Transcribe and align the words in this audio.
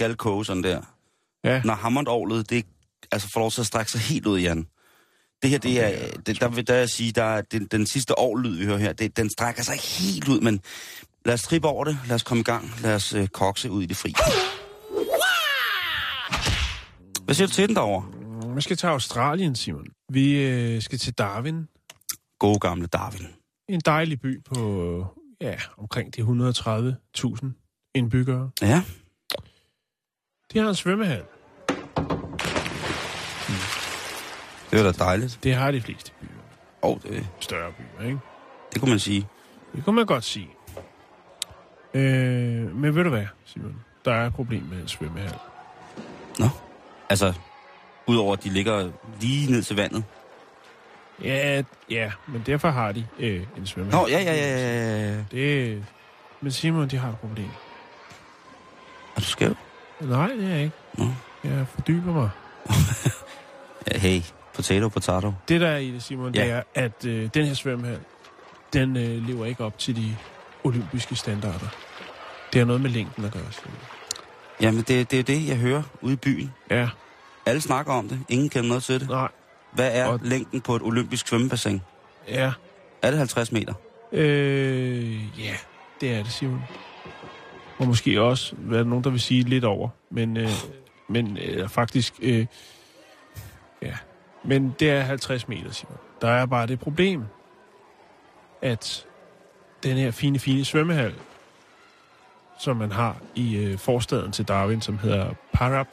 Skal 0.00 0.16
koge 0.16 0.44
sådan 0.44 0.62
der. 0.62 0.80
Ja. 1.44 1.62
Når 1.64 1.74
hammondorlet, 1.74 2.50
det 2.50 2.66
altså 3.12 3.28
får 3.32 3.40
lov 3.40 3.50
til 3.50 3.60
at 3.60 3.66
strække 3.66 3.90
sig 3.90 4.00
helt 4.00 4.26
ud, 4.26 4.40
Jan. 4.40 4.66
Det 5.42 5.50
her, 5.50 5.58
det 5.58 5.84
er, 5.84 6.10
det, 6.26 6.40
der 6.40 6.48
vil 6.48 6.66
der 6.66 6.74
jeg 6.74 6.88
sige, 6.88 7.12
der 7.12 7.22
er 7.22 7.40
den, 7.40 7.66
den 7.66 7.86
sidste 7.86 8.18
årlyd, 8.18 8.56
vi 8.56 8.64
hører 8.64 8.78
her, 8.78 8.92
det, 8.92 9.16
den 9.16 9.30
strækker 9.30 9.62
sig 9.62 9.76
helt 9.78 10.28
ud, 10.28 10.40
men 10.40 10.60
lad 11.24 11.34
os 11.34 11.42
trippe 11.42 11.68
over 11.68 11.84
det, 11.84 11.98
lad 12.06 12.14
os 12.14 12.22
komme 12.22 12.40
i 12.40 12.44
gang, 12.44 12.72
lad 12.82 12.94
os 12.94 13.14
øh, 13.14 13.26
kokse 13.26 13.70
ud 13.70 13.82
i 13.82 13.86
det 13.86 13.96
fri. 13.96 14.14
Hvad 17.24 17.34
siger 17.34 17.46
du 17.46 17.52
til 17.52 17.68
den 17.68 17.76
derovre? 17.76 18.54
Vi 18.54 18.60
skal 18.60 18.76
til 18.76 18.86
Australien, 18.86 19.54
Simon. 19.54 19.86
Vi 20.12 20.42
øh, 20.42 20.82
skal 20.82 20.98
til 20.98 21.12
Darwin. 21.12 21.66
Gode 22.38 22.58
gamle 22.58 22.86
Darwin. 22.86 23.26
En 23.68 23.80
dejlig 23.80 24.20
by 24.20 24.44
på 24.44 25.06
ja, 25.40 25.54
omkring 25.78 26.16
de 26.16 26.22
130.000 26.22 27.92
indbyggere. 27.94 28.50
Ja, 28.62 28.82
Det 30.52 30.62
har 30.62 30.68
en 30.68 30.74
svømmehal. 30.74 31.22
det 34.70 34.84
var 34.84 34.92
da 34.92 35.04
dejligt. 35.04 35.38
Det 35.42 35.54
har 35.54 35.70
de 35.70 35.80
fleste 35.80 36.12
byer. 36.20 36.28
Og 36.82 37.00
det, 37.02 37.26
Større 37.40 37.72
byer, 37.72 38.06
ikke? 38.06 38.18
det 38.72 38.80
kunne 38.80 38.90
man 38.90 38.98
sige. 38.98 39.28
Det 39.74 39.84
kunne 39.84 39.96
man 39.96 40.06
godt 40.06 40.24
sige. 40.24 40.48
Øh, 41.94 42.76
men 42.76 42.94
ved 42.94 43.04
du 43.04 43.10
hvad, 43.10 43.26
Simon? 43.44 43.76
Der 44.04 44.12
er 44.12 44.26
et 44.26 44.34
problem 44.34 44.62
med 44.62 44.82
en 44.82 44.88
svømmehal. 44.88 45.34
Nå, 46.38 46.48
altså, 47.08 47.34
udover 48.06 48.32
at 48.32 48.44
de 48.44 48.48
ligger 48.48 48.90
lige 49.20 49.50
ned 49.50 49.62
til 49.62 49.76
vandet. 49.76 50.04
Ja, 51.22 51.62
ja, 51.90 52.12
men 52.28 52.42
derfor 52.46 52.68
har 52.68 52.92
de 52.92 53.06
øh, 53.18 53.46
en 53.56 53.66
svømmehal. 53.66 54.00
Nå, 54.00 54.08
ja, 54.08 54.18
ja, 54.20 54.34
ja, 54.34 54.58
ja, 54.58 55.14
ja. 55.14 55.24
Det, 55.30 55.84
men 56.40 56.52
Simon, 56.52 56.88
de 56.88 56.96
har 56.96 57.08
et 57.08 57.18
problem. 57.18 57.50
Er 59.16 59.20
du 59.20 59.24
skæv? 59.24 59.54
Nej, 60.00 60.28
det 60.28 60.44
er 60.44 60.48
jeg 60.48 60.62
ikke. 60.62 60.76
Nå. 60.98 61.04
Jeg 61.44 61.66
fordyber 61.74 62.12
mig. 62.12 62.30
Hey, 63.96 64.20
potato, 64.54 64.88
potato. 64.88 65.32
Det, 65.48 65.60
der 65.60 65.68
er 65.68 65.76
i 65.76 65.90
det, 65.90 66.02
Simon, 66.02 66.34
Ja. 66.34 66.42
det 66.44 66.50
er, 66.50 66.62
at 66.74 67.04
øh, 67.06 67.28
den 67.34 67.46
her 67.46 67.54
svømmehal, 67.54 67.98
den 68.72 68.96
øh, 68.96 69.26
lever 69.28 69.46
ikke 69.46 69.64
op 69.64 69.78
til 69.78 69.96
de 69.96 70.16
olympiske 70.64 71.16
standarder. 71.16 71.68
Det 72.52 72.58
har 72.58 72.64
noget 72.66 72.80
med 72.82 72.90
længden 72.90 73.24
at 73.24 73.32
gøre. 73.32 73.42
Simon. 73.50 73.76
Jamen, 74.60 74.82
det, 74.82 75.10
det 75.10 75.18
er 75.18 75.22
det, 75.22 75.48
jeg 75.48 75.56
hører 75.56 75.82
ude 76.00 76.12
i 76.12 76.16
byen. 76.16 76.52
Ja, 76.70 76.88
Alle 77.46 77.60
snakker 77.60 77.92
om 77.92 78.08
det. 78.08 78.20
Ingen 78.28 78.48
kender 78.48 78.68
noget 78.68 78.82
til 78.82 79.00
det. 79.00 79.08
nej, 79.08 79.28
Hvad 79.72 79.90
er 79.92 80.06
Og- 80.06 80.20
længden 80.22 80.60
på 80.60 80.76
et 80.76 80.82
olympisk 80.82 81.28
svømmebassin? 81.28 81.80
ja. 82.28 82.52
Er 83.02 83.10
det 83.10 83.18
50 83.18 83.52
meter? 83.52 83.74
Øh, 84.12 85.40
ja, 85.40 85.54
det 86.00 86.14
er 86.14 86.22
det, 86.22 86.32
Simon. 86.32 86.62
Og 87.80 87.86
måske 87.86 88.20
også, 88.22 88.54
hvad 88.56 88.78
er 88.78 88.82
der 88.82 88.88
nogen, 88.90 89.04
der 89.04 89.10
vil 89.10 89.20
sige 89.20 89.42
lidt 89.42 89.64
over. 89.64 89.88
Men, 90.10 90.36
øh, 90.36 90.48
men 91.08 91.38
øh, 91.38 91.68
faktisk, 91.68 92.14
øh, 92.22 92.46
ja. 93.82 93.94
Men 94.44 94.74
det 94.80 94.90
er 94.90 95.00
50 95.00 95.48
meter, 95.48 95.70
Simon. 95.72 95.96
Der 96.20 96.28
er 96.28 96.46
bare 96.46 96.66
det 96.66 96.80
problem, 96.80 97.24
at 98.62 99.06
den 99.82 99.96
her 99.96 100.10
fine, 100.10 100.38
fine 100.38 100.64
svømmehal, 100.64 101.14
som 102.58 102.76
man 102.76 102.92
har 102.92 103.16
i 103.34 103.56
øh, 103.56 103.78
forstaden 103.78 104.32
til 104.32 104.44
Darwin, 104.48 104.80
som 104.80 104.98
hedder 104.98 105.34
Parap. 105.52 105.86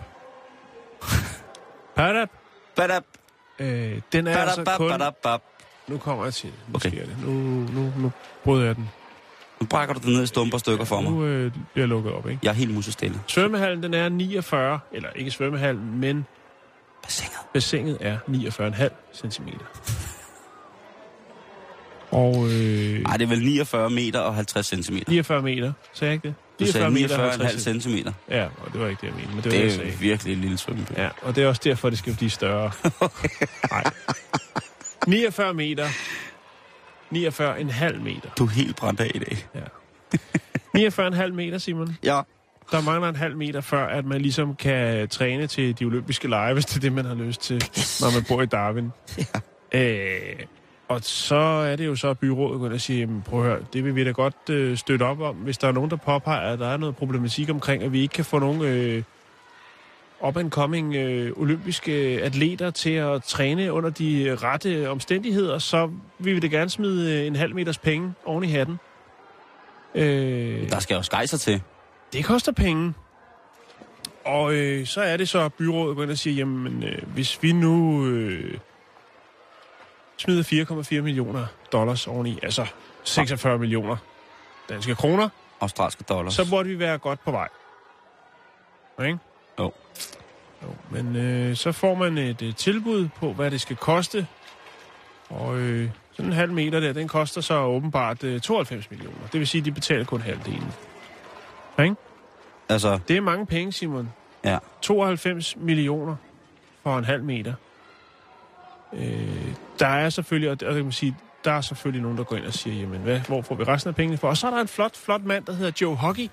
Parap, 1.95 2.29
Badab, 2.75 3.03
øh, 3.59 4.01
den 4.11 4.27
er 4.27 4.37
altså 4.37 4.63
badab, 4.63 4.77
kun... 4.77 4.89
badab, 4.89 5.13
badab. 5.23 5.41
Nu 5.87 5.97
kommer 5.97 6.23
jeg 6.23 6.33
til 6.33 6.49
det. 6.49 6.59
Nu 6.67 6.75
Okay. 6.75 6.89
sker 6.89 7.05
det. 7.05 7.17
Nu, 7.25 7.31
nu, 7.81 7.93
nu 7.97 8.11
bryder 8.43 8.65
jeg 8.65 8.75
den. 8.75 8.89
Nu 9.61 9.67
brækker 9.67 9.93
du 9.93 9.99
det 9.99 10.07
ned 10.09 10.23
i 10.23 10.27
stumper 10.27 10.57
stykker 10.57 10.85
for 10.85 11.01
mig. 11.01 11.11
Nu 11.11 11.23
øh, 11.25 11.51
bliver 11.51 11.61
jeg 11.75 11.87
lukket 11.87 12.13
op, 12.13 12.27
ikke? 12.29 12.39
Jeg 12.43 12.49
er 12.49 12.53
helt 12.53 12.73
musestille. 12.73 13.19
Svømmehallen, 13.27 13.83
den 13.83 13.93
er 13.93 14.09
49, 14.09 14.79
eller 14.91 15.09
ikke 15.15 15.31
svømmehallen, 15.31 15.99
men 15.99 16.25
Bassinet. 17.03 17.31
bassinet 17.53 17.97
er 18.01 18.17
49,5 18.27 19.29
cm. 19.29 19.47
Og 22.11 22.45
øh, 22.45 23.01
Ej, 23.05 23.17
det 23.17 23.23
er 23.23 23.27
vel 23.27 23.43
49 23.43 23.89
meter 23.89 24.19
og 24.19 24.35
50 24.35 24.65
centimeter. 24.67 25.05
49 25.11 25.41
meter, 25.41 25.73
sagde 25.93 26.09
jeg 26.09 26.13
ikke 26.13 26.27
det? 26.27 26.35
Du 26.59 26.71
sagde 26.71 26.87
49,5 26.87 27.15
50 27.21 27.61
centimeter. 27.61 28.11
Ja, 28.29 28.43
og 28.45 28.73
det 28.73 28.81
var 28.81 28.87
ikke 28.87 29.01
det, 29.01 29.07
jeg 29.07 29.15
mente, 29.15 29.27
men 29.35 29.43
det 29.43 29.45
var 29.45 29.57
Det 29.59 29.71
det, 29.71 29.77
jeg 29.85 29.87
er 29.93 29.97
virkelig 29.97 30.31
et 30.33 30.37
lille 30.39 30.57
svømmeby. 30.57 30.91
Ja, 30.97 31.09
og 31.21 31.35
det 31.35 31.43
er 31.43 31.47
også 31.47 31.61
derfor, 31.63 31.89
det 31.89 31.99
skal 31.99 32.15
blive 32.15 32.29
større. 32.29 32.71
Nej. 33.71 33.83
49 35.07 35.53
meter. 35.53 35.87
49,5 37.15 38.03
meter. 38.03 38.29
Du 38.37 38.43
er 38.45 38.49
helt 38.49 38.75
brændt 38.75 38.99
af 38.99 39.11
i 39.15 39.19
dag. 39.19 39.37
Ja. 39.55 39.59
49,5 40.89 41.33
meter, 41.33 41.57
Simon. 41.57 41.97
Ja. 42.03 42.21
Der 42.71 42.81
mangler 42.81 43.09
en 43.09 43.15
halv 43.15 43.37
meter, 43.37 43.61
før 43.61 43.85
at 43.87 44.05
man 44.05 44.21
ligesom 44.21 44.55
kan 44.55 45.07
træne 45.09 45.47
til 45.47 45.79
de 45.79 45.85
olympiske 45.85 46.27
lege, 46.27 46.53
hvis 46.53 46.65
det 46.65 46.75
er 46.75 46.79
det, 46.79 46.93
man 46.93 47.05
har 47.05 47.15
lyst 47.15 47.41
til, 47.41 47.55
når 48.01 48.13
man 48.13 48.23
bor 48.27 48.41
i 48.41 48.45
Darwin. 48.45 48.91
Ja. 49.73 49.79
Øh, 49.79 50.39
og 50.87 50.99
så 51.03 51.35
er 51.35 51.75
det 51.75 51.85
jo 51.85 51.95
så, 51.95 52.09
at 52.09 52.19
byrådet 52.19 52.59
går 52.59 52.69
og 52.69 52.81
siger, 52.81 52.99
"Jamen, 52.99 53.21
prøv 53.21 53.39
at 53.39 53.45
høre, 53.45 53.59
det 53.73 53.83
vil 53.83 53.95
vi 53.95 54.03
da 54.03 54.11
godt 54.11 54.49
øh, 54.49 54.77
støtte 54.77 55.03
op 55.03 55.19
om, 55.21 55.35
hvis 55.35 55.57
der 55.57 55.67
er 55.67 55.71
nogen, 55.71 55.89
der 55.89 55.95
påpeger, 55.95 56.39
at 56.53 56.59
der 56.59 56.67
er 56.67 56.77
noget 56.77 56.95
problematik 56.95 57.49
omkring, 57.49 57.83
at 57.83 57.91
vi 57.93 58.01
ikke 58.01 58.13
kan 58.13 58.25
få 58.25 58.39
nogen 58.39 58.61
øh, 58.61 59.03
up-and-coming 60.21 60.95
øh, 60.95 61.31
olympiske 61.35 61.91
atleter 62.23 62.71
til 62.71 62.89
at 62.93 63.23
træne 63.23 63.73
under 63.73 63.89
de 63.89 64.37
rette 64.41 64.89
omstændigheder, 64.89 65.59
så 65.59 65.91
vil 66.19 66.35
vi 66.35 66.39
da 66.39 66.47
gerne 66.47 66.69
smide 66.69 67.19
øh, 67.21 67.27
en 67.27 67.35
halv 67.35 67.55
meters 67.55 67.77
penge 67.77 68.13
oven 68.25 68.43
i 68.43 68.47
hatten. 68.47 68.79
Øh, 69.95 70.69
Der 70.69 70.79
skal 70.79 70.95
jo 70.95 71.01
skejser 71.01 71.37
til. 71.37 71.61
det 72.13 72.25
koster 72.25 72.51
penge. 72.51 72.93
Og 74.25 74.53
øh, 74.53 74.85
så 74.85 75.01
er 75.01 75.17
det 75.17 75.29
så, 75.29 75.39
at 75.39 75.53
byrådet 75.53 75.95
går 75.95 76.03
ind 76.03 76.11
og 76.11 76.17
siger, 76.17 76.35
jamen, 76.35 76.83
øh, 76.83 77.01
hvis 77.13 77.43
vi 77.43 77.51
nu 77.51 78.05
øh, 78.07 78.57
smider 80.17 80.43
4,4 80.97 81.01
millioner 81.01 81.45
dollars 81.71 82.07
oveni, 82.07 82.39
altså 82.43 82.65
46 83.03 83.57
millioner 83.59 83.97
danske 84.69 84.95
kroner, 84.95 85.29
Australske 85.61 86.03
dollars. 86.03 86.33
så 86.33 86.49
burde 86.49 86.69
vi 86.69 86.79
være 86.79 86.97
godt 86.97 87.19
på 87.25 87.31
vej. 87.31 87.47
Ikke? 89.05 89.17
Jo. 89.59 89.71
Jo, 90.63 90.67
men 90.91 91.15
øh, 91.15 91.55
så 91.55 91.71
får 91.71 91.95
man 91.95 92.17
et 92.17 92.41
øh, 92.41 92.55
tilbud 92.55 93.07
på, 93.19 93.33
hvad 93.33 93.51
det 93.51 93.61
skal 93.61 93.75
koste. 93.75 94.27
Og 95.29 95.57
øh, 95.57 95.89
sådan 96.13 96.25
en 96.25 96.33
halv 96.33 96.51
meter 96.51 96.79
der, 96.79 96.93
den 96.93 97.07
koster 97.07 97.41
så 97.41 97.59
åbenbart 97.59 98.23
øh, 98.23 98.41
92 98.41 98.91
millioner. 98.91 99.27
Det 99.31 99.39
vil 99.39 99.47
sige, 99.47 99.59
at 99.61 99.65
de 99.65 99.71
betaler 99.71 100.05
kun 100.05 100.21
halvdelen. 100.21 100.71
Ikke? 101.79 101.95
Altså, 102.69 102.99
Det 103.07 103.17
er 103.17 103.21
mange 103.21 103.45
penge, 103.45 103.71
Simon. 103.71 104.09
ja. 104.43 104.57
92 104.81 105.55
millioner 105.57 106.15
for 106.83 106.97
en 106.97 107.05
halv 107.05 107.23
meter. 107.23 107.53
Øh, 108.93 109.53
der 109.79 109.87
er 109.87 110.09
selvfølgelig, 110.09 110.51
og 110.51 110.59
det 110.59 110.73
kan 110.73 110.83
man 110.83 110.91
sige, 110.91 111.15
der 111.45 111.51
er 111.51 111.61
selvfølgelig 111.61 112.01
nogen, 112.01 112.17
der 112.17 112.23
går 112.23 112.35
ind 112.35 112.45
og 112.45 112.53
siger, 112.53 112.79
jamen, 112.81 113.01
hvad, 113.01 113.19
hvor 113.19 113.41
får 113.41 113.55
vi 113.55 113.63
resten 113.63 113.89
af 113.89 113.95
pengene 113.95 114.17
for? 114.17 114.27
Og 114.27 114.37
så 114.37 114.47
er 114.47 114.51
der 114.51 114.61
en 114.61 114.67
flot, 114.67 114.97
flot 114.97 115.23
mand, 115.23 115.45
der 115.45 115.53
hedder 115.53 115.71
Joe 115.81 115.95
Hockey, 115.95 116.27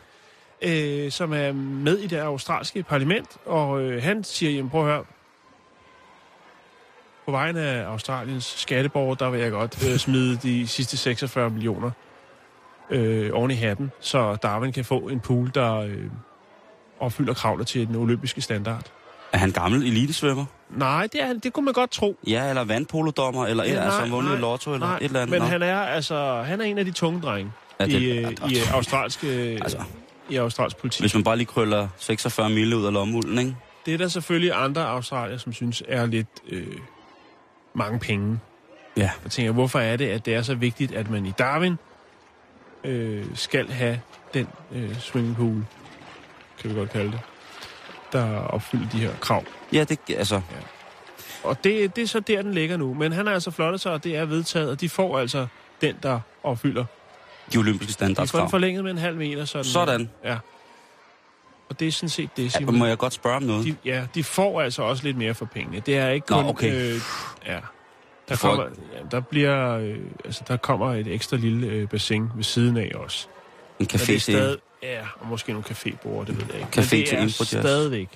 øh, 0.62 1.10
som 1.12 1.32
er 1.32 1.52
med 1.52 1.98
i 1.98 2.06
det 2.06 2.16
australske 2.16 2.82
parlament, 2.82 3.28
og 3.46 3.80
øh, 3.82 4.02
han 4.02 4.24
siger, 4.24 4.52
jamen, 4.52 4.70
prøv 4.70 4.80
at 4.80 4.86
høre, 4.92 5.04
på 7.26 7.30
vegne 7.30 7.60
af 7.60 7.84
Australiens 7.86 8.44
skatteborger, 8.44 9.14
der 9.14 9.30
vil 9.30 9.40
jeg 9.40 9.50
godt 9.50 9.88
øh, 9.92 9.98
smide 9.98 10.36
de 10.42 10.66
sidste 10.68 10.96
46 10.96 11.50
millioner 11.50 11.90
øh, 12.90 13.30
oven 13.32 13.50
i 13.50 13.54
hatten, 13.54 13.92
så 14.00 14.34
Darwin 14.36 14.72
kan 14.72 14.84
få 14.84 14.98
en 14.98 15.20
pool, 15.20 15.50
der 15.54 15.74
øh, 15.76 15.98
opfylder 17.00 17.34
kravene 17.34 17.64
til 17.64 17.86
den 17.86 17.96
olympiske 17.96 18.40
standard. 18.40 18.82
Er 19.32 19.38
han 19.38 19.50
gammel 19.50 19.82
elitesvømmer? 19.86 20.44
Nej, 20.70 21.08
det, 21.12 21.22
er, 21.22 21.26
han- 21.26 21.38
det 21.38 21.52
kunne 21.52 21.64
man 21.64 21.74
godt 21.74 21.90
tro. 21.90 22.16
Ja, 22.26 22.48
eller 22.48 22.64
vandpolodommer, 22.64 23.46
eller 23.46 23.64
ja, 23.64 23.70
Ja, 23.72 23.78
et, 23.78 23.84
altså 23.84 24.00
nej, 24.00 24.08
vundet 24.08 24.32
nej, 24.32 24.40
lotto, 24.40 24.74
eller 24.74 24.86
Nej, 24.86 24.96
et 24.96 25.04
eller 25.04 25.20
andet. 25.22 25.40
men 25.40 25.48
han 25.48 25.62
er 25.62 25.76
altså 25.78 26.42
han 26.46 26.60
er 26.60 26.64
en 26.64 26.78
af 26.78 26.84
de 26.84 26.90
tunge 26.90 27.20
drenge 27.20 27.52
Ja, 27.80 27.84
i, 27.84 27.88
det- 27.88 28.16
øh, 28.16 28.22
ja, 28.22 28.28
i 28.48 28.60
øh, 28.60 28.74
australske 28.74 29.26
Altså. 29.62 29.82
I 30.28 30.36
australsk 30.36 30.76
politik. 30.76 31.02
Hvis 31.02 31.14
man 31.14 31.24
bare 31.24 31.36
lige 31.36 31.46
krøller 31.46 31.88
46 31.98 32.50
mille 32.50 32.76
ud 32.76 32.86
af 32.86 32.92
lommelden, 32.92 33.38
ikke? 33.38 33.56
Det 33.86 33.94
er 33.94 33.98
der 33.98 34.08
selvfølgelig 34.08 34.52
andre 34.54 34.86
australier, 34.86 35.38
som 35.38 35.52
synes 35.52 35.82
er 35.88 36.06
lidt 36.06 36.28
øh, 36.48 36.66
mange 37.74 37.98
penge. 37.98 38.40
Ja. 38.96 39.10
Jeg 39.24 39.30
tænker, 39.30 39.52
hvorfor 39.52 39.78
er 39.78 39.96
det, 39.96 40.08
at 40.08 40.26
det 40.26 40.34
er 40.34 40.42
så 40.42 40.54
vigtigt, 40.54 40.92
at 40.92 41.10
man 41.10 41.26
i 41.26 41.32
Darwin 41.38 41.76
øh, 42.84 43.24
skal 43.34 43.70
have 43.70 44.00
den 44.34 44.48
øh, 44.72 44.98
swimmingpool, 45.00 45.64
kan 46.60 46.70
vi 46.70 46.74
godt 46.74 46.90
kalde 46.90 47.12
det, 47.12 47.20
der 48.12 48.38
opfylder 48.38 48.88
de 48.88 48.98
her 48.98 49.10
krav. 49.20 49.44
Ja, 49.72 49.84
det, 49.84 49.98
altså, 50.08 50.40
Og 51.44 51.64
det, 51.64 51.96
det 51.96 52.02
er 52.02 52.06
så 52.06 52.20
der, 52.20 52.42
den 52.42 52.54
ligger 52.54 52.76
nu. 52.76 52.94
Men 52.94 53.12
han 53.12 53.26
har 53.26 53.34
altså 53.34 53.50
flottet 53.50 53.80
sig, 53.80 53.92
og 53.92 54.04
det 54.04 54.16
er 54.16 54.24
vedtaget, 54.24 54.70
og 54.70 54.80
de 54.80 54.88
får 54.88 55.18
altså 55.18 55.46
den, 55.80 55.94
der 56.02 56.20
opfylder. 56.42 56.84
De 57.52 57.58
olympiske 57.58 57.90
De 57.90 57.94
får 57.98 58.06
den 58.06 58.14
standardskrav. 58.14 58.50
forlænget 58.50 58.84
med 58.84 58.90
en 58.90 58.98
halv 58.98 59.16
meter. 59.16 59.44
Sådan. 59.44 59.64
Sådan. 59.64 60.10
Ja. 60.24 60.38
Og 61.68 61.80
det 61.80 61.88
er 61.88 61.92
sådan 61.92 62.08
set 62.08 62.30
det, 62.36 62.44
Ja, 62.44 62.48
Simon. 62.48 62.78
må 62.78 62.86
jeg 62.86 62.98
godt 62.98 63.12
spørge 63.12 63.36
om 63.36 63.42
noget? 63.42 63.64
De, 63.66 63.76
ja, 63.84 64.06
de 64.14 64.24
får 64.24 64.60
altså 64.60 64.82
også 64.82 65.04
lidt 65.04 65.16
mere 65.16 65.34
for 65.34 65.44
pengene. 65.44 65.80
Det 65.80 65.96
er 65.98 66.08
ikke 66.08 66.30
Nå, 66.30 66.36
kun... 66.42 66.50
okay. 66.50 66.74
Øh, 66.74 67.00
ja. 67.46 67.58
Der, 68.28 68.36
får- 68.36 68.48
kommer, 68.48 68.64
ja, 68.92 68.98
der 69.10 69.20
bliver... 69.20 69.76
Øh, 69.78 69.98
altså, 70.24 70.42
der 70.48 70.56
kommer 70.56 70.94
et 70.94 71.06
ekstra 71.06 71.36
lille 71.36 71.66
øh, 71.66 71.88
bassin 71.88 72.28
ved 72.34 72.44
siden 72.44 72.76
af 72.76 72.90
også. 72.94 73.26
En 73.28 73.32
Men 73.78 73.86
det 73.86 74.00
café 74.00 74.14
er 74.14 74.18
stadig, 74.18 74.58
Ja, 74.82 75.00
og 75.20 75.26
måske 75.26 75.52
nogle 75.52 75.64
cafébord, 75.70 76.24
det 76.24 76.28
ved 76.38 76.44
jeg 76.52 76.56
ikke. 76.56 76.68
Café 76.80 76.94
Men 76.94 77.00
det 77.00 77.08
til 77.08 77.18
er 77.18 77.22
import, 77.22 77.52
ja. 77.54 77.60
stadigvæk... 77.60 78.08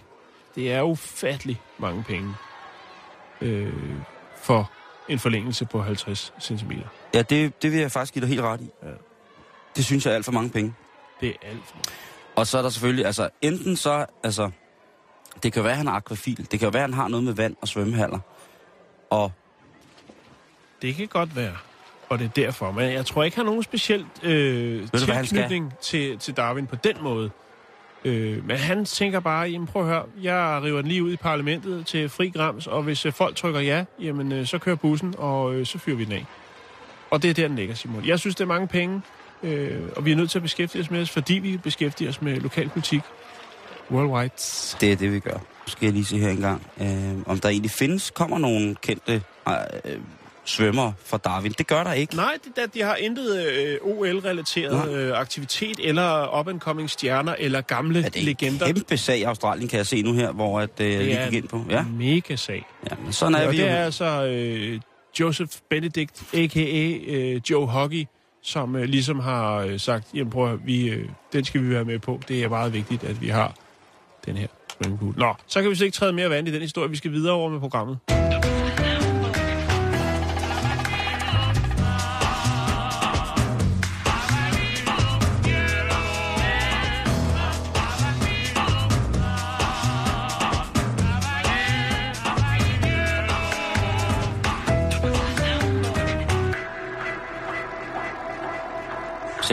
Det 0.55 0.73
er 0.73 0.83
ufattelig 0.83 1.61
mange 1.79 2.05
penge 2.05 2.35
øh, 3.41 3.73
for 4.43 4.71
en 5.09 5.19
forlængelse 5.19 5.65
på 5.67 5.83
50 5.83 6.33
cm. 6.41 6.71
Ja, 7.15 7.23
det, 7.23 7.63
det 7.63 7.73
vil 7.73 7.81
jeg 7.81 7.93
faktisk 7.93 8.15
give 8.15 8.21
dig 8.21 8.29
helt 8.29 8.41
ret 8.41 8.61
i. 8.61 8.71
Ja. 8.83 8.89
Det 9.79 9.87
synes 9.87 10.07
jeg 10.07 10.13
er 10.13 10.17
alt 10.17 10.25
for 10.25 10.33
mange 10.33 10.51
penge. 10.51 10.75
Det 11.21 11.29
er 11.29 11.49
alt 11.49 11.61
for 11.67 11.77
meget. 11.77 11.89
Og 12.37 12.47
så 12.47 12.59
er 12.59 12.63
der 12.63 12.69
selvfølgelig, 12.69 13.07
altså 13.07 13.29
enten 13.43 13.77
så, 13.77 14.07
altså, 14.25 14.51
det 15.43 15.53
kan 15.53 15.65
være, 15.65 15.73
at 15.73 15.79
han 15.79 15.89
er 15.89 15.93
akvafil. 15.93 16.47
Det 16.51 16.61
kan 16.61 16.73
være, 16.73 16.83
at 16.83 16.89
han 16.89 16.95
har 16.95 17.09
noget 17.09 17.25
med 17.25 17.33
vand 17.33 17.57
og 17.61 17.69
svømmehaller. 17.69 18.19
Og 19.11 19.33
Det 20.83 20.95
kan 20.95 21.09
godt 21.09 21.37
være, 21.37 21.57
og 22.09 22.19
det 22.19 22.25
er 22.25 22.29
derfor. 22.29 22.73
Men 22.73 22.93
jeg 22.93 23.07
tror 23.07 23.25
ikke, 23.25 23.37
han 23.37 23.47
har 23.47 23.51
nogen 23.51 23.63
speciel 23.63 24.07
øh, 24.23 24.89
du, 24.93 24.99
tilknytning 24.99 25.73
til, 25.81 26.19
til 26.19 26.37
Darwin 26.37 26.67
på 26.67 26.77
den 26.77 26.97
måde. 27.03 27.31
Øh, 28.05 28.47
men 28.47 28.57
han 28.57 28.85
tænker 28.85 29.21
bare, 29.21 29.49
jamen 29.49 29.67
prøv 29.67 29.83
at 29.83 29.89
høre, 29.89 30.05
jeg 30.23 30.61
river 30.65 30.81
den 30.81 30.89
lige 30.89 31.05
ud 31.05 31.13
i 31.13 31.17
parlamentet 31.17 31.87
til 31.87 32.09
fri 32.09 32.29
grams, 32.29 32.67
og 32.67 32.83
hvis 32.83 33.07
øh, 33.07 33.13
folk 33.13 33.37
trykker 33.37 33.61
ja, 33.61 33.85
jamen 34.01 34.33
øh, 34.33 34.47
så 34.47 34.59
kører 34.59 34.77
bussen, 34.77 35.15
og 35.19 35.55
øh, 35.55 35.67
så 35.67 35.79
fyrer 35.79 35.97
vi 35.97 36.05
den 36.05 36.13
af. 36.13 36.27
Og 37.11 37.23
det 37.23 37.31
er 37.31 37.35
der, 37.35 37.49
den 37.49 37.57
ligger, 37.57 37.75
Simon. 37.75 38.05
Jeg 38.07 38.19
synes, 38.19 38.35
det 38.37 38.45
er 38.45 38.49
mange 38.49 38.69
penge, 38.69 39.03
øh, 39.43 39.81
og 39.97 40.05
vi 40.05 40.13
er 40.13 40.17
nødt 40.17 40.31
til 40.31 40.39
at 40.39 40.43
beskæftige 40.43 40.83
os 40.83 40.91
med 40.91 41.01
det, 41.01 41.09
fordi 41.09 41.35
vi 41.35 41.57
beskæftiger 41.57 42.09
os 42.11 42.23
med 42.23 42.41
lokalpolitik 42.41 43.01
worldwide. 43.91 44.31
det 44.81 44.93
er 44.93 44.97
det, 44.97 45.13
vi 45.13 45.21
gør. 45.21 45.39
Skal 45.67 45.87
jeg 45.87 45.93
lige 45.93 46.05
se 46.05 46.19
her 46.19 46.29
engang, 46.29 46.67
øh, 46.81 46.89
om 47.27 47.41
der 47.41 47.49
egentlig 47.49 47.71
findes, 47.71 48.11
kommer 48.11 48.39
nogle 48.39 48.75
kendte 48.83 49.23
øh, 49.49 49.55
svømmer 50.45 50.93
fra 51.05 51.17
Darwin. 51.17 51.53
Det 51.59 51.67
gør 51.67 51.85
der 51.85 51.93
ikke. 51.93 52.17
Nej, 52.17 52.37
de, 52.57 52.63
de 52.75 52.83
har 52.83 52.95
intet 52.97 53.47
øh, 53.47 53.77
OL-relateret 53.83 54.93
øh, 54.95 55.19
aktivitet, 55.19 55.81
eller 55.83 56.39
up-and-coming 56.41 56.87
stjerner, 56.91 57.35
eller 57.39 57.61
gamle 57.61 57.99
Er 57.99 58.09
det 58.09 58.17
en 58.21 58.25
legender. 58.25 58.67
kæmpe 58.67 58.97
sag 58.97 59.19
i 59.19 59.23
Australien, 59.23 59.69
kan 59.69 59.77
jeg 59.77 59.87
se 59.87 60.03
nu 60.03 60.13
her, 60.13 60.33
hvor 60.33 60.61
at, 60.61 60.71
øh, 60.81 60.93
jeg 60.93 60.99
lige 61.03 61.15
er 61.17 61.31
gik 61.31 61.39
ind 61.39 61.49
på. 61.49 61.65
Ja, 61.71 61.83
mega 61.83 62.37
sag. 62.37 62.67
ja 62.91 62.97
men 63.05 63.13
sådan 63.13 63.35
er 63.35 63.47
og 63.47 63.53
vi 63.53 63.57
det 63.57 63.63
jo. 63.63 63.69
er 63.69 63.85
altså 63.85 64.27
øh, 64.27 64.81
Joseph 65.21 65.53
Benedict, 65.71 66.23
a.k.a. 66.35 66.93
Øh, 67.07 67.41
Joe 67.51 67.67
Hockey, 67.67 68.05
som 68.49 68.77
øh, 68.77 68.83
ligesom 68.83 69.21
har 69.21 69.57
øh, 69.59 69.81
sagt, 69.81 70.07
jamen 70.15 70.31
prøv 70.31 70.53
at, 70.53 70.67
vi, 70.67 70.89
øh, 70.89 71.09
den 71.33 71.45
skal 71.45 71.63
vi 71.63 71.71
være 71.71 71.85
med 71.85 71.99
på. 71.99 72.21
Det 72.29 72.45
er 72.45 72.49
meget 72.49 72.73
vigtigt, 72.73 73.05
at 73.05 73.21
vi 73.21 73.29
har 73.29 73.55
den 74.27 74.37
her 74.37 74.47
swimmingpool. 74.73 75.15
Nå, 75.17 75.35
så 75.47 75.63
kan 75.63 75.71
vi 75.71 75.75
så 75.75 75.85
ikke 75.85 75.95
træde 75.95 76.13
mere 76.13 76.31
vand 76.31 76.49
i 76.49 76.53
den 76.53 76.61
historie. 76.61 76.91
Vi 76.91 76.97
skal 76.97 77.13
videre 77.13 77.35
over 77.35 77.51
med 77.51 77.61
programmet. 77.61 78.18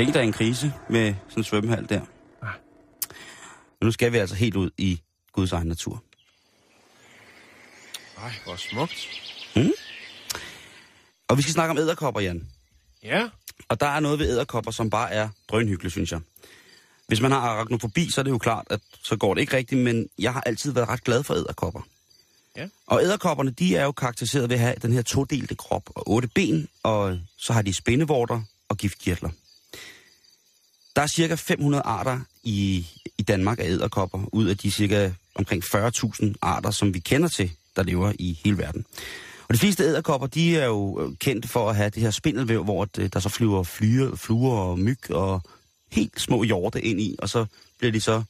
Tænk 0.06 0.14
dig 0.14 0.24
en 0.24 0.34
krise 0.34 0.74
med 0.90 1.14
sådan 1.30 1.40
en 1.40 1.44
svømmehal 1.44 1.90
der. 1.90 2.02
Ja. 2.44 2.50
Men 3.80 3.86
nu 3.86 3.92
skal 3.92 4.14
vi 4.14 4.18
altså 4.18 4.36
helt 4.36 4.56
ud 4.56 4.70
i 4.78 5.02
Guds 5.32 5.52
egen 5.52 5.68
natur. 5.68 6.04
Ej, 8.18 8.32
hvor 8.44 8.56
smukt. 8.56 9.08
Og 11.28 11.38
vi 11.38 11.42
skal 11.42 11.54
snakke 11.54 11.72
om 11.72 11.78
æderkopper, 11.78 12.22
Jan. 12.22 12.48
Ja, 13.04 13.30
Og 13.70 13.80
der 13.80 13.86
er 13.86 14.00
noget 14.00 14.20
ved 14.20 14.30
æderkopper, 14.30 14.72
som 14.72 14.90
bare 14.90 15.12
er 15.12 15.30
drønhyggeligt, 15.48 15.92
synes 15.92 16.12
jeg. 16.12 16.20
Hvis 17.08 17.22
man 17.22 17.32
har 17.32 17.40
arachnofobi, 17.40 18.10
så 18.10 18.22
er 18.22 18.24
det 18.24 18.32
jo 18.32 18.38
klart, 18.38 18.68
at 18.70 18.80
så 19.04 19.16
går 19.16 19.34
det 19.34 19.42
ikke 19.42 19.58
rigtigt, 19.58 19.82
men 19.82 20.10
jeg 20.20 20.34
har 20.34 20.42
altid 20.42 20.72
været 20.72 20.90
ret 20.90 21.04
glad 21.04 21.24
for 21.24 21.34
æderkopper. 21.34 21.82
Ja. 22.58 22.68
Og 22.88 23.04
æderkopperne, 23.04 23.52
de 23.52 23.76
er 23.76 23.84
jo 23.84 23.92
karakteriseret 23.92 24.50
ved 24.50 24.56
at 24.56 24.62
have 24.62 24.76
den 24.82 24.94
her 24.94 25.02
todelte 25.02 25.56
krop 25.56 25.90
og 25.96 26.10
otte 26.10 26.28
ben, 26.28 26.68
og 26.84 27.20
så 27.38 27.54
har 27.54 27.62
de 27.62 27.74
spindevorter 27.74 28.42
og 28.70 28.78
giftkirtler. 28.78 29.30
Der 30.96 31.02
er 31.02 31.08
cirka 31.08 31.36
500 31.36 31.82
arter 31.84 32.20
i, 32.44 32.88
i 33.18 33.24
Danmark 33.24 33.60
af 33.60 33.64
æderkopper, 33.66 34.30
ud 34.32 34.46
af 34.46 34.58
de 34.58 34.72
cirka 34.72 35.12
omkring 35.36 35.64
40.000 35.64 36.34
arter, 36.42 36.72
som 36.72 36.94
vi 36.94 37.00
kender 37.00 37.28
til, 37.28 37.52
der 37.76 37.84
lever 37.84 38.14
i 38.20 38.40
hele 38.44 38.58
verden. 38.58 38.86
Og 39.48 39.54
de 39.54 39.60
fleste 39.60 39.84
æderkopper, 39.84 40.28
de 40.28 40.58
er 40.58 40.66
jo 40.66 41.02
øh, 41.02 41.16
kendt 41.18 41.50
for 41.50 41.70
at 41.70 41.76
have 41.76 41.90
det 41.90 42.04
her 42.04 42.12
spindelvæv, 42.12 42.64
hvor 42.64 42.88
øh, 42.98 43.10
der 43.14 43.20
så 43.20 43.30
flyver 43.30 43.64
flyre, 43.64 44.18
fluer 44.18 44.58
og 44.58 44.80
myg 44.80 45.12
og 45.12 45.42
helt 45.92 46.22
små 46.22 46.44
hjorte 46.44 46.82
ind 46.82 47.02
i, 47.02 47.16
og 47.20 47.30
så 47.30 47.46
bliver 47.80 47.92
de 47.92 48.02
så 48.02 48.24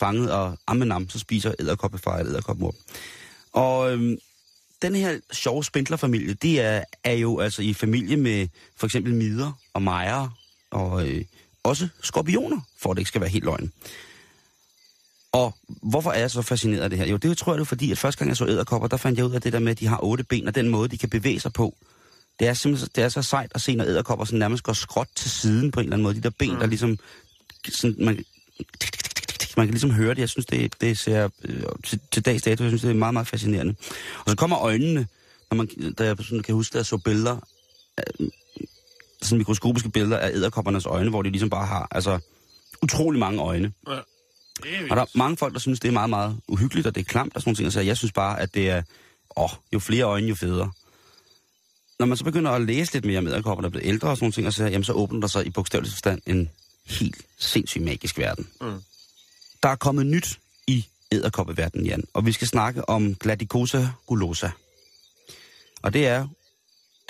fanget, 0.00 0.32
og 0.32 0.58
ammenam, 0.66 1.08
så 1.08 1.18
spiser 1.18 1.54
æderkoppefar 1.58 2.18
eller 2.18 2.32
æderkopmor. 2.32 2.74
Og 3.52 3.92
øhm, 3.92 4.18
den 4.82 4.94
her 4.94 5.18
sjove 5.32 5.64
spindlerfamilie, 5.64 6.34
det 6.34 6.60
er, 6.60 6.84
er 7.04 7.12
jo 7.12 7.38
altså 7.38 7.62
i 7.62 7.74
familie 7.74 8.16
med 8.16 8.48
for 8.76 8.86
eksempel 8.86 9.14
midder 9.14 9.52
og 9.74 9.82
mejer, 9.82 10.28
og 10.70 11.08
øh, 11.08 11.24
også 11.62 11.88
skorpioner, 12.02 12.60
for 12.78 12.90
at 12.90 12.96
det 12.96 13.00
ikke 13.00 13.08
skal 13.08 13.20
være 13.20 13.30
helt 13.30 13.44
løgn. 13.44 13.72
Og 15.32 15.54
hvorfor 15.66 16.10
er 16.10 16.18
jeg 16.18 16.30
så 16.30 16.42
fascineret 16.42 16.82
af 16.82 16.90
det 16.90 16.98
her? 16.98 17.06
Jo, 17.06 17.16
det 17.16 17.38
tror 17.38 17.52
jeg 17.52 17.58
jo 17.58 17.64
fordi, 17.64 17.92
at 17.92 17.98
første 17.98 18.18
gang 18.18 18.28
jeg 18.28 18.36
så 18.36 18.46
æderkopper, 18.46 18.88
der 18.88 18.96
fandt 18.96 19.18
jeg 19.18 19.26
ud 19.26 19.32
af 19.32 19.40
det 19.40 19.52
der 19.52 19.58
med, 19.58 19.70
at 19.72 19.80
de 19.80 19.86
har 19.86 19.98
otte 20.02 20.24
ben, 20.24 20.48
og 20.48 20.54
den 20.54 20.68
måde, 20.68 20.88
de 20.88 20.98
kan 20.98 21.08
bevæge 21.08 21.40
sig 21.40 21.52
på. 21.52 21.74
Det 22.40 22.48
er 22.48 22.54
simpelthen 22.54 22.88
det 22.94 23.04
er 23.04 23.08
så 23.08 23.22
sejt 23.22 23.52
at 23.54 23.60
se, 23.60 23.74
når 23.74 23.84
æderkopper 23.84 24.24
sådan 24.24 24.38
nærmest 24.38 24.62
går 24.62 24.72
skråt 24.72 25.08
til 25.14 25.30
siden 25.30 25.70
på 25.70 25.80
en 25.80 25.84
eller 25.84 25.96
anden 25.96 26.02
måde. 26.02 26.14
De 26.14 26.20
der 26.20 26.30
ben, 26.30 26.52
mm. 26.52 26.58
der 26.58 26.66
ligesom... 26.66 26.98
Sådan, 27.68 28.04
man, 28.04 28.24
man 29.56 29.66
kan 29.66 29.70
ligesom 29.70 29.90
høre 29.90 30.14
det. 30.14 30.18
Jeg 30.18 30.28
synes, 30.28 30.46
det, 30.46 30.80
det 30.80 30.98
ser 30.98 31.28
øh, 31.44 31.62
til, 31.84 32.00
til 32.12 32.24
dags 32.24 32.42
dato, 32.42 32.64
jeg 32.64 32.70
synes, 32.70 32.82
det 32.82 32.90
er 32.90 32.94
meget, 32.94 33.14
meget 33.14 33.28
fascinerende. 33.28 33.74
Og 34.24 34.30
så 34.30 34.36
kommer 34.36 34.58
øjnene, 34.58 35.06
når 35.50 35.56
man, 35.56 35.92
da 35.98 36.04
jeg 36.04 36.16
sådan 36.20 36.42
kan 36.42 36.54
huske, 36.54 36.72
at 36.72 36.76
jeg 36.76 36.86
så 36.86 36.96
billeder, 36.96 37.38
sådan 39.22 39.38
mikroskopiske 39.38 39.88
billeder 39.88 40.18
af 40.18 40.30
æderkoppernes 40.34 40.86
øjne, 40.86 41.10
hvor 41.10 41.22
de 41.22 41.30
ligesom 41.30 41.50
bare 41.50 41.66
har 41.66 41.88
altså, 41.90 42.18
utrolig 42.82 43.20
mange 43.20 43.42
øjne. 43.42 43.72
er 43.86 44.90
Og 44.90 44.96
der 44.96 45.02
er 45.02 45.06
mange 45.14 45.36
folk, 45.36 45.52
der 45.52 45.60
synes, 45.60 45.80
det 45.80 45.88
er 45.88 45.92
meget, 45.92 46.10
meget 46.10 46.40
uhyggeligt, 46.48 46.86
og 46.86 46.94
det 46.94 47.00
er 47.00 47.04
klamt 47.04 47.34
og 47.34 47.40
sådan 47.40 47.48
nogle 47.48 47.56
ting. 47.56 47.72
Så 47.72 47.80
jeg 47.80 47.96
synes 47.96 48.12
bare, 48.12 48.40
at 48.40 48.54
det 48.54 48.70
er, 48.70 48.82
åh, 49.36 49.50
jo 49.72 49.78
flere 49.78 50.04
øjne, 50.04 50.28
jo 50.28 50.34
federe. 50.34 50.70
Når 51.98 52.06
man 52.06 52.16
så 52.16 52.24
begynder 52.24 52.50
at 52.50 52.62
læse 52.62 52.92
lidt 52.92 53.04
mere 53.04 53.18
om 53.18 53.26
æderkopper, 53.26 53.62
der 53.62 53.68
er 53.68 53.70
blevet 53.70 53.86
ældre 53.86 54.08
og 54.08 54.16
sådan 54.16 54.24
nogle 54.24 54.32
ting, 54.32 54.46
og 54.46 54.52
så, 54.52 54.64
jamen, 54.64 54.84
så 54.84 54.92
åbner 54.92 55.20
der 55.20 55.28
sig 55.28 55.46
i 55.46 55.50
bogstavelig 55.50 55.92
forstand 55.92 56.20
en 56.26 56.50
helt 56.84 57.16
sindssygt 57.38 57.84
magisk 57.84 58.18
verden. 58.18 58.48
Mm. 58.60 58.82
Der 59.62 59.68
er 59.68 59.76
kommet 59.76 60.06
nyt 60.06 60.38
i 60.66 60.86
æderkoppeverdenen, 61.12 61.86
Jan, 61.86 62.04
og 62.14 62.26
vi 62.26 62.32
skal 62.32 62.48
snakke 62.48 62.88
om 62.88 63.14
Gladicosa 63.14 63.86
gulosa. 64.06 64.50
Og 65.82 65.92
det 65.92 66.06
er 66.06 66.28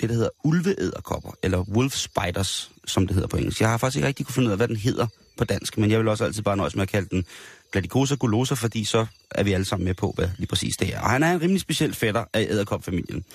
det, 0.01 0.09
der 0.09 0.15
hedder 0.15 0.29
ulveæderkopper, 0.43 1.31
eller 1.43 1.57
wolf 1.57 1.95
spiders, 1.95 2.71
som 2.87 3.07
det 3.07 3.13
hedder 3.13 3.27
på 3.27 3.37
engelsk. 3.37 3.61
Jeg 3.61 3.69
har 3.69 3.77
faktisk 3.77 3.97
ikke 3.97 4.07
rigtig 4.07 4.25
kunne 4.25 4.33
finde 4.33 4.47
ud 4.47 4.51
af, 4.51 4.57
hvad 4.57 4.67
den 4.67 4.75
hedder 4.75 5.07
på 5.37 5.43
dansk, 5.43 5.77
men 5.77 5.91
jeg 5.91 5.99
vil 5.99 6.07
også 6.07 6.25
altid 6.25 6.43
bare 6.43 6.57
nøjes 6.57 6.75
med 6.75 6.83
at 6.83 6.89
kalde 6.89 7.09
den 7.09 7.25
Gladicosa 7.71 8.15
gulosa, 8.15 8.53
fordi 8.53 8.85
så 8.85 9.05
er 9.31 9.43
vi 9.43 9.53
alle 9.53 9.65
sammen 9.65 9.85
med 9.85 9.93
på, 9.93 10.11
hvad 10.15 10.29
lige 10.37 10.47
præcis 10.47 10.77
det 10.77 10.93
er. 10.93 11.01
Og 11.01 11.09
han 11.09 11.23
er 11.23 11.33
en 11.33 11.41
rimelig 11.41 11.61
speciel 11.61 11.93
fætter 11.93 12.25
af 12.33 12.47
æderkopfamilien. 12.49 13.25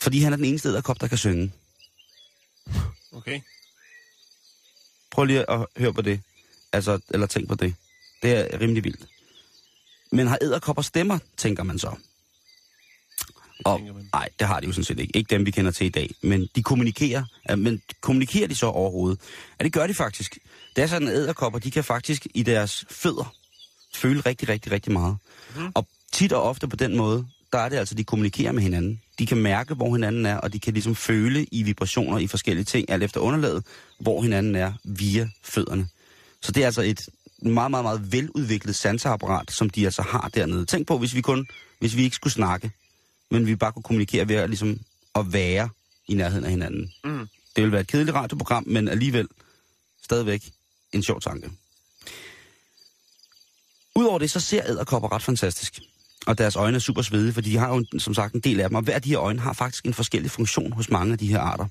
Fordi 0.00 0.20
han 0.20 0.32
er 0.32 0.36
den 0.36 0.44
eneste 0.44 0.68
æderkop, 0.68 1.00
der 1.00 1.08
kan 1.08 1.18
synge. 1.18 1.52
Okay. 3.12 3.40
Prøv 5.10 5.24
lige 5.24 5.50
at 5.50 5.66
høre 5.76 5.92
på 5.92 6.02
det. 6.02 6.20
Altså, 6.72 6.98
eller 7.10 7.26
tænk 7.26 7.48
på 7.48 7.54
det. 7.54 7.74
Det 8.22 8.54
er 8.54 8.60
rimelig 8.60 8.84
vildt. 8.84 9.06
Men 10.12 10.26
har 10.26 10.38
æderkopper 10.42 10.82
stemmer, 10.82 11.18
tænker 11.36 11.62
man 11.62 11.78
så. 11.78 11.96
Og, 13.64 13.78
tænker 13.78 13.92
man. 13.94 14.08
nej, 14.12 14.28
det 14.38 14.46
har 14.46 14.60
de 14.60 14.66
jo 14.66 14.72
sådan 14.72 14.84
set 14.84 15.00
ikke. 15.00 15.16
Ikke 15.16 15.30
dem, 15.30 15.46
vi 15.46 15.50
kender 15.50 15.70
til 15.70 15.86
i 15.86 15.90
dag. 15.90 16.10
Men 16.22 16.48
de 16.56 16.62
kommunikerer. 16.62 17.24
Ja, 17.48 17.56
men 17.56 17.82
kommunikerer 18.00 18.48
de 18.48 18.54
så 18.54 18.66
overhovedet? 18.66 19.20
Ja, 19.60 19.64
det 19.64 19.72
gør 19.72 19.86
de 19.86 19.94
faktisk. 19.94 20.38
Det 20.76 20.82
er 20.82 20.86
sådan, 20.86 21.08
at 21.08 21.14
æderkopper, 21.14 21.58
de 21.58 21.70
kan 21.70 21.84
faktisk 21.84 22.26
i 22.34 22.42
deres 22.42 22.84
fødder 22.90 23.34
føle 23.94 24.20
rigtig, 24.20 24.48
rigtig, 24.48 24.72
rigtig 24.72 24.92
meget. 24.92 25.16
Mm. 25.56 25.72
Og 25.74 25.86
tit 26.12 26.32
og 26.32 26.42
ofte 26.42 26.68
på 26.68 26.76
den 26.76 26.96
måde, 26.96 27.26
der 27.52 27.58
er 27.58 27.68
det 27.68 27.76
altså, 27.76 27.94
de 27.94 28.04
kommunikerer 28.04 28.52
med 28.52 28.62
hinanden. 28.62 29.00
De 29.18 29.26
kan 29.26 29.38
mærke, 29.38 29.74
hvor 29.74 29.94
hinanden 29.94 30.26
er, 30.26 30.36
og 30.36 30.52
de 30.52 30.58
kan 30.58 30.72
ligesom 30.72 30.94
føle 30.94 31.44
i 31.44 31.62
vibrationer 31.62 32.18
i 32.18 32.26
forskellige 32.26 32.64
ting, 32.64 32.90
alt 32.90 33.02
efter 33.02 33.20
underlaget, 33.20 33.64
hvor 34.00 34.22
hinanden 34.22 34.54
er 34.56 34.72
via 34.84 35.28
fødderne. 35.42 35.88
Så 36.42 36.52
det 36.52 36.62
er 36.62 36.66
altså 36.66 36.82
et 36.82 37.00
meget, 37.42 37.70
meget, 37.70 37.84
meget 37.84 38.12
veludviklet 38.12 38.76
sanseapparat, 38.76 39.52
som 39.52 39.70
de 39.70 39.84
altså 39.84 40.02
har 40.02 40.30
dernede. 40.34 40.64
Tænk 40.64 40.86
på, 40.86 40.98
hvis 40.98 41.14
vi 41.14 41.20
kun, 41.20 41.46
hvis 41.78 41.96
vi 41.96 42.02
ikke 42.02 42.16
skulle 42.16 42.32
snakke, 42.32 42.70
men 43.30 43.46
vi 43.46 43.56
bare 43.56 43.72
kunne 43.72 43.82
kommunikere 43.82 44.28
ved 44.28 44.36
at, 44.36 44.50
ligesom, 44.50 44.80
at 45.14 45.32
være 45.32 45.68
i 46.08 46.14
nærheden 46.14 46.44
af 46.44 46.50
hinanden. 46.50 46.92
Mm. 47.04 47.18
Det 47.56 47.62
ville 47.62 47.72
være 47.72 47.80
et 47.80 47.86
kedeligt 47.86 48.16
radioprogram, 48.16 48.64
men 48.66 48.88
alligevel 48.88 49.28
stadigvæk 50.02 50.50
en 50.92 51.02
sjov 51.02 51.20
tanke. 51.20 51.50
Udover 53.96 54.18
det, 54.18 54.30
så 54.30 54.40
ser 54.40 54.62
æderkopper 54.66 55.12
ret 55.12 55.22
fantastisk. 55.22 55.80
Og 56.26 56.38
deres 56.38 56.56
øjne 56.56 56.74
er 56.74 56.80
super 56.80 57.02
svedige, 57.02 57.32
for 57.32 57.40
de 57.40 57.56
har 57.56 57.74
jo 57.74 57.84
som 57.98 58.14
sagt 58.14 58.34
en 58.34 58.40
del 58.40 58.60
af 58.60 58.68
dem. 58.68 58.76
Og 58.76 58.82
hver 58.82 58.94
af 58.94 59.02
de 59.02 59.08
her 59.08 59.20
øjne 59.20 59.40
har 59.40 59.52
faktisk 59.52 59.84
en 59.84 59.94
forskellig 59.94 60.30
funktion 60.30 60.72
hos 60.72 60.90
mange 60.90 61.12
af 61.12 61.18
de 61.18 61.26
her 61.26 61.40
arter. 61.40 61.66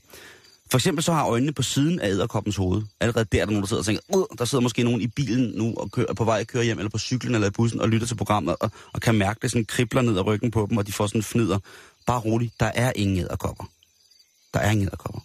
For 0.72 0.78
eksempel 0.78 1.04
så 1.04 1.14
har 1.14 1.26
øjnene 1.26 1.52
på 1.52 1.62
siden 1.62 2.00
af 2.00 2.10
æderkoppens 2.10 2.56
hoved. 2.56 2.82
Allerede 3.00 3.26
der 3.32 3.42
er 3.42 3.46
der 3.46 3.52
nogen, 3.52 3.62
der 3.62 3.68
sidder 3.68 3.82
og 3.82 3.86
tænker, 3.86 4.36
der 4.38 4.46
sidder 4.46 4.62
måske 4.62 4.84
nogen 4.84 5.02
i 5.02 5.08
bilen 5.08 5.52
nu 5.56 5.74
og 5.78 5.92
kører, 5.92 6.14
på 6.14 6.24
vej 6.24 6.40
at 6.40 6.48
køre 6.48 6.64
hjem, 6.64 6.80
eller 6.80 6.90
på 6.90 6.98
cyklen 6.98 7.36
eller 7.36 7.48
i 7.48 7.52
bussen, 7.52 7.82
og 7.82 7.90
lytter 7.90 8.08
til 8.08 8.16
programmet, 8.16 8.56
og, 8.60 8.72
og 8.94 9.02
kan 9.02 9.16
mærke 9.16 9.40
det 9.42 9.52
sådan 9.52 9.66
kribler 9.66 10.02
ned 10.02 10.18
ad 10.18 10.26
ryggen 10.26 10.52
på 10.52 10.68
dem, 10.70 10.78
og 10.78 10.88
de 10.88 10.92
får 10.92 11.08
sådan 11.08 11.24
fnider. 11.24 11.60
Bare 12.06 12.20
roligt, 12.20 12.60
der 12.60 12.66
er 12.66 12.92
ingen 12.96 13.18
æderkopper. 13.18 13.64
Der 14.54 14.60
er 14.60 14.72
ingen 14.72 14.88
æderkopper. 14.88 15.20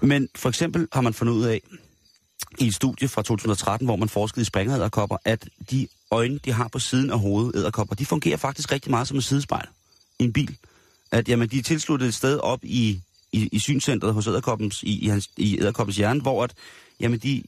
Men 0.00 0.28
for 0.34 0.48
eksempel 0.48 0.88
har 0.92 1.00
man 1.00 1.14
fundet 1.14 1.32
ud 1.32 1.44
af, 1.44 1.60
i 2.58 2.66
et 2.66 2.74
studie 2.74 3.08
fra 3.08 3.22
2013, 3.22 3.86
hvor 3.86 3.96
man 3.96 4.08
forskede 4.08 4.42
i 4.42 4.44
springeræderkopper, 4.44 5.16
at 5.24 5.48
de 5.70 5.88
øjne, 6.10 6.38
de 6.38 6.52
har 6.52 6.68
på 6.68 6.78
siden 6.78 7.10
af 7.10 7.18
hovedet, 7.18 7.56
æderkopper, 7.56 7.94
de 7.94 8.06
fungerer 8.06 8.36
faktisk 8.36 8.72
rigtig 8.72 8.90
meget 8.90 9.08
som 9.08 9.16
et 9.16 9.24
sidespejl 9.24 9.66
i 10.18 10.24
en 10.24 10.32
bil. 10.32 10.56
At 11.10 11.28
jamen, 11.28 11.48
de 11.48 11.58
er 11.58 11.62
tilsluttet 11.62 12.08
et 12.08 12.14
sted 12.14 12.38
op 12.38 12.60
i, 12.62 13.00
i, 13.32 13.48
i 13.52 13.58
synscentret 13.58 14.14
hos 14.14 14.26
æderkoppens, 14.26 14.82
i, 14.82 14.98
i, 14.98 15.08
hans, 15.08 15.30
i 15.36 15.60
æderkoppens 15.60 15.96
hjerne, 15.96 16.20
hvor 16.20 16.44
at, 16.44 16.54
jamen, 17.00 17.18
de 17.18 17.42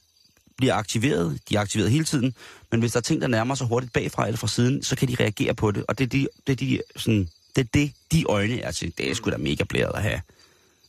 bliver 0.57 0.75
aktiveret, 0.75 1.39
de 1.49 1.57
er 1.57 1.61
aktiveret 1.61 1.91
hele 1.91 2.05
tiden, 2.05 2.35
men 2.71 2.81
hvis 2.81 2.93
der 2.93 2.99
er 2.99 3.03
ting, 3.03 3.21
der 3.21 3.29
nærmer 3.29 3.55
sig 3.55 3.67
hurtigt 3.67 3.93
bagfra 3.93 4.27
eller 4.27 4.39
fra 4.39 4.49
siden, 4.49 4.83
så 4.83 4.97
kan 4.97 5.09
de 5.09 5.17
reagere 5.21 5.55
på 5.55 5.71
det, 5.71 5.85
og 5.89 5.99
det 5.99 6.05
er, 6.05 6.09
de, 6.09 6.29
det, 6.47 6.53
er 6.53 6.57
de, 6.57 6.81
sådan, 6.97 7.29
det, 7.57 7.65
er 7.65 7.69
det, 7.75 7.93
de 8.13 8.25
øjne 8.29 8.61
er 8.61 8.71
til. 8.71 8.93
Det 8.99 9.11
er 9.11 9.15
sgu 9.15 9.31
da 9.31 9.37
mega 9.37 9.65
blæret 9.65 9.93
at 9.95 10.03
have. 10.03 10.21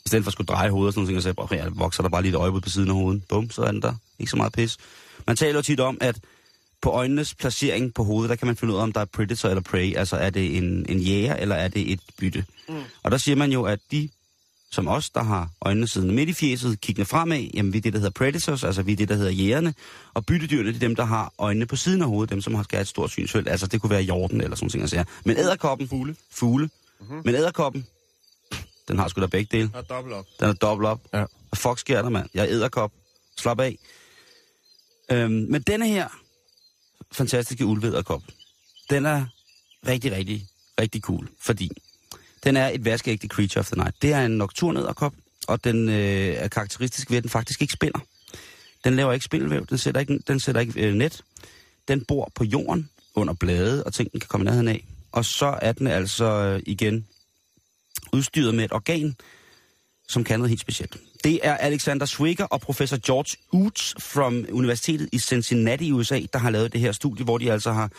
I 0.05 0.09
stedet 0.09 0.23
for 0.23 0.29
at 0.29 0.33
skulle 0.33 0.47
dreje 0.47 0.69
hovedet 0.69 0.87
og 0.87 0.93
sådan 0.93 1.07
noget, 1.07 1.23
så 1.23 1.33
jeg, 1.51 1.59
jeg 1.59 1.71
vokser 1.77 2.03
der 2.03 2.09
bare 2.09 2.21
lige 2.21 2.29
et 2.29 2.35
øje 2.35 2.61
på 2.61 2.69
siden 2.69 2.89
af 2.89 2.95
hovedet. 2.95 3.23
Bum, 3.29 3.49
så 3.49 3.61
er 3.61 3.71
den 3.71 3.81
der. 3.81 3.93
Ikke 4.19 4.29
så 4.29 4.37
meget 4.37 4.53
pis. 4.53 4.77
Man 5.27 5.35
taler 5.35 5.55
jo 5.55 5.61
tit 5.61 5.79
om, 5.79 5.97
at 6.01 6.19
på 6.81 6.89
øjnenes 6.89 7.35
placering 7.35 7.93
på 7.93 8.03
hovedet, 8.03 8.29
der 8.29 8.35
kan 8.35 8.47
man 8.47 8.55
finde 8.55 8.73
ud 8.73 8.79
af, 8.79 8.83
om 8.83 8.91
der 8.91 9.01
er 9.01 9.05
predator 9.05 9.49
eller 9.49 9.61
prey. 9.61 9.95
Altså 9.95 10.15
er 10.15 10.29
det 10.29 10.57
en, 10.57 10.85
en 10.89 10.99
jæger, 10.99 11.35
eller 11.35 11.55
er 11.55 11.67
det 11.67 11.91
et 11.91 11.99
bytte. 12.19 12.45
Mm. 12.69 12.75
Og 13.03 13.11
der 13.11 13.17
siger 13.17 13.35
man 13.35 13.51
jo, 13.51 13.63
at 13.63 13.79
de 13.91 14.09
som 14.73 14.87
os, 14.87 15.09
der 15.09 15.23
har 15.23 15.49
øjnene 15.61 15.87
siden 15.87 16.11
midt 16.11 16.29
i 16.29 16.33
fjeset, 16.33 16.81
kiggende 16.81 17.05
fremad, 17.05 17.49
jamen 17.53 17.73
vi 17.73 17.77
er 17.77 17.81
det, 17.81 17.93
der 17.93 17.99
hedder 17.99 18.11
predators, 18.11 18.63
altså 18.63 18.81
vi 18.81 18.91
er 18.91 18.95
det, 18.95 19.09
der 19.09 19.15
hedder 19.15 19.31
jægerne, 19.31 19.73
og 20.13 20.25
byttedyrene, 20.25 20.69
det 20.69 20.75
er 20.75 20.79
dem, 20.79 20.95
der 20.95 21.03
har 21.03 21.33
øjnene 21.37 21.65
på 21.65 21.75
siden 21.75 22.01
af 22.01 22.07
hovedet, 22.07 22.29
dem, 22.29 22.41
som 22.41 22.55
har 22.55 22.67
et 22.73 22.87
stort 22.87 23.09
synsfelt, 23.09 23.47
altså 23.47 23.67
det 23.67 23.81
kunne 23.81 23.89
være 23.89 24.01
jorden 24.01 24.41
eller 24.41 24.55
sådan 24.55 24.79
noget. 24.79 24.93
Altså. 24.93 25.11
Men 25.25 25.37
æderkoppen... 25.37 25.87
Fugle. 25.87 26.15
Fugle. 26.31 26.69
Mm-hmm. 26.99 27.21
Men 27.25 27.35
æderkoppen, 27.35 27.87
den 28.87 28.99
har 28.99 29.07
sgu 29.07 29.21
da 29.21 29.25
begge 29.25 29.57
dele. 29.57 29.67
Den 29.67 29.75
er 29.75 29.81
dobbelt 29.81 30.15
op. 30.15 30.25
Den 30.39 30.49
er 30.49 30.53
dobbelt 30.53 30.87
op. 30.87 31.01
Ja. 31.13 31.17
Hvad 31.17 31.57
fuck 31.57 31.79
sker 31.79 32.01
der, 32.01 32.09
mand? 32.09 32.29
Jeg 32.33 32.41
er 32.41 32.49
æderkop. 32.49 32.91
Slap 33.37 33.59
af. 33.59 33.77
Øhm, 35.11 35.31
men 35.49 35.61
denne 35.61 35.87
her 35.87 36.07
fantastiske 37.11 37.65
ulvedderkop, 37.65 38.21
den 38.89 39.05
er 39.05 39.25
rigtig, 39.87 40.11
rigtig, 40.11 40.47
rigtig 40.79 41.01
cool, 41.01 41.29
fordi 41.41 41.69
den 42.43 42.57
er 42.57 42.67
et 42.67 42.85
vaskeægte 42.85 43.27
creature 43.27 43.59
of 43.59 43.67
the 43.67 43.75
night. 43.75 44.01
Det 44.01 44.13
er 44.13 44.25
en 44.25 44.31
nocturnedderkop, 44.31 45.13
og 45.47 45.63
den 45.63 45.89
øh, 45.89 45.95
er 46.35 46.47
karakteristisk 46.47 47.09
ved, 47.09 47.17
at 47.17 47.23
den 47.23 47.29
faktisk 47.29 47.61
ikke 47.61 47.73
spinder. 47.73 47.99
Den 48.83 48.95
laver 48.95 49.13
ikke 49.13 49.25
spindelvæv, 49.25 49.65
den 49.65 49.77
sætter 49.77 50.01
ikke, 50.01 50.19
den 50.27 50.39
sætter 50.39 50.61
ikke 50.61 50.87
øh, 50.87 50.93
net. 50.93 51.21
Den 51.87 52.05
bor 52.05 52.31
på 52.35 52.43
jorden, 52.43 52.89
under 53.15 53.33
blade, 53.33 53.83
og 53.83 53.93
ting, 53.93 54.11
den 54.11 54.19
kan 54.19 54.27
komme 54.27 54.45
nærheden 54.45 54.67
af. 54.67 54.85
Og 55.11 55.25
så 55.25 55.59
er 55.61 55.71
den 55.71 55.87
altså 55.87 56.25
øh, 56.25 56.61
igen 56.65 57.07
udstyret 58.13 58.55
med 58.55 58.65
et 58.65 58.73
organ, 58.73 59.15
som 60.09 60.23
kan 60.23 60.39
noget 60.39 60.49
helt 60.49 60.61
specielt. 60.61 60.97
Det 61.23 61.39
er 61.43 61.57
Alexander 61.57 62.05
Swigger 62.05 62.45
og 62.45 62.61
professor 62.61 62.97
George 63.05 63.37
Oots 63.51 63.95
fra 63.99 64.27
Universitetet 64.51 65.09
i 65.11 65.19
Cincinnati 65.19 65.87
i 65.87 65.91
USA, 65.91 66.21
der 66.33 66.39
har 66.39 66.49
lavet 66.49 66.73
det 66.73 66.81
her 66.81 66.91
studie, 66.91 67.23
hvor 67.23 67.37
de 67.37 67.51
altså 67.51 67.71
har 67.71 67.91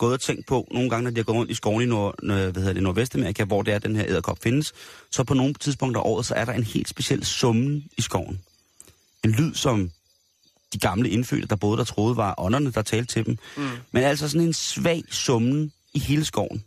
gået 0.00 0.12
og 0.12 0.20
tænkt 0.20 0.46
på, 0.46 0.68
nogle 0.70 0.90
gange, 0.90 1.04
når 1.04 1.10
de 1.10 1.16
har 1.16 1.24
gået 1.24 1.36
rundt 1.36 1.50
i 1.50 1.54
skoven 1.54 1.82
i 1.82 1.86
Nord, 1.86 2.14
hvad 2.22 2.52
hedder 2.54 2.72
det, 2.72 2.82
Nordvestamerika, 2.82 3.44
hvor 3.44 3.62
det 3.62 3.74
er, 3.74 3.78
den 3.78 3.96
her 3.96 4.04
æderkop 4.08 4.38
findes, 4.42 4.72
så 5.10 5.24
på 5.24 5.34
nogle 5.34 5.54
tidspunkter 5.54 6.00
af 6.00 6.04
året, 6.06 6.26
så 6.26 6.34
er 6.34 6.44
der 6.44 6.52
en 6.52 6.64
helt 6.64 6.88
speciel 6.88 7.24
summen 7.24 7.84
i 7.98 8.02
skoven. 8.02 8.40
En 9.24 9.30
lyd, 9.30 9.54
som 9.54 9.90
de 10.72 10.78
gamle 10.78 11.10
indfødte, 11.10 11.46
der 11.46 11.56
boede 11.56 11.78
der, 11.78 11.84
troede 11.84 12.16
var 12.16 12.34
ånderne, 12.38 12.72
der 12.72 12.82
talte 12.82 13.12
til 13.12 13.26
dem. 13.26 13.38
Mm. 13.56 13.68
Men 13.92 14.02
altså 14.02 14.28
sådan 14.28 14.46
en 14.46 14.52
svag 14.52 15.04
summen 15.10 15.72
i 15.94 15.98
hele 15.98 16.24
skoven. 16.24 16.64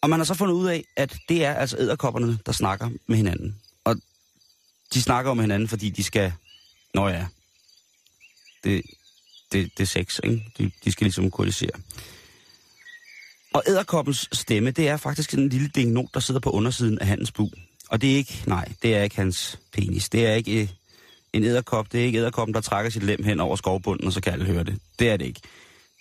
Og 0.00 0.10
man 0.10 0.20
har 0.20 0.24
så 0.24 0.34
fundet 0.34 0.54
ud 0.54 0.68
af, 0.68 0.84
at 0.96 1.16
det 1.28 1.44
er 1.44 1.54
altså 1.54 1.76
æderkopperne, 1.78 2.38
der 2.46 2.52
snakker 2.52 2.90
med 3.06 3.16
hinanden. 3.16 3.56
Og 3.84 3.96
de 4.94 5.02
snakker 5.02 5.34
med 5.34 5.42
hinanden, 5.42 5.68
fordi 5.68 5.90
de 5.90 6.02
skal... 6.02 6.32
Nå 6.94 7.08
ja, 7.08 7.26
det, 8.64 8.82
det, 9.52 9.70
det 9.78 9.82
er 9.82 9.86
sex, 9.86 10.20
ikke? 10.24 10.44
De, 10.58 10.70
de 10.84 10.92
skal 10.92 11.04
ligesom 11.04 11.30
koalisere. 11.30 11.70
Og 13.52 13.62
æderkoppens 13.66 14.28
stemme, 14.32 14.70
det 14.70 14.88
er 14.88 14.96
faktisk 14.96 15.34
en 15.34 15.48
lille 15.48 15.68
dingnot, 15.68 16.14
der 16.14 16.20
sidder 16.20 16.40
på 16.40 16.50
undersiden 16.50 16.98
af 16.98 17.06
hans 17.06 17.32
bu. 17.32 17.48
Og 17.88 18.02
det 18.02 18.12
er 18.12 18.16
ikke, 18.16 18.42
nej, 18.46 18.68
det 18.82 18.94
er 18.96 19.02
ikke 19.02 19.16
hans 19.16 19.58
penis. 19.72 20.08
Det 20.08 20.26
er 20.26 20.34
ikke 20.34 20.62
øh, 20.62 20.68
en 21.32 21.44
æderkop. 21.44 21.92
Det 21.92 22.00
er 22.00 22.04
ikke 22.04 22.18
æderkoppen, 22.18 22.54
der 22.54 22.60
trækker 22.60 22.90
sit 22.90 23.02
lem 23.02 23.24
hen 23.24 23.40
over 23.40 23.56
skovbunden, 23.56 24.06
og 24.06 24.12
så 24.12 24.20
kan 24.20 24.32
alle 24.32 24.44
høre 24.44 24.64
det. 24.64 24.78
Det 24.98 25.10
er 25.10 25.16
det 25.16 25.26
ikke. 25.26 25.40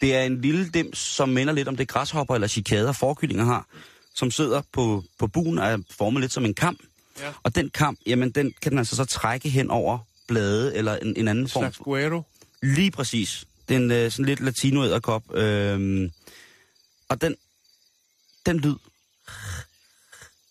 Det 0.01 0.15
er 0.15 0.23
en 0.23 0.41
lille 0.41 0.69
dims, 0.69 0.97
som 0.97 1.29
minder 1.29 1.53
lidt 1.53 1.67
om 1.67 1.77
det 1.77 1.87
græshopper 1.87 2.35
eller 2.35 2.47
chikader, 2.47 2.91
forkyllinger 2.91 3.45
har, 3.45 3.67
som 4.15 4.31
sidder 4.31 4.61
på, 4.73 5.03
på 5.19 5.27
buen 5.27 5.59
og 5.59 5.67
er 5.67 5.77
formet 5.97 6.21
lidt 6.21 6.33
som 6.33 6.45
en 6.45 6.53
kam. 6.53 6.77
Ja. 7.19 7.31
Og 7.43 7.55
den 7.55 7.69
kam, 7.69 7.97
jamen 8.05 8.31
den 8.31 8.53
kan 8.61 8.71
den 8.71 8.79
altså 8.79 8.95
så 8.95 9.05
trække 9.05 9.49
hen 9.49 9.69
over 9.69 9.97
blade 10.27 10.75
eller 10.75 10.97
en, 10.97 11.13
en 11.17 11.27
anden 11.27 11.47
form. 11.47 11.63
Slags 11.63 11.77
guero. 11.77 12.21
Lige 12.61 12.91
præcis. 12.91 13.45
Den 13.69 13.91
øh, 13.91 14.11
sådan 14.11 14.25
lidt 14.25 14.39
latino 14.39 14.83
æderkop. 14.83 15.35
Øh, 15.35 16.09
og 17.09 17.21
den, 17.21 17.35
den 18.45 18.59
lyd, 18.59 18.75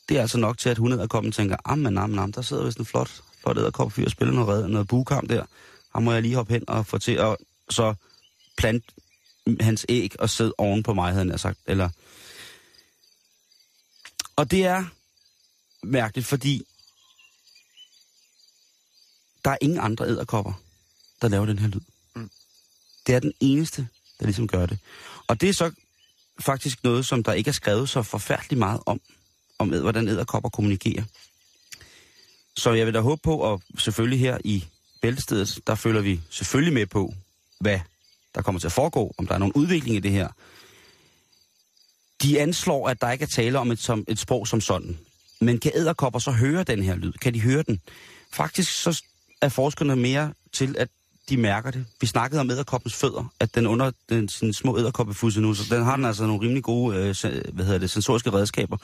det 0.09 0.17
er 0.17 0.21
altså 0.21 0.39
nok 0.39 0.59
til, 0.59 0.69
at 0.69 0.79
hundeæderkoppen 0.79 1.33
tænker, 1.33 1.57
ammen, 1.65 1.99
ammen, 1.99 2.19
ammen, 2.19 2.33
der 2.33 2.43
sidder 2.43 2.65
vist 2.65 2.79
en 2.79 2.87
flot, 2.87 3.23
flot 3.41 3.59
æderkop 3.59 3.93
fyr 3.93 4.05
og 4.05 4.11
spiller 4.11 4.35
noget, 4.35 4.49
red, 4.49 4.69
noget 4.69 4.89
bukamp 4.89 5.29
der. 5.29 5.45
Ham 5.93 6.03
må 6.03 6.13
jeg 6.13 6.23
lige 6.23 6.35
hoppe 6.35 6.53
hen 6.53 6.65
og 6.69 6.87
få 6.87 6.99
til 6.99 7.13
at 7.13 7.37
så 7.71 7.95
plante 8.57 8.93
hans 9.61 9.87
æg 9.89 10.21
og 10.21 10.31
sidde 10.31 10.55
oven 10.59 10.83
på 10.83 10.95
mig, 10.95 11.13
havde 11.13 11.31
han 11.31 11.39
sagt. 11.39 11.59
Eller... 11.67 11.89
Og 14.37 14.51
det 14.51 14.65
er 14.65 14.85
mærkeligt, 15.83 16.27
fordi 16.27 16.63
der 19.45 19.51
er 19.51 19.59
ingen 19.61 19.79
andre 19.79 20.09
æderkopper, 20.09 20.53
der 21.23 21.29
laver 21.29 21.47
den 21.47 21.59
her 21.59 21.69
lyd. 21.69 21.81
Det 23.09 23.17
er 23.17 23.21
den 23.21 23.33
eneste, 23.41 23.89
der 24.21 24.27
ligesom 24.27 24.49
gør 24.49 24.67
det. 24.67 24.79
Og 25.27 25.41
det 25.41 25.49
er 25.49 25.53
så 25.53 25.71
faktisk 26.41 26.85
noget, 26.85 27.07
som 27.07 27.23
der 27.23 27.33
ikke 27.33 27.49
er 27.49 27.53
skrevet 27.53 27.89
så 27.89 28.03
forfærdeligt 28.03 28.59
meget 28.59 28.81
om, 28.87 29.01
om 29.59 29.69
hvordan 29.69 30.09
æderkopper 30.09 30.49
kommunikerer. 30.49 31.05
Så 32.57 32.73
jeg 32.73 32.87
vil 32.87 32.95
da 32.95 33.01
håbe 33.01 33.21
på, 33.25 33.37
og 33.37 33.63
selvfølgelig 33.79 34.21
her 34.21 34.39
i 34.45 34.65
Bæltestedet, 35.03 35.61
der 35.67 35.75
følger 35.75 36.01
vi 36.01 36.21
selvfølgelig 36.31 36.75
med 36.75 36.87
på, 36.87 37.15
hvad 37.61 37.81
der 38.35 38.43
kommer 38.43 38.59
til 38.59 38.69
at 38.69 38.73
foregå, 38.73 39.15
om 39.19 39.27
der 39.27 39.35
er 39.35 39.39
nogen 39.39 39.53
udvikling 39.53 39.97
i 39.97 40.01
det 40.01 40.11
her. 40.11 40.29
De 42.23 42.41
anslår, 42.41 42.89
at 42.89 43.01
der 43.01 43.11
ikke 43.11 43.23
er 43.23 43.27
tale 43.27 43.59
om 43.59 43.71
et, 43.71 43.79
som, 43.79 44.05
et 44.09 44.19
sprog 44.19 44.49
som 44.49 44.61
sådan. 44.61 44.99
Men 45.41 45.61
kan 45.61 45.73
æderkopper 45.75 46.19
så 46.19 46.31
høre 46.31 46.65
den 46.65 46.83
her 46.83 46.97
lyd? 46.97 47.13
Kan 47.13 47.35
de 47.35 47.41
høre 47.41 47.63
den? 47.63 47.81
Faktisk 48.33 48.83
så 48.83 49.03
er 49.41 49.49
forskerne 49.49 49.97
mere 49.97 50.35
til, 50.53 50.77
at 50.79 50.89
de 51.29 51.37
mærker 51.37 51.71
det. 51.71 51.87
Vi 52.01 52.07
snakkede 52.07 52.41
om 52.41 52.51
æderkoppens 52.51 52.95
fødder, 52.95 53.33
at 53.41 53.55
den 53.55 53.67
under 53.67 53.91
den 54.09 54.29
sin 54.29 54.53
små 54.53 54.79
æderkoppefusse 54.79 55.41
nu, 55.41 55.55
så 55.55 55.75
den 55.75 55.85
har 55.85 55.97
den 55.97 56.05
altså 56.05 56.27
nogle 56.27 56.43
rimelig 56.43 56.63
gode 56.63 56.97
øh, 56.97 57.15
hvad 57.53 57.65
hedder 57.65 57.79
det, 57.79 57.91
sensoriske 57.91 58.33
redskaber. 58.33 58.77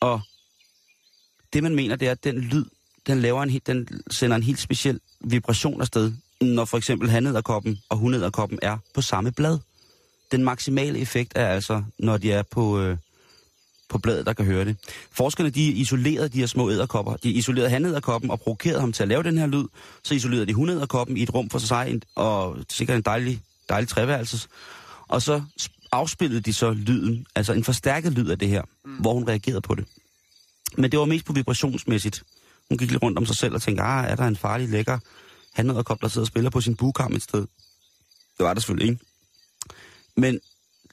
Og 0.00 0.20
det 1.52 1.62
man 1.62 1.74
mener, 1.74 1.96
det 1.96 2.08
er, 2.08 2.12
at 2.12 2.24
den 2.24 2.38
lyd, 2.38 2.64
den, 3.06 3.20
laver 3.20 3.42
en, 3.42 3.60
den 3.66 3.88
sender 4.10 4.36
en 4.36 4.42
helt 4.42 4.60
speciel 4.60 5.00
vibration 5.20 5.80
afsted, 5.80 6.12
når 6.40 6.64
for 6.64 6.78
eksempel 6.78 7.10
hanæderkoppen 7.10 7.78
og 7.88 7.96
hunæderkoppen 7.96 8.58
er 8.62 8.78
på 8.94 9.02
samme 9.02 9.32
blad. 9.32 9.58
Den 10.32 10.44
maksimale 10.44 10.98
effekt 10.98 11.32
er 11.36 11.46
altså, 11.46 11.82
når 11.98 12.16
de 12.16 12.32
er 12.32 12.42
på, 12.42 12.80
øh, 12.80 12.96
på 13.88 13.98
bladet, 13.98 14.26
der 14.26 14.32
kan 14.32 14.44
høre 14.44 14.64
det. 14.64 14.76
Forskerne 15.12 15.50
de 15.50 15.62
isolerede 15.62 16.28
de 16.28 16.38
her 16.38 16.46
små 16.46 16.70
æderkopper. 16.70 17.16
De 17.16 17.30
isolerede 17.30 17.70
hanæderkoppen 17.70 18.30
og 18.30 18.40
provokerede 18.40 18.80
ham 18.80 18.92
til 18.92 19.02
at 19.02 19.08
lave 19.08 19.22
den 19.22 19.38
her 19.38 19.46
lyd. 19.46 19.64
Så 20.02 20.14
isolerede 20.14 20.46
de 20.46 20.54
hunæderkoppen 20.54 21.16
i 21.16 21.22
et 21.22 21.34
rum 21.34 21.50
for 21.50 21.58
sig, 21.58 22.00
og 22.14 22.56
sikkert 22.68 22.96
en 22.96 23.02
dejlig, 23.02 23.40
dejlig 23.68 23.88
treværelses. 23.88 24.48
Og 25.08 25.22
så 25.22 25.42
afspillede 25.92 26.40
de 26.40 26.52
så 26.52 26.70
lyden, 26.70 27.26
altså 27.34 27.52
en 27.52 27.64
forstærket 27.64 28.12
lyd 28.12 28.28
af 28.28 28.38
det 28.38 28.48
her, 28.48 28.62
mm. 28.84 28.96
hvor 28.96 29.14
hun 29.14 29.28
reagerede 29.28 29.60
på 29.60 29.74
det. 29.74 29.84
Men 30.76 30.90
det 30.90 30.98
var 30.98 31.04
mest 31.04 31.24
på 31.24 31.32
vibrationsmæssigt. 31.32 32.22
Hun 32.68 32.78
gik 32.78 32.90
lidt 32.90 33.02
rundt 33.02 33.18
om 33.18 33.26
sig 33.26 33.36
selv 33.36 33.54
og 33.54 33.62
tænkte, 33.62 33.82
ah, 33.82 34.10
er 34.10 34.16
der 34.16 34.24
en 34.24 34.36
farlig 34.36 34.68
lækker 34.68 34.98
hanæderkop, 35.52 36.02
der 36.02 36.08
sidder 36.08 36.24
og 36.24 36.26
spiller 36.26 36.50
på 36.50 36.60
sin 36.60 36.76
bugkam 36.76 37.14
et 37.14 37.22
sted? 37.22 37.40
Det 38.38 38.46
var 38.46 38.54
der 38.54 38.60
selvfølgelig 38.60 38.90
ikke. 38.90 39.04
Men 40.16 40.40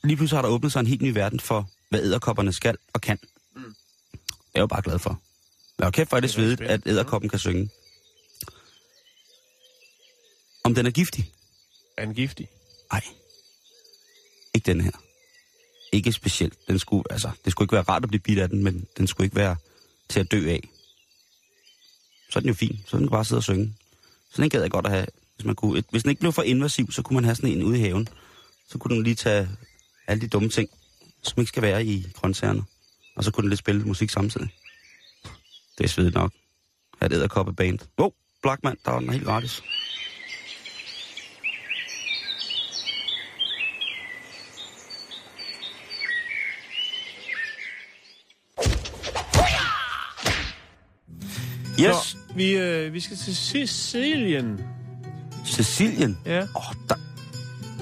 lige 0.04 0.18
pludselig 0.18 0.38
har 0.38 0.42
der 0.42 0.50
åbnet 0.50 0.72
sig 0.72 0.80
en 0.80 0.88
helt 0.88 1.02
ny 1.02 1.10
verden 1.14 1.40
for, 1.40 1.70
hvad 1.96 2.06
æderkopperne 2.06 2.54
skal 2.54 2.78
og 2.94 3.02
kan. 3.02 3.20
Mm. 3.56 3.76
Jeg 4.54 4.60
er 4.60 4.60
jo 4.60 4.68
bare 4.68 4.82
glad 4.82 5.00
for. 5.00 5.22
Men 5.80 5.88
okay, 5.88 6.06
for 6.06 6.18
er 6.18 6.22
det 6.22 6.30
svedigt, 6.30 6.62
at 6.62 6.82
æderkoppen 6.86 7.30
kan 7.30 7.40
synge. 7.40 7.70
Om 10.64 10.76
den 10.76 10.86
er 10.86 10.92
giftig? 10.92 11.34
Er 11.98 12.06
den 12.06 12.16
giftig? 12.16 12.50
Nej. 12.92 13.04
Ikke 14.54 14.66
den 14.66 14.82
her. 14.82 14.92
Ikke 15.92 16.12
specielt. 16.12 16.68
Den 16.68 16.80
skulle, 16.80 17.04
altså, 17.10 17.32
det 17.46 17.52
skulle 17.52 17.66
ikke 17.66 17.74
være 17.74 17.84
rart 17.84 18.04
at 18.04 18.10
blive 18.10 18.22
bidt 18.22 18.40
af 18.40 18.50
den, 18.50 18.64
men 18.64 18.88
den 18.98 19.08
skulle 19.08 19.26
ikke 19.26 19.36
være 19.36 19.56
til 20.10 20.20
at 20.20 20.32
dø 20.32 20.50
af. 20.50 20.70
Så 22.30 22.40
er 22.40 22.42
den 22.42 22.48
jo 22.48 22.54
fin. 22.54 22.80
Så 22.88 22.98
den 22.98 23.10
bare 23.10 23.26
sidde 23.26 23.40
og 23.40 23.44
synge. 23.44 23.76
Så 24.34 24.42
den 24.42 24.50
gad 24.50 24.62
jeg 24.62 24.72
godt 24.72 24.86
at 24.86 24.92
have. 24.92 25.08
Hvis, 25.36 25.46
man 25.46 25.56
kunne, 25.56 25.84
hvis 25.92 26.04
den 26.04 26.10
ikke 26.10 26.20
blev 26.20 26.32
for 26.32 26.42
invasiv, 26.42 26.92
så 26.92 27.02
kunne 27.02 27.16
man 27.16 27.24
have 27.24 27.36
sådan 27.36 27.50
en 27.50 27.64
ude 27.64 27.78
i 27.78 27.82
haven. 27.82 28.08
Så 28.70 28.78
kunne 28.78 28.96
den 28.96 29.04
lige 29.04 29.16
tage 29.16 29.50
alle 30.08 30.22
de 30.22 30.28
dumme 30.28 30.50
ting, 30.50 30.70
som 31.28 31.42
ikke 31.42 31.50
skal 31.50 31.64
være 31.64 31.86
i 31.86 32.08
grøntsagerne. 32.14 32.64
Og 33.16 33.24
så 33.24 33.32
kunne 33.32 33.42
den 33.42 33.50
lidt 33.50 33.60
spille 33.60 33.86
musik 33.86 34.10
samtidig. 34.10 34.50
Det 35.78 35.84
er 35.84 35.88
svedigt 35.88 36.16
nok. 36.16 36.32
Her 37.02 37.10
er 37.10 37.44
et 37.50 37.56
band. 37.56 37.80
Wow, 38.00 38.12
Blackman, 38.42 38.78
der 38.86 38.92
var 38.92 39.00
den 39.00 39.10
helt 39.10 39.26
gratis. 39.26 39.62
Yes, 51.80 51.96
Så, 51.96 52.18
vi, 52.36 52.52
øh, 52.52 52.94
vi 52.94 53.00
skal 53.00 53.18
til 53.18 53.36
Sicilien. 53.36 54.62
Sicilien. 55.46 56.18
Ja. 56.26 56.42
Åh, 56.42 56.74
der... 56.90 57.05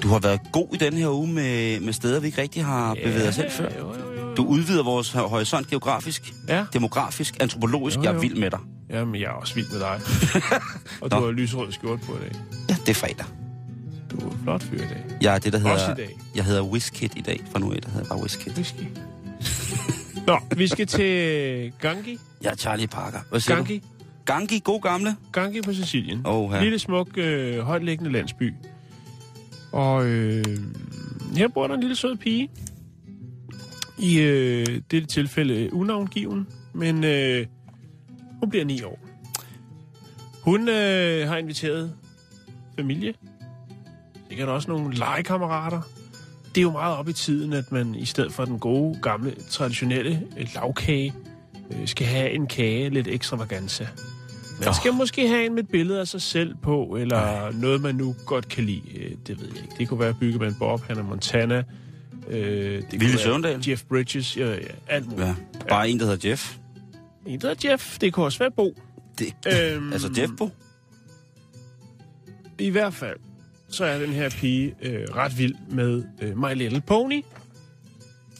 Du 0.04 0.08
har 0.08 0.18
været 0.18 0.40
god 0.52 0.68
i 0.74 0.76
den 0.76 0.92
her 0.92 1.08
uge 1.18 1.28
med, 1.28 1.80
med 1.80 1.92
steder, 1.92 2.20
vi 2.20 2.26
ikke 2.26 2.42
rigtig 2.42 2.64
har 2.64 2.94
bevæget 2.94 3.28
os 3.28 3.34
selv 3.34 3.50
før. 3.50 3.68
Jo, 3.78 3.94
jo, 3.94 4.20
jo. 4.28 4.34
Du 4.34 4.44
udvider 4.46 4.82
vores 4.84 5.14
ho- 5.14 5.18
horisont 5.26 5.66
geografisk, 5.68 6.34
Ja. 6.48 6.64
demografisk, 6.72 7.36
antropologisk. 7.40 7.96
Jo, 7.96 8.02
Jeg 8.02 8.10
er 8.10 8.14
jo. 8.14 8.20
vild 8.20 8.34
med 8.36 8.50
dig. 8.50 8.58
Jamen, 8.90 9.14
jeg 9.14 9.22
er 9.26 9.30
også 9.30 9.54
vild 9.54 9.66
med 9.70 9.80
dig. 9.80 10.00
og 11.02 11.10
du 11.10 11.16
Nå. 11.16 11.24
har 11.26 11.32
lysrød 11.32 11.72
skjort 11.72 12.00
på 12.00 12.12
i 12.12 12.18
dag. 12.20 12.32
Ja, 12.68 12.74
det 12.74 12.88
er 12.88 12.94
fredag. 12.94 13.26
Du 14.10 14.16
er 14.28 14.32
flot 14.42 14.62
fyr 14.62 14.76
i 14.76 14.78
dag. 14.78 15.04
Jeg 15.20 15.34
er 15.34 15.38
det, 15.38 15.52
der 15.52 15.70
Også 15.72 15.86
hedder... 15.86 16.02
i 16.02 16.06
dag. 16.06 16.16
Jeg 16.34 16.44
hedder 16.44 16.62
Whiskit 16.62 17.12
i 17.16 17.20
dag. 17.20 17.40
Fra 17.52 17.58
nu 17.58 17.72
af, 17.72 17.80
der 17.82 17.90
hedder 17.90 18.08
bare 18.08 18.18
Whiskit. 18.20 18.52
Whisky. 18.56 18.84
Nå, 20.26 20.38
vi 20.56 20.68
skal 20.68 20.86
til 20.86 21.72
Gangi. 21.80 22.18
Er 22.44 22.54
Charlie 22.56 22.86
Parker. 22.86 23.18
Hvad 23.30 23.40
siger 23.40 23.56
Gangi. 23.56 23.78
du? 23.78 23.84
Gangi, 24.24 24.60
god 24.64 24.80
gamle. 24.80 25.16
Gangi 25.32 25.62
på 25.62 25.72
Sicilien. 25.74 26.22
Åh, 26.26 26.52
ja. 26.54 26.62
Lille, 26.62 26.78
smuk, 26.78 27.08
øh, 27.18 27.58
højtliggende 27.58 28.12
landsby. 28.12 28.54
Og 29.74 30.06
øh, 30.06 30.44
her 31.36 31.48
bor 31.48 31.66
der 31.66 31.74
en 31.74 31.80
lille 31.80 31.96
sød 31.96 32.16
pige. 32.16 32.50
I 33.98 34.20
øh, 34.20 34.66
dette 34.90 35.06
tilfælde 35.06 35.54
øh, 35.54 35.68
unavngiven, 35.72 36.48
men 36.72 37.04
øh, 37.04 37.46
hun 38.40 38.50
bliver 38.50 38.64
ni 38.64 38.82
år. 38.82 38.98
Hun 40.42 40.68
øh, 40.68 41.28
har 41.28 41.36
inviteret 41.36 41.92
familie. 42.76 43.14
Sikkert 44.28 44.48
også 44.48 44.70
nogle 44.70 44.94
legekammerater. 44.94 45.80
Det 46.48 46.58
er 46.58 46.62
jo 46.62 46.72
meget 46.72 46.96
op 46.96 47.08
i 47.08 47.12
tiden, 47.12 47.52
at 47.52 47.72
man 47.72 47.94
i 47.94 48.04
stedet 48.04 48.32
for 48.32 48.44
den 48.44 48.58
gode, 48.58 48.98
gamle, 49.02 49.34
traditionelle 49.50 50.22
øh, 50.38 50.46
lavkage, 50.54 51.14
øh, 51.70 51.88
skal 51.88 52.06
have 52.06 52.30
en 52.30 52.46
kage 52.46 52.90
lidt 52.90 53.08
ekstravaganza. 53.08 53.88
Man 54.64 54.74
skal 54.74 54.92
måske 54.92 55.28
have 55.28 55.46
en 55.46 55.54
med 55.54 55.62
et 55.62 55.68
billede 55.68 56.00
af 56.00 56.08
sig 56.08 56.22
selv 56.22 56.54
på, 56.62 56.96
eller 57.00 57.16
Ej. 57.16 57.52
noget, 57.52 57.80
man 57.80 57.94
nu 57.94 58.14
godt 58.26 58.48
kan 58.48 58.64
lide. 58.64 58.82
Øh, 58.98 59.10
Det 59.26 59.40
ved 59.40 59.48
jeg 59.48 59.62
ikke. 59.62 59.74
Det 59.78 59.88
kunne 59.88 60.00
være 60.00 60.14
Byggeman 60.20 60.54
Bob, 60.58 60.80
Hannah 60.86 61.08
Montana. 61.08 61.62
Øh, 62.28 62.82
det 62.90 63.00
Ville 63.00 63.18
Søvndal. 63.18 63.64
Jeff 63.68 63.82
Bridges, 63.84 64.36
ja, 64.36 64.50
ja, 64.50 64.56
alt 64.88 65.06
muligt. 65.10 65.26
Ja. 65.28 65.34
Bare 65.68 65.88
en, 65.88 66.00
der 66.00 66.06
hedder 66.06 66.28
Jeff. 66.28 66.56
En, 67.26 67.40
der 67.40 67.48
hedder 67.48 67.70
Jeff. 67.70 67.98
Det 67.98 68.12
kunne 68.12 68.26
også 68.26 68.38
være 68.38 68.50
Bo. 68.50 68.76
Det, 69.18 69.26
Øhm, 69.46 69.92
altså 69.92 70.10
Jeff 70.18 70.32
Bo. 70.38 70.50
I 72.58 72.70
hvert 72.70 72.94
fald, 72.94 73.16
så 73.68 73.84
er 73.84 73.98
den 73.98 74.08
her 74.12 74.30
pige 74.30 74.74
øh, 74.82 75.00
ret 75.16 75.38
vild 75.38 75.54
med 75.70 76.04
øh, 76.22 76.38
My 76.38 76.54
Little 76.54 76.80
Pony, 76.80 77.22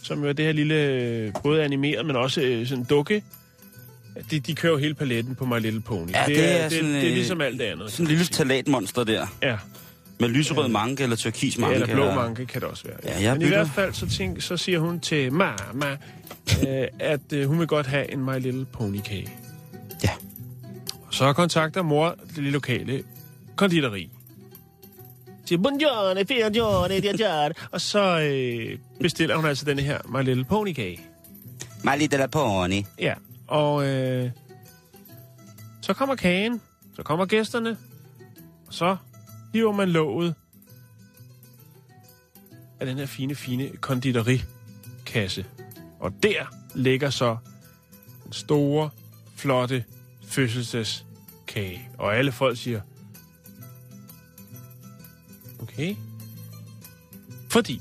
som 0.03 0.23
jo 0.23 0.29
er 0.29 0.33
det 0.33 0.45
her 0.45 0.53
lille, 0.53 0.75
øh, 0.75 1.33
både 1.43 1.63
animeret, 1.65 2.07
men 2.07 2.17
også 2.17 2.41
øh, 2.43 2.67
sådan 2.67 2.85
dukke. 2.85 3.23
De, 4.31 4.41
de 4.41 4.55
kører 4.55 4.73
jo 4.73 4.79
hele 4.79 4.95
paletten 4.95 5.35
på 5.35 5.45
My 5.45 5.61
Little 5.61 5.81
Pony. 5.81 6.11
Ja, 6.13 6.25
det, 6.27 6.37
det 6.37 6.45
er, 6.53 6.57
er 6.57 6.69
det, 6.69 6.73
sådan, 6.79 6.91
det 6.95 7.03
er 7.03 7.09
øh, 7.09 7.15
ligesom 7.15 7.41
alt 7.41 7.59
det 7.59 7.65
andet. 7.65 7.93
Sådan 7.93 8.05
en 8.07 8.09
lille 8.11 8.25
talatmonster 8.25 9.05
der. 9.05 9.27
Ja, 9.43 9.57
Med 10.21 10.29
lyserød 10.29 10.69
manke 10.69 11.03
eller 11.03 11.17
turkis 11.17 11.59
manke. 11.59 11.75
eller 11.75 11.95
blå 11.95 12.15
manke 12.15 12.47
kan 12.47 12.61
det 12.61 12.69
også 12.71 12.85
være. 12.85 12.97
Ja, 13.05 13.23
jeg 13.23 13.33
Men 13.33 13.43
i 13.43 13.45
bygger- 13.45 13.57
hvert 13.59 13.71
fald, 13.75 13.93
så, 13.95 14.09
tænk, 14.09 14.43
så 14.43 14.57
siger 14.57 14.79
hun 14.79 15.01
til 15.01 15.33
mama, 15.33 15.91
øh, 16.69 16.87
at 16.99 17.33
øh, 17.33 17.47
hun 17.49 17.59
vil 17.59 17.67
godt 17.67 17.87
have 17.87 18.13
en 18.13 18.25
My 18.25 18.41
Little 18.41 18.65
Pony-kage. 18.65 19.29
Ja. 20.05 20.11
Så 21.11 21.33
kontakter 21.33 21.83
mor 21.83 22.17
det 22.29 22.37
lille 22.37 22.51
lokale 22.51 23.03
konditori. 23.57 24.11
Siger, 25.47 25.59
buongiorno, 25.59 26.21
fiorgiorno, 26.29 26.89
diaggiare. 27.01 27.53
Og 27.71 27.81
så 27.81 28.21
øh, 28.21 28.79
bestiller 29.01 29.37
hun 29.37 29.45
altså 29.47 29.65
den 29.65 29.79
her 29.79 29.99
My 30.19 30.25
Little 30.25 30.45
Pony-kage. 30.45 31.01
My 31.85 31.91
little 31.99 32.29
pony. 32.29 32.83
Ja, 33.01 33.15
og 33.47 33.87
øh, 33.87 34.31
så 35.81 35.95
kommer 35.95 36.15
kagen, 36.15 36.61
så 36.97 37.03
kommer 37.03 37.27
gæsterne, 37.27 37.79
og 38.67 38.75
så 38.75 38.97
hiver 39.53 39.73
man 39.73 39.89
låget 39.89 40.35
af 42.81 42.87
den 42.87 42.99
her 42.99 43.07
fine, 43.07 43.35
fine 43.35 43.69
konditorikasse. 43.69 45.47
Og 46.01 46.13
der 46.23 46.55
ligger 46.75 47.11
så 47.11 47.37
den 48.25 48.33
store, 48.33 48.91
flotte 49.37 49.85
fødselsdagskage. 50.27 51.89
Og 51.99 52.17
alle 52.17 52.33
folk 52.33 52.59
siger, 52.59 52.81
okay. 55.63 55.97
Fordi, 57.51 57.81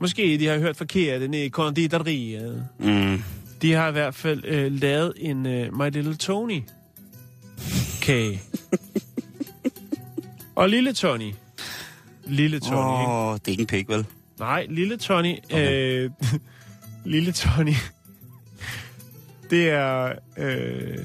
måske 0.00 0.38
de 0.38 0.46
har 0.46 0.58
hørt 0.58 0.76
forkert 0.76 1.20
den 1.20 1.34
i 1.34 1.48
konditoriet. 1.48 2.68
Mm. 2.78 3.22
De 3.62 3.72
har 3.72 3.88
i 3.88 3.92
hvert 3.92 4.14
fald 4.14 4.44
øh, 4.44 4.72
lavet 4.72 5.12
en 5.16 5.46
øh, 5.46 5.78
My 5.78 5.90
Little 5.90 6.16
Tony 6.16 6.62
kage. 8.02 8.42
Og 10.56 10.68
lille 10.68 10.92
Tony. 10.92 11.34
Lille 12.24 12.60
Tony, 12.60 12.76
oh. 12.76 13.00
ikke? 13.00 13.12
Åh, 13.12 13.34
det 13.34 13.46
er 13.46 13.50
ikke 13.50 13.60
en 13.60 13.66
pik, 13.66 13.88
vel? 13.88 14.06
Nej, 14.38 14.66
lille 14.70 14.96
Tony. 14.96 15.36
Øh, 15.54 16.10
lille 17.04 17.32
Tony. 17.32 17.74
Det 19.50 19.70
er... 19.70 20.12
Øh, 20.36 20.98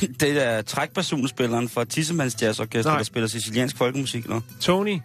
Det 0.20 0.46
er 0.46 0.62
trækpersonspilleren 0.62 1.68
fra 1.68 1.84
Tissemands 1.84 2.42
Jazzorkester, 2.42 2.96
der 2.96 3.02
spiller 3.02 3.26
siciliansk 3.26 3.76
folkemusik, 3.76 4.24
eller? 4.24 4.40
Tony, 4.60 4.98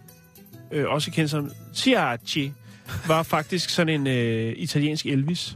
øh, 0.72 0.90
også 0.90 1.12
kendt 1.12 1.32
som 1.32 1.52
Ciacci, 1.74 2.54
var 3.08 3.24
faktisk 3.24 3.70
sådan 3.70 4.02
en 4.02 4.08
øh, 4.08 4.54
italiensk 4.58 5.06
Elvis. 5.06 5.56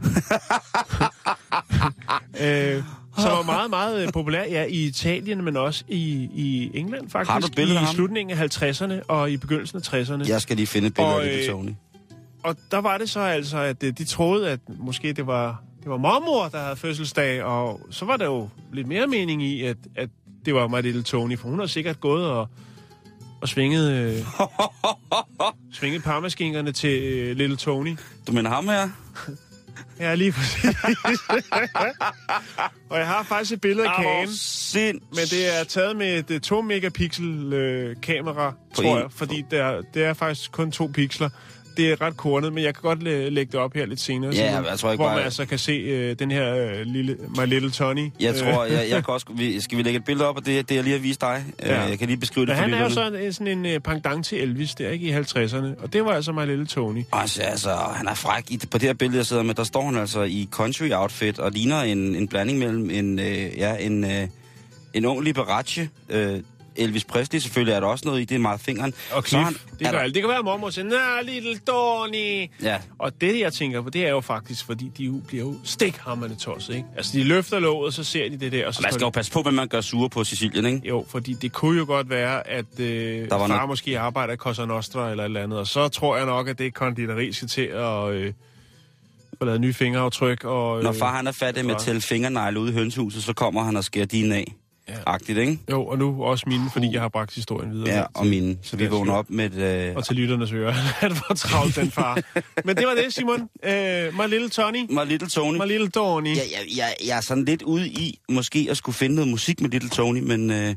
øh, 2.40 2.82
som 3.18 3.30
var 3.30 3.42
meget, 3.42 3.70
meget 3.70 4.02
øh, 4.06 4.12
populær 4.12 4.44
ja, 4.44 4.64
i 4.64 4.84
Italien, 4.86 5.44
men 5.44 5.56
også 5.56 5.84
i, 5.88 6.30
i 6.34 6.70
England 6.74 7.10
faktisk. 7.10 7.30
Har 7.30 7.40
du 7.40 7.48
billede 7.56 7.80
I 7.80 7.84
ham? 7.84 7.94
slutningen 7.94 8.38
af 8.38 8.62
50'erne 8.62 9.02
og 9.08 9.30
i 9.30 9.36
begyndelsen 9.36 9.78
af 9.78 9.94
60'erne. 9.94 10.28
Jeg 10.28 10.40
skal 10.40 10.56
lige 10.56 10.66
finde 10.66 10.88
et 10.88 10.94
billede 10.94 11.14
Og, 11.14 11.24
af 11.24 11.30
det, 11.30 11.40
øh, 11.40 11.50
Tony. 11.50 11.70
Og 12.42 12.56
der 12.70 12.78
var 12.78 12.98
det 12.98 13.10
så 13.10 13.20
altså, 13.20 13.58
at 13.58 13.82
øh, 13.82 13.92
de 13.98 14.04
troede, 14.04 14.50
at 14.50 14.60
måske 14.68 15.12
det 15.12 15.26
var, 15.26 15.62
det 15.82 15.90
var 15.90 15.96
mormor, 15.96 16.48
der 16.48 16.62
havde 16.62 16.76
fødselsdag, 16.76 17.42
og 17.42 17.80
så 17.90 18.04
var 18.04 18.16
der 18.16 18.24
jo 18.24 18.48
lidt 18.72 18.86
mere 18.86 19.06
mening 19.06 19.42
i, 19.42 19.62
at, 19.62 19.76
at 19.96 20.08
det 20.44 20.54
var 20.54 20.66
mig 20.68 20.82
lille 20.82 21.02
Tony, 21.02 21.38
for 21.38 21.48
hun 21.48 21.58
har 21.58 21.66
sikkert 21.66 22.00
gået 22.00 22.26
og, 22.26 22.48
og 23.40 23.48
svinget, 23.48 23.92
øh, 23.92 24.18
svinget 25.80 26.02
parmaskinkerne 26.02 26.72
til 26.72 27.02
øh, 27.02 27.36
lille 27.36 27.56
Tony. 27.56 27.96
Du 28.26 28.32
mener 28.32 28.50
ham 28.50 28.68
her? 28.68 28.88
Ja, 30.00 30.14
lige 30.14 30.32
præcis. 30.32 30.76
og 32.90 32.98
jeg 32.98 33.06
har 33.06 33.22
faktisk 33.22 33.52
et 33.52 33.60
billede 33.60 33.88
af 33.88 33.94
kagen, 34.04 34.28
Sind. 34.32 35.00
men 35.08 35.24
det 35.30 35.60
er 35.60 35.64
taget 35.64 35.96
med 35.96 36.18
et 36.18 36.30
øh, 36.30 36.40
2 36.40 36.62
megapixel 36.62 37.52
øh, 37.52 37.96
kamera, 38.02 38.50
På 38.50 38.82
tror 38.82 38.96
en- 38.96 39.02
jeg, 39.02 39.06
fordi 39.10 39.44
det 39.50 39.58
er, 39.58 39.80
det 39.94 40.04
er 40.04 40.14
faktisk 40.14 40.52
kun 40.52 40.72
to 40.72 40.86
pixler. 40.94 41.28
Det 41.80 41.90
er 41.92 42.00
ret 42.00 42.16
kornet, 42.16 42.52
men 42.52 42.64
jeg 42.64 42.74
kan 42.74 42.82
godt 42.82 43.02
læ- 43.02 43.28
lægge 43.28 43.52
det 43.52 43.60
op 43.60 43.74
her 43.74 43.86
lidt 43.86 44.00
senere. 44.00 44.30
Ja, 44.34 44.50
Simon, 44.50 44.64
jeg 44.70 44.78
tror 44.78 44.90
ikke 44.92 45.02
hvor 45.02 45.08
bare- 45.08 45.16
man 45.16 45.24
altså 45.24 45.46
kan 45.46 45.58
se 45.58 45.72
øh, 45.72 46.16
den 46.18 46.30
her 46.30 46.54
øh, 46.56 46.80
lille 46.86 47.16
My 47.38 47.46
Little 47.46 47.70
Tony. 47.70 48.10
Jeg 48.20 48.30
Øh, 48.34 48.38
tror, 48.40 48.64
jeg, 48.64 48.86
jeg 48.90 49.04
kan 49.04 49.14
også... 49.14 49.26
Vi, 49.34 49.60
skal 49.60 49.78
vi 49.78 49.82
lægge 49.82 49.98
et 49.98 50.04
billede 50.04 50.28
op 50.28 50.36
af 50.36 50.42
det, 50.42 50.68
det 50.68 50.74
jeg 50.74 50.84
lige 50.84 50.94
har 50.94 51.00
vist 51.02 51.20
dig? 51.20 51.44
Ja. 51.62 51.74
Ja. 51.74 51.80
Jeg 51.88 51.98
kan 51.98 52.06
lige 52.08 52.16
beskrive 52.16 52.46
det 52.46 52.50
Men 52.50 52.56
for 52.56 52.62
han 52.62 52.74
er 52.74 52.82
jo 52.82 52.88
lytterne. 52.88 53.16
sådan, 53.18 53.32
sådan 53.32 53.66
en 53.66 53.76
uh, 53.76 53.82
pendant 53.82 54.26
til 54.26 54.42
Elvis 54.42 54.74
der, 54.74 54.88
ikke 54.90 55.06
i 55.06 55.12
50'erne. 55.16 55.82
Og 55.82 55.92
det 55.92 56.04
var 56.04 56.10
altså 56.12 56.32
My 56.32 56.46
Little 56.46 56.66
Tony. 56.66 57.02
Altså, 57.12 57.42
altså, 57.42 57.70
han 57.94 58.08
er 58.08 58.14
fræk. 58.14 58.44
I, 58.50 58.58
på 58.70 58.78
det 58.78 58.86
her 58.86 58.92
billede, 58.94 59.16
jeg 59.18 59.26
sidder 59.26 59.42
med, 59.42 59.54
der 59.54 59.64
står 59.64 59.84
han 59.84 59.96
altså 59.96 60.22
i 60.22 60.48
country 60.50 60.90
outfit 60.92 61.38
og 61.38 61.50
ligner 61.52 61.80
en, 61.82 61.98
en 62.16 62.28
blanding 62.28 62.58
mellem 62.58 62.90
en, 62.90 63.18
øh, 63.18 63.58
ja, 63.58 63.76
en, 63.80 64.04
øh, 64.04 64.28
en 64.94 65.04
ung 65.06 65.22
Liberace, 65.24 65.88
øh, 66.08 66.38
Elvis 66.80 67.04
Presley 67.04 67.40
selvfølgelig 67.40 67.72
er 67.74 67.80
der 67.80 67.86
også 67.86 68.04
noget 68.08 68.20
i, 68.20 68.24
det 68.24 68.34
er 68.34 68.38
meget 68.38 68.60
fingeren. 68.60 68.94
Og 69.12 69.22
Cliff, 69.26 69.44
han- 69.44 69.52
det, 69.52 69.60
er 69.80 69.84
gør 69.84 69.90
der- 69.98 69.98
alt. 70.04 70.14
det 70.14 70.22
kan 70.22 70.30
være 70.30 70.42
mormor 70.42 70.66
og 70.66 70.72
sige, 70.72 70.84
nah, 70.84 70.98
Little 71.24 71.58
Tony. 71.66 72.46
Ja, 72.62 72.78
Og 72.98 73.20
det, 73.20 73.40
jeg 73.40 73.52
tænker 73.52 73.82
på, 73.82 73.90
det 73.90 74.06
er 74.06 74.10
jo 74.10 74.20
faktisk, 74.20 74.66
fordi 74.66 74.90
de 74.98 75.04
jo 75.04 75.20
bliver 75.26 75.44
jo 75.44 75.54
stikhammerne 75.64 76.34
tosset, 76.34 76.74
ikke? 76.74 76.86
Altså, 76.96 77.12
de 77.18 77.24
løfter 77.24 77.58
låget, 77.58 77.94
så 77.94 78.04
ser 78.04 78.28
de 78.28 78.36
det 78.36 78.52
der, 78.52 78.66
og 78.66 78.74
så 78.74 78.78
og 78.78 78.82
man 78.82 78.92
skal 78.92 79.02
jo 79.04 79.08
de- 79.08 79.12
passe 79.12 79.32
på, 79.32 79.42
hvad 79.42 79.52
man 79.52 79.68
gør 79.68 79.80
sure 79.80 80.10
på 80.10 80.24
Sicilien, 80.24 80.66
ikke? 80.66 80.88
Jo, 80.88 81.06
fordi 81.08 81.32
det 81.32 81.52
kunne 81.52 81.78
jo 81.78 81.84
godt 81.86 82.10
være, 82.10 82.48
at 82.48 82.80
øh, 82.80 83.30
var 83.30 83.38
far 83.38 83.46
noget- 83.46 83.68
måske 83.68 83.98
arbejder 83.98 84.32
i 84.32 84.36
Cosa 84.36 84.64
Nostra 84.64 85.10
eller 85.10 85.24
et 85.24 85.28
eller 85.28 85.42
andet, 85.42 85.58
og 85.58 85.66
så 85.66 85.88
tror 85.88 86.16
jeg 86.16 86.26
nok, 86.26 86.48
at 86.48 86.58
det 86.58 86.74
konditori 86.74 87.32
skal 87.32 87.48
til 87.48 87.62
at 87.62 88.08
øh, 88.10 88.32
få 89.38 89.44
lavet 89.44 89.60
nye 89.60 89.72
fingeraftryk. 89.74 90.44
Og, 90.44 90.78
øh, 90.78 90.84
Når 90.84 90.92
far 90.92 91.16
han 91.16 91.26
er 91.26 91.32
færdig 91.32 91.64
med 91.64 91.74
at 91.74 91.80
tælle 91.80 92.00
fingernegle 92.00 92.60
ude 92.60 92.70
i 92.70 92.74
hønsehuset, 92.74 93.22
så 93.22 93.32
kommer 93.32 93.62
han 93.64 93.76
og 93.76 93.84
skærer 93.84 94.06
dine 94.06 94.36
af. 94.36 94.54
Ja. 94.88 94.94
Agtigt, 95.06 95.38
ikke? 95.38 95.58
Jo, 95.70 95.86
og 95.86 95.98
nu 95.98 96.24
også 96.24 96.44
mine, 96.48 96.70
fordi 96.72 96.92
jeg 96.92 97.00
har 97.00 97.08
bragt 97.08 97.34
historien 97.34 97.72
videre. 97.72 97.96
Ja, 97.96 98.04
og 98.14 98.26
mine. 98.26 98.58
Så 98.62 98.76
vi 98.76 98.86
vågner 98.86 99.12
op 99.14 99.30
med 99.30 99.52
et... 99.58 99.88
Øh, 99.90 99.96
Og 99.96 100.04
til 100.04 100.16
lytternes 100.16 100.52
ører. 100.52 100.70
Han 101.02 101.10
var 101.10 101.34
travlt, 101.34 101.76
den 101.76 101.90
far. 101.90 102.22
Men 102.66 102.76
det 102.76 102.86
var 102.86 102.94
det, 102.94 103.14
Simon. 103.14 103.40
Øh, 103.64 104.14
my 104.18 104.28
little 104.28 104.48
Tony. 104.48 104.86
My 104.90 105.08
Little 105.08 105.28
Tony. 105.28 105.56
My 105.58 105.66
little 105.66 105.90
Tony. 105.90 106.28
Jeg, 106.28 106.36
jeg, 106.36 106.76
jeg, 106.76 106.94
jeg 107.06 107.16
er 107.16 107.20
sådan 107.20 107.44
lidt 107.44 107.62
ude 107.62 107.88
i 107.88 108.18
måske 108.28 108.66
at 108.70 108.76
skulle 108.76 108.96
finde 108.96 109.14
noget 109.14 109.30
musik 109.30 109.60
med 109.60 109.70
Little 109.70 109.90
Tony, 109.90 110.20
men 110.20 110.50
øh, 110.50 110.68
nu 110.68 110.74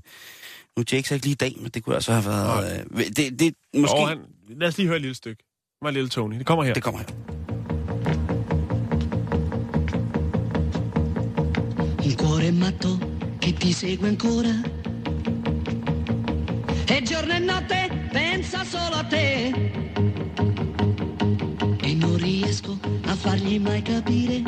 er 0.77 0.83
Jake 0.91 1.07
så 1.07 1.13
ikke 1.13 1.25
lige 1.25 1.33
i 1.33 1.35
dag, 1.35 1.55
men 1.61 1.71
det 1.71 1.83
kunne 1.83 1.95
altså 1.95 2.11
have 2.13 2.25
været... 2.25 2.85
Øh, 2.95 3.05
det, 3.15 3.39
det, 3.39 3.53
måske... 3.75 3.95
Og 3.95 4.07
han, 4.09 4.17
lad 4.59 4.67
os 4.67 4.77
lige 4.77 4.87
høre 4.87 4.95
et 4.95 5.01
lille 5.01 5.15
stykke. 5.15 5.43
My 5.85 5.91
little 5.91 6.09
Tony. 6.09 6.37
Det 6.37 6.45
kommer 6.45 6.63
her. 6.63 6.73
Det 6.73 6.83
kommer 6.83 6.99
her. 6.99 7.07
Un 12.05 12.11
cuore 12.17 12.51
matto 12.51 13.12
che 13.43 13.51
ti 13.51 13.73
segue 13.73 14.07
ancora. 14.07 14.61
E 16.85 17.01
giorno 17.03 17.33
e 17.33 17.39
notte 17.39 18.07
pensa 18.09 18.63
solo 18.63 18.95
a 18.95 19.03
te. 19.03 19.47
E 21.81 21.93
non 21.93 22.15
riesco 22.15 22.79
a 23.05 23.15
fargli 23.15 23.59
mai 23.59 23.81
capire 23.81 24.41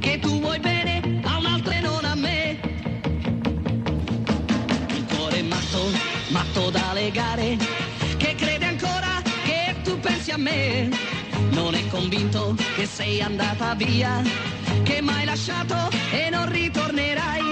che 0.00 0.18
tu 0.18 0.40
vuoi 0.40 0.58
bene 0.58 1.20
a 1.22 1.38
un'altra 1.38 1.74
e 1.74 1.80
non 1.80 2.04
a 2.04 2.14
me. 2.16 2.58
Un 4.96 5.04
cuore 5.14 5.42
matto, 5.42 5.90
matto 6.30 6.70
da 6.70 6.92
legare, 6.92 7.56
che 8.16 8.34
crede 8.34 8.64
ancora 8.64 9.22
che 9.44 9.76
tu 9.84 9.96
pensi 10.00 10.32
a 10.32 10.38
me. 10.38 11.03
Non 11.74 11.82
è 11.82 11.88
convinto 11.88 12.54
che 12.76 12.86
sei 12.86 13.20
andata 13.20 13.74
via, 13.74 14.22
che 14.84 15.02
m'hai 15.02 15.24
lasciato 15.24 15.74
e 16.12 16.30
non 16.30 16.48
ritornerai. 16.48 17.43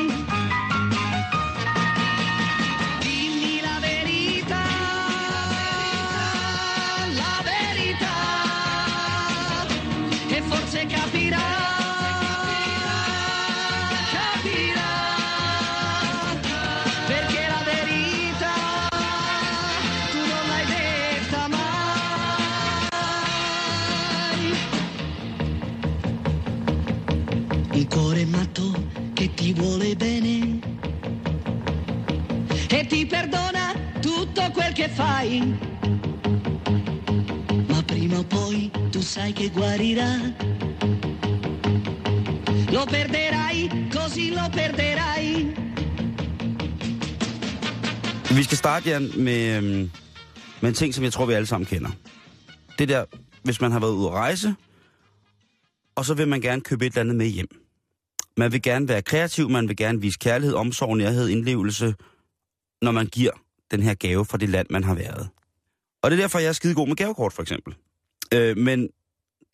Tutto 34.33 34.51
quel 34.51 34.73
che 34.73 34.89
fai. 34.89 35.59
Ma 37.69 37.83
prima 37.83 38.19
o 38.19 38.25
poi 38.25 38.71
tu 38.91 39.01
sai 39.01 39.33
che 39.33 39.49
guarirà. 39.51 40.11
Lo 42.71 42.85
perderai, 42.85 43.89
così 43.91 44.31
lo 44.31 44.49
perderai. 44.51 45.55
Vi 48.31 48.43
skal 48.43 48.57
starte, 48.57 48.89
Jan, 48.89 49.11
med, 49.17 49.57
øhm, 49.57 49.91
med 50.61 50.69
en 50.69 50.75
ting, 50.75 50.95
som 50.95 51.05
jeg 51.05 51.13
tror, 51.13 51.27
vi 51.27 51.35
alle 51.35 51.47
sammen 51.47 51.67
kender. 51.67 51.91
Det 52.79 52.89
der, 52.89 53.05
hvis 53.43 53.61
man 53.61 53.73
har 53.73 53.81
været 53.81 53.93
ude 53.93 54.07
at 54.09 54.15
rejse, 54.15 54.55
og 55.95 56.05
så 56.05 56.15
vil 56.15 56.29
man 56.29 56.41
gerne 56.41 56.61
købe 56.61 56.87
et 56.87 56.91
eller 56.91 57.01
andet 57.01 57.17
med 57.17 57.27
hjem. 57.27 57.49
Man 58.37 58.53
vil 58.53 58.63
gerne 58.63 58.89
være 58.89 59.03
kreativ, 59.03 59.51
man 59.51 59.69
vil 59.69 59.77
gerne 59.77 60.01
vise 60.01 60.19
kærlighed, 60.19 60.55
omsorg, 60.55 60.97
nærhed, 60.97 61.29
indlevelse, 61.29 61.95
når 62.83 62.91
man 62.91 63.07
giver 63.07 63.33
den 63.73 63.83
her 63.83 63.95
gave 63.95 64.25
fra 64.25 64.39
det 64.39 64.49
land, 64.49 64.67
man 64.71 64.85
har 64.85 64.95
været. 64.95 65.29
Og 66.03 66.11
det 66.11 66.17
er 66.19 66.23
derfor, 66.23 66.39
jeg 66.39 66.49
er 66.49 66.53
skide 66.53 66.75
god 66.75 66.89
med 66.89 66.97
gavekort, 66.97 67.33
for 67.33 67.43
eksempel. 67.43 67.75
Øh, 68.35 68.57
men 68.59 68.89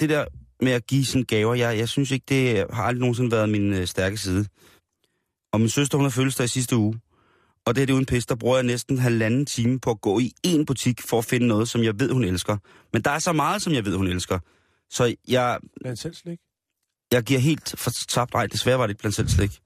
det 0.00 0.08
der 0.08 0.24
med 0.62 0.72
at 0.72 0.86
give 0.86 1.04
sådan 1.04 1.24
gaver, 1.24 1.54
jeg, 1.54 1.78
jeg 1.78 1.88
synes 1.88 2.10
ikke, 2.10 2.24
det 2.28 2.66
har 2.74 2.82
aldrig 2.82 3.00
nogensinde 3.00 3.30
været 3.30 3.48
min 3.48 3.72
øh, 3.72 3.86
stærke 3.86 4.16
side. 4.16 4.46
Og 5.52 5.60
min 5.60 5.68
søster, 5.68 5.98
hun 5.98 6.04
har 6.04 6.10
fødselsdag 6.10 6.44
i 6.44 6.48
sidste 6.48 6.76
uge. 6.76 7.00
Og 7.64 7.74
det 7.74 7.82
er 7.82 7.86
det 7.86 7.92
uden 7.92 8.06
pis, 8.06 8.26
der 8.26 8.34
bruger 8.34 8.56
jeg 8.56 8.64
næsten 8.66 8.98
halvanden 8.98 9.46
time 9.46 9.80
på 9.80 9.90
at 9.90 10.00
gå 10.00 10.18
i 10.18 10.32
en 10.44 10.66
butik 10.66 11.02
for 11.02 11.18
at 11.18 11.24
finde 11.24 11.46
noget, 11.46 11.68
som 11.68 11.82
jeg 11.82 12.00
ved, 12.00 12.12
hun 12.12 12.24
elsker. 12.24 12.56
Men 12.92 13.02
der 13.02 13.10
er 13.10 13.18
så 13.18 13.32
meget, 13.32 13.62
som 13.62 13.72
jeg 13.72 13.84
ved, 13.84 13.96
hun 13.96 14.06
elsker. 14.06 14.38
Så 14.90 15.14
jeg, 15.28 15.58
Blandt 15.80 15.98
selv 15.98 16.14
slik. 16.14 16.38
jeg 17.12 17.22
giver 17.22 17.40
helt 17.40 17.74
for 17.78 17.90
tabt. 17.90 18.32
Nej, 18.34 18.46
desværre 18.46 18.78
var 18.78 18.86
det 18.86 18.90
ikke 18.90 19.00
blandt 19.00 19.16
selv 19.16 19.28
slik. 19.28 19.58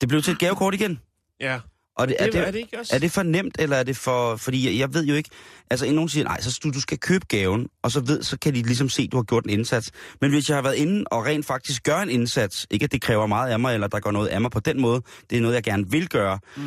Det 0.00 0.08
blev 0.08 0.22
til 0.22 0.32
et 0.32 0.38
gavekort 0.38 0.74
igen. 0.74 1.00
Ja. 1.40 1.60
Og 1.96 2.08
det, 2.08 2.16
er, 2.18 2.30
det, 2.30 2.46
er 2.46 2.50
det 2.50 2.58
ikke 2.58 2.78
også? 2.78 2.94
er 2.94 2.98
det 2.98 3.10
for 3.10 3.22
nemt, 3.22 3.56
eller 3.58 3.76
er 3.76 3.82
det 3.82 3.96
for... 3.96 4.36
Fordi 4.36 4.66
jeg, 4.66 4.78
jeg 4.78 4.94
ved 4.94 5.04
jo 5.06 5.14
ikke... 5.14 5.30
Altså, 5.70 5.92
nogen 5.92 6.08
siger, 6.08 6.24
nej, 6.24 6.40
så 6.40 6.60
du, 6.64 6.70
du 6.70 6.80
skal 6.80 6.98
købe 6.98 7.26
gaven, 7.28 7.68
og 7.82 7.90
så, 7.90 8.00
ved, 8.00 8.22
så 8.22 8.38
kan 8.38 8.54
de 8.54 8.62
ligesom 8.62 8.88
se, 8.88 9.02
at 9.02 9.12
du 9.12 9.16
har 9.16 9.22
gjort 9.24 9.44
en 9.44 9.50
indsats. 9.50 9.90
Men 10.20 10.30
hvis 10.30 10.48
jeg 10.48 10.56
har 10.56 10.62
været 10.62 10.74
inde 10.74 11.04
og 11.10 11.24
rent 11.26 11.46
faktisk 11.46 11.82
gør 11.82 11.98
en 11.98 12.10
indsats, 12.10 12.66
ikke 12.70 12.84
at 12.84 12.92
det 12.92 13.02
kræver 13.02 13.26
meget 13.26 13.50
af 13.52 13.60
mig, 13.60 13.74
eller 13.74 13.86
der 13.86 14.00
går 14.00 14.10
noget 14.10 14.28
af 14.28 14.40
mig 14.40 14.50
på 14.50 14.60
den 14.60 14.80
måde, 14.80 15.02
det 15.30 15.38
er 15.38 15.42
noget, 15.42 15.54
jeg 15.54 15.62
gerne 15.62 15.90
vil 15.90 16.08
gøre, 16.08 16.38
Mm. 16.56 16.62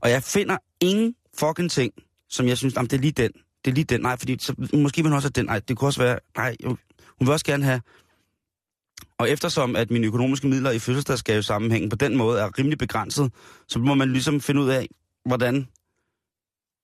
og 0.00 0.10
jeg 0.10 0.22
finder 0.22 0.56
ingen 0.80 1.14
fucking 1.38 1.70
ting, 1.70 1.92
som 2.30 2.48
jeg 2.48 2.58
synes, 2.58 2.74
jamen, 2.74 2.90
det 2.90 2.96
er 2.96 3.00
lige 3.00 3.12
den. 3.12 3.30
Det 3.64 3.70
er 3.70 3.74
lige 3.74 3.84
den. 3.84 4.00
Nej, 4.00 4.16
fordi 4.16 4.36
så, 4.40 4.54
måske 4.74 5.02
vil 5.02 5.04
hun 5.10 5.12
også 5.12 5.26
have 5.26 5.32
den. 5.42 5.46
Nej, 5.46 5.60
det 5.68 5.76
kunne 5.76 5.88
også 5.88 6.00
være... 6.02 6.18
Nej, 6.36 6.56
hun 6.64 6.78
vil 7.20 7.30
også 7.30 7.44
gerne 7.44 7.64
have... 7.64 7.80
Og 9.22 9.30
eftersom 9.30 9.76
at 9.76 9.90
mine 9.90 10.06
økonomiske 10.06 10.46
midler 10.48 10.70
i 10.70 10.78
fødselsdagsgave 10.78 11.42
sammenhængen 11.42 11.90
på 11.90 11.96
den 11.96 12.16
måde 12.16 12.40
er 12.40 12.58
rimelig 12.58 12.78
begrænset, 12.78 13.32
så 13.68 13.78
må 13.78 13.94
man 13.94 14.12
ligesom 14.12 14.40
finde 14.40 14.60
ud 14.60 14.68
af, 14.68 14.88
hvordan, 15.24 15.68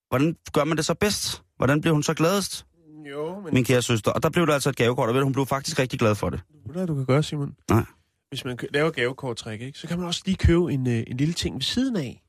hvordan 0.08 0.36
gør 0.52 0.64
man 0.64 0.76
det 0.76 0.84
så 0.84 0.94
bedst? 0.94 1.42
Hvordan 1.56 1.80
blev 1.80 1.92
hun 1.94 2.02
så 2.02 2.14
gladest, 2.14 2.66
Jo, 3.10 3.40
men 3.40 3.54
min 3.54 3.64
kære 3.64 3.82
søster? 3.82 4.10
Og 4.10 4.22
der 4.22 4.30
blev 4.30 4.46
der 4.46 4.54
altså 4.54 4.68
et 4.70 4.76
gavekort, 4.76 5.08
og 5.08 5.14
ved 5.14 5.20
du, 5.20 5.24
hun 5.26 5.32
blev 5.32 5.46
faktisk 5.46 5.78
rigtig 5.78 5.98
glad 5.98 6.14
for 6.14 6.30
det. 6.30 6.40
ved 6.50 6.66
du, 6.66 6.72
hvad 6.72 6.86
du 6.86 6.94
kan 6.94 7.04
gøre, 7.06 7.22
Simon? 7.22 7.56
Nej. 7.70 7.84
Hvis 8.28 8.44
man 8.44 8.58
laver 8.74 8.90
gavekorttræk, 8.90 9.60
ikke, 9.60 9.78
så 9.78 9.88
kan 9.88 9.98
man 9.98 10.06
også 10.06 10.22
lige 10.26 10.36
købe 10.36 10.72
en, 10.72 10.86
øh, 10.86 11.04
en 11.06 11.16
lille 11.16 11.34
ting 11.34 11.54
ved 11.54 11.62
siden 11.62 11.96
af. 11.96 12.22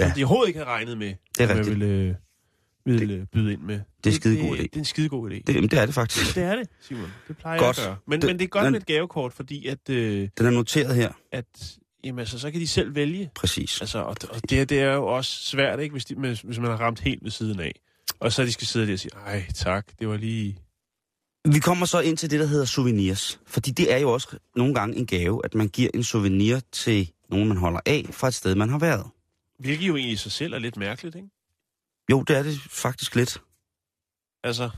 Ja. 0.00 0.08
Som 0.08 0.16
de 0.16 0.24
overhovedet 0.24 0.48
ikke 0.48 0.58
havde 0.58 0.70
regnet 0.70 0.98
med, 0.98 1.06
Det 1.08 1.16
er 1.44 1.48
rigtigt. 1.48 1.58
jeg 1.58 1.66
ville, 1.66 1.86
øh, 1.94 2.14
ville 2.84 3.14
øh, 3.14 3.26
byde 3.32 3.52
ind 3.52 3.60
med. 3.60 3.80
Det 4.04 4.06
er 4.06 4.10
en 4.10 4.14
skidegod 4.14 4.56
idé. 4.56 4.62
Det, 4.62 4.70
det 4.70 4.76
er 4.76 4.80
en 4.80 4.84
skidegod 4.84 5.30
idé. 5.30 5.34
Det, 5.46 5.70
det 5.70 5.72
er 5.78 5.86
det 5.86 5.94
faktisk. 5.94 6.34
Det 6.34 6.42
er 6.42 6.56
det, 6.56 6.68
Simon. 6.80 7.12
Det 7.28 7.36
plejer 7.36 7.58
Godt. 7.58 7.76
jeg 7.78 7.84
at 7.84 7.88
gøre. 7.90 7.96
Men, 8.06 8.20
Det- 8.20 8.28
men 8.28 8.38
det 8.38 8.44
er 8.44 8.48
godt 8.48 8.64
men- 8.64 8.72
med 8.72 8.80
et 8.80 8.86
gavekort, 8.86 9.32
fordi 9.32 9.66
at, 9.66 9.90
øh, 9.90 10.28
Den 10.38 10.46
er 10.46 10.50
noteret 10.50 10.94
her. 10.96 11.12
at 11.32 11.76
jamen, 12.04 12.18
altså, 12.18 12.38
så 12.38 12.50
kan 12.50 12.60
de 12.60 12.66
selv 12.68 12.94
vælge. 12.94 13.30
Præcis. 13.34 13.80
Altså, 13.80 13.98
og, 13.98 14.16
og 14.30 14.50
det, 14.50 14.68
det 14.70 14.80
er 14.80 14.92
jo 14.94 15.06
også 15.06 15.30
svært, 15.44 15.80
ikke, 15.80 15.92
hvis, 15.92 16.04
de, 16.04 16.14
hvis, 16.14 16.40
hvis 16.40 16.58
man 16.58 16.70
har 16.70 16.76
ramt 16.76 17.00
helt 17.00 17.24
ved 17.24 17.30
siden 17.30 17.60
af. 17.60 17.72
Og 18.20 18.32
så 18.32 18.42
de 18.44 18.52
skal 18.52 18.66
sidde 18.66 18.86
der 18.86 18.92
og 18.92 18.98
sige, 18.98 19.12
ej 19.26 19.46
tak, 19.54 19.86
det 19.98 20.08
var 20.08 20.16
lige... 20.16 20.58
Vi 21.52 21.58
kommer 21.58 21.86
så 21.86 22.00
ind 22.00 22.16
til 22.16 22.30
det, 22.30 22.40
der 22.40 22.46
hedder 22.46 22.64
souvenirs. 22.64 23.40
Fordi 23.46 23.70
det 23.70 23.92
er 23.92 23.98
jo 23.98 24.12
også 24.12 24.36
nogle 24.56 24.74
gange 24.74 24.96
en 24.96 25.06
gave, 25.06 25.40
at 25.44 25.54
man 25.54 25.68
giver 25.68 25.90
en 25.94 26.04
souvenir 26.04 26.60
til 26.72 27.10
nogen, 27.30 27.48
man 27.48 27.56
holder 27.56 27.80
af, 27.86 28.06
fra 28.10 28.28
et 28.28 28.34
sted, 28.34 28.54
man 28.54 28.68
har 28.68 28.78
været. 28.78 29.06
Hvilket 29.58 29.88
jo 29.88 29.96
egentlig 29.96 30.12
i 30.12 30.16
sig 30.16 30.32
selv 30.32 30.52
er 30.54 30.58
lidt 30.58 30.76
mærkeligt, 30.76 31.16
ikke? 31.16 31.28
Jo, 32.10 32.22
det 32.22 32.36
er 32.36 32.42
det 32.42 32.60
faktisk 32.70 33.14
lidt. 33.14 33.40
Altså, 34.44 34.70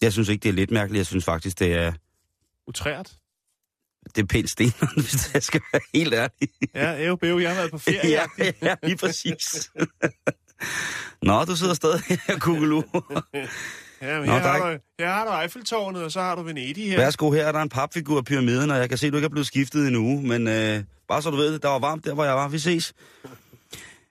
Jeg 0.00 0.12
synes 0.12 0.28
ikke, 0.28 0.42
det 0.42 0.48
er 0.48 0.52
lidt 0.52 0.70
mærkeligt. 0.70 0.98
Jeg 0.98 1.06
synes 1.06 1.24
faktisk, 1.24 1.58
det 1.58 1.72
er, 1.74 1.92
utrært. 2.66 3.12
det 4.16 4.22
er 4.22 4.26
pænt 4.26 4.50
sten, 4.50 4.72
hvis 4.96 5.34
jeg 5.34 5.42
skal 5.42 5.60
være 5.72 5.82
helt 5.94 6.14
ærlig. 6.14 6.48
Ja, 6.74 7.00
æv, 7.04 7.18
bæv, 7.18 7.36
jeg 7.38 7.48
har 7.50 7.56
været 7.56 7.70
på 7.70 7.78
ferie. 7.78 8.08
ja, 8.38 8.52
ja, 8.62 8.74
lige 8.88 8.96
præcis. 8.96 9.70
Nå, 11.22 11.44
du 11.44 11.56
sidder 11.56 11.74
stadig 11.74 12.00
her, 12.08 12.38
Kugelu. 12.38 12.82
Ja, 14.02 14.18
men 14.20 14.28
Nå, 14.28 14.32
her, 14.32 14.42
der 14.42 14.48
er 14.48 14.62
har 14.62 14.70
du, 14.72 14.78
her 14.98 15.12
har 15.12 15.24
du 15.24 15.42
Eiffeltårnet, 15.42 16.04
og 16.04 16.12
så 16.12 16.20
har 16.20 16.34
du 16.34 16.42
Venedig 16.42 16.90
her. 16.90 16.96
Værsgo, 16.96 17.30
her 17.30 17.46
er 17.46 17.52
der 17.52 17.60
en 17.62 17.68
papfigur 17.68 18.18
af 18.18 18.24
pyramiden, 18.24 18.70
og 18.70 18.76
jeg 18.78 18.88
kan 18.88 18.98
se, 18.98 19.06
at 19.06 19.12
du 19.12 19.16
ikke 19.16 19.26
er 19.26 19.30
blevet 19.30 19.46
skiftet 19.46 19.86
endnu, 19.86 20.20
men 20.20 20.48
øh, 20.48 20.84
bare 21.08 21.22
så 21.22 21.30
du 21.30 21.36
ved 21.36 21.52
det, 21.52 21.62
der 21.62 21.68
var 21.68 21.78
varmt 21.78 22.04
der, 22.04 22.14
hvor 22.14 22.24
jeg 22.24 22.34
var. 22.34 22.48
Vi 22.48 22.58
ses. 22.58 22.92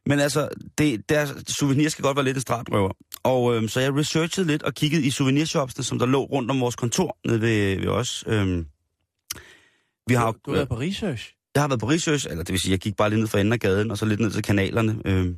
Men 0.05 0.19
altså, 0.19 0.49
det, 0.77 1.09
der, 1.09 1.43
souvenir 1.47 1.89
skal 1.89 2.03
godt 2.03 2.17
være 2.17 2.25
lidt 2.25 2.37
en 2.37 2.41
stratrøver. 2.41 2.91
Og 3.23 3.55
øh, 3.55 3.69
så 3.69 3.79
jeg 3.79 3.95
researchede 3.95 4.47
lidt 4.47 4.63
og 4.63 4.73
kiggede 4.73 5.03
i 5.05 5.09
souvenirshopsene, 5.11 5.83
som 5.83 5.99
der 5.99 6.05
lå 6.05 6.23
rundt 6.23 6.51
om 6.51 6.61
vores 6.61 6.75
kontor 6.75 7.17
nede 7.27 7.41
ved, 7.41 7.79
ved 7.79 7.87
os. 7.87 8.23
Øh, 8.27 8.65
vi 10.07 10.13
har, 10.13 10.31
Du, 10.31 10.39
du 10.45 10.51
har 10.51 10.55
været 10.55 10.69
på 10.69 10.79
research. 10.79 11.35
jeg 11.55 11.63
har 11.63 11.67
været 11.67 11.79
på 11.79 11.89
research, 11.89 12.27
eller 12.29 12.43
det 12.43 12.51
vil 12.53 12.59
sige, 12.59 12.71
jeg 12.71 12.79
gik 12.79 12.95
bare 12.95 13.09
lige 13.09 13.19
ned 13.19 13.27
for 13.27 13.37
enden 13.37 13.53
af 13.53 13.59
gaden, 13.59 13.91
og 13.91 13.97
så 13.97 14.05
lidt 14.05 14.19
ned 14.19 14.31
til 14.31 14.43
kanalerne. 14.43 15.01
Øh, 15.05 15.35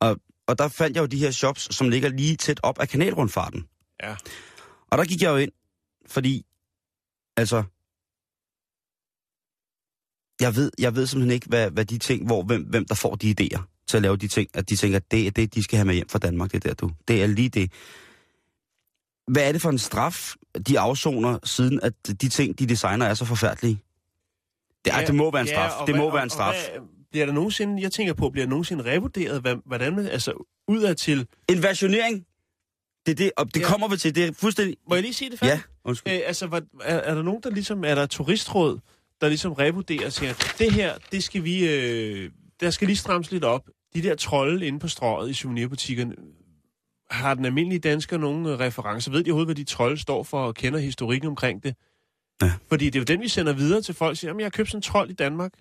og, 0.00 0.16
og 0.46 0.58
der 0.58 0.68
fandt 0.68 0.96
jeg 0.96 1.02
jo 1.02 1.06
de 1.06 1.18
her 1.18 1.30
shops, 1.30 1.76
som 1.76 1.88
ligger 1.88 2.08
lige 2.08 2.36
tæt 2.36 2.60
op 2.62 2.78
af 2.80 2.88
kanalrundfarten. 2.88 3.64
Ja. 4.02 4.14
Og 4.90 4.98
der 4.98 5.04
gik 5.04 5.22
jeg 5.22 5.30
jo 5.30 5.36
ind, 5.36 5.52
fordi, 6.06 6.46
altså, 7.36 7.62
jeg 10.40 10.56
ved, 10.56 10.70
jeg 10.78 10.96
ved 10.96 11.06
simpelthen 11.06 11.34
ikke, 11.34 11.46
hvad, 11.48 11.70
hvad 11.70 11.84
de 11.84 11.98
ting, 11.98 12.26
hvor, 12.26 12.42
hvem, 12.42 12.62
hvem 12.62 12.84
der 12.84 12.94
får 12.94 13.14
de 13.14 13.34
idéer 13.40 13.84
til 13.86 13.96
at 13.96 14.02
lave 14.02 14.16
de 14.16 14.28
ting, 14.28 14.50
at 14.54 14.70
de 14.70 14.76
tænker, 14.76 14.96
at 14.96 15.10
det 15.10 15.26
er 15.26 15.30
det, 15.30 15.54
de 15.54 15.62
skal 15.62 15.76
have 15.76 15.86
med 15.86 15.94
hjem 15.94 16.08
fra 16.08 16.18
Danmark, 16.18 16.52
det 16.52 16.64
der 16.64 16.74
du. 16.74 16.90
Det 17.08 17.22
er 17.22 17.26
lige 17.26 17.48
det. 17.48 17.72
Hvad 19.28 19.48
er 19.48 19.52
det 19.52 19.62
for 19.62 19.70
en 19.70 19.78
straf, 19.78 20.34
de 20.68 20.78
afsoner, 20.78 21.38
siden 21.44 21.80
at 21.82 21.92
de 22.22 22.28
ting, 22.28 22.58
de 22.58 22.66
designer, 22.66 23.06
er 23.06 23.14
så 23.14 23.24
forfærdelige? 23.24 23.82
Det, 24.84 24.90
ja, 24.92 25.04
det 25.06 25.14
må 25.14 25.30
være 25.30 25.40
en 25.42 25.46
straf. 25.48 25.70
og 25.80 25.86
det 25.86 25.96
må 25.96 26.02
hvad- 26.10 26.16
være 26.18 26.24
en 26.24 26.30
straf. 26.30 26.54
Hvad, 26.72 26.80
bliver 27.10 27.26
der 27.26 27.32
nogensinde, 27.32 27.82
jeg 27.82 27.92
tænker 27.92 28.14
på, 28.14 28.30
bliver 28.30 28.44
der 28.46 28.50
nogensinde 28.50 28.84
revurderet, 28.84 29.40
hvad, 29.40 29.56
hvordan 29.66 29.98
altså 29.98 30.46
udadtil... 30.68 31.26
En 31.48 31.62
versionering, 31.62 32.24
det 33.06 33.12
er 33.12 33.16
det, 33.16 33.30
og 33.36 33.54
det 33.54 33.60
Ja. 33.60 33.66
kommer 33.66 33.88
vi 33.88 33.96
til. 33.96 34.14
Det 34.14 34.24
er 34.24 34.32
fuldstændig... 34.32 34.76
Må 34.88 34.94
jeg 34.94 35.02
lige 35.02 35.14
sige 35.14 35.30
det 35.30 35.38
færdigt? 35.38 35.56
Ja, 35.84 35.88
undskyld. 35.88 36.12
Øh, 36.12 36.20
altså, 36.26 36.46
hvad, 36.46 36.60
er, 36.82 36.96
er 36.96 37.14
der 37.14 37.22
nogen, 37.22 37.42
der 37.42 37.50
ligesom, 37.50 37.84
er 37.84 37.94
der 37.94 38.06
turistråd, 38.06 38.78
der 39.20 39.28
ligesom 39.28 39.52
revurderer 39.52 40.06
og 40.06 40.12
siger, 40.12 40.54
det 40.58 40.72
her, 40.72 40.98
det 41.12 41.24
skal 41.24 41.44
vi, 41.44 41.68
øh, 41.68 42.30
der 42.60 42.70
skal 42.70 42.86
lige 42.86 42.96
strammes 42.96 43.32
lidt 43.32 43.44
op. 43.44 43.68
De 43.94 44.02
der 44.02 44.14
trolde 44.14 44.66
inde 44.66 44.78
på 44.78 44.88
strøget 44.88 45.30
i 45.30 45.34
souvenirbutikkerne, 45.34 46.14
har 47.10 47.34
den 47.34 47.44
almindelige 47.44 47.80
dansker 47.80 48.18
nogen 48.18 48.46
øh, 48.46 48.58
referencer? 48.58 49.10
Ved 49.10 49.24
de 49.24 49.30
overhovedet, 49.30 49.46
hvad 49.46 49.54
de 49.54 49.64
trolde 49.64 49.98
står 49.98 50.22
for, 50.22 50.46
og 50.46 50.54
kender 50.54 50.78
historikken 50.78 51.28
omkring 51.28 51.62
det? 51.62 51.74
Ja. 52.42 52.52
Fordi 52.68 52.84
det 52.84 52.94
er 52.94 53.00
jo 53.00 53.04
den, 53.04 53.20
vi 53.20 53.28
sender 53.28 53.52
videre 53.52 53.82
til 53.82 53.94
folk, 53.94 54.16
siger, 54.18 54.32
at 54.32 54.38
jeg 54.38 54.44
har 54.44 54.50
købt 54.50 54.68
sådan 54.68 54.78
en 54.78 54.82
trold 54.82 55.10
i 55.10 55.14
Danmark. 55.14 55.52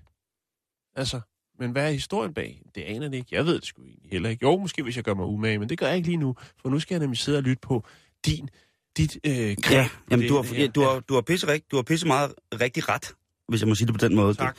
Altså, 0.96 1.22
men 1.60 1.72
hvad 1.72 1.88
er 1.88 1.92
historien 1.92 2.34
bag? 2.34 2.62
Det 2.76 2.82
aner 2.82 3.08
det 3.08 3.18
ikke. 3.18 3.28
Jeg 3.32 3.46
ved 3.46 3.56
det 3.56 3.66
sgu 3.66 3.84
egentlig 3.84 4.12
heller 4.12 4.30
ikke. 4.30 4.46
Jo, 4.46 4.58
måske 4.58 4.84
hvis 4.84 4.96
jeg 4.96 5.04
gør 5.04 5.14
mig 5.14 5.26
umage, 5.26 5.60
men 5.60 5.70
det 5.70 5.78
gør 5.78 5.88
jeg 5.88 5.96
ikke 5.98 6.08
lige 6.08 6.18
nu. 6.18 6.36
For 6.62 6.70
nu 6.70 6.80
skal 6.80 6.96
jeg 6.96 7.00
nemlig 7.00 7.18
sidde 7.18 7.38
og 7.38 7.44
lytte 7.44 7.62
på 7.62 7.84
din, 8.26 8.50
dit 8.98 9.18
øh, 9.24 9.58
greb. 9.62 9.72
Ja, 9.72 9.90
jamen, 10.12 10.28
du 10.28 10.36
har, 10.36 10.56
ja, 10.56 10.68
du, 10.68 10.82
har, 10.82 11.00
du, 11.00 11.14
har 11.14 11.22
pisse 11.22 11.48
rigt, 11.48 11.72
du 11.72 11.76
har 11.76 11.84
pisse 11.84 12.08
meget 12.08 12.34
rigtig 12.62 12.90
ret, 12.90 13.14
hvis 13.50 13.62
jeg 13.62 13.68
må 13.68 13.76
sige 13.76 13.88
det 13.88 14.00
på 14.00 14.08
den 14.08 14.16
måde. 14.16 14.34
Tak. 14.34 14.58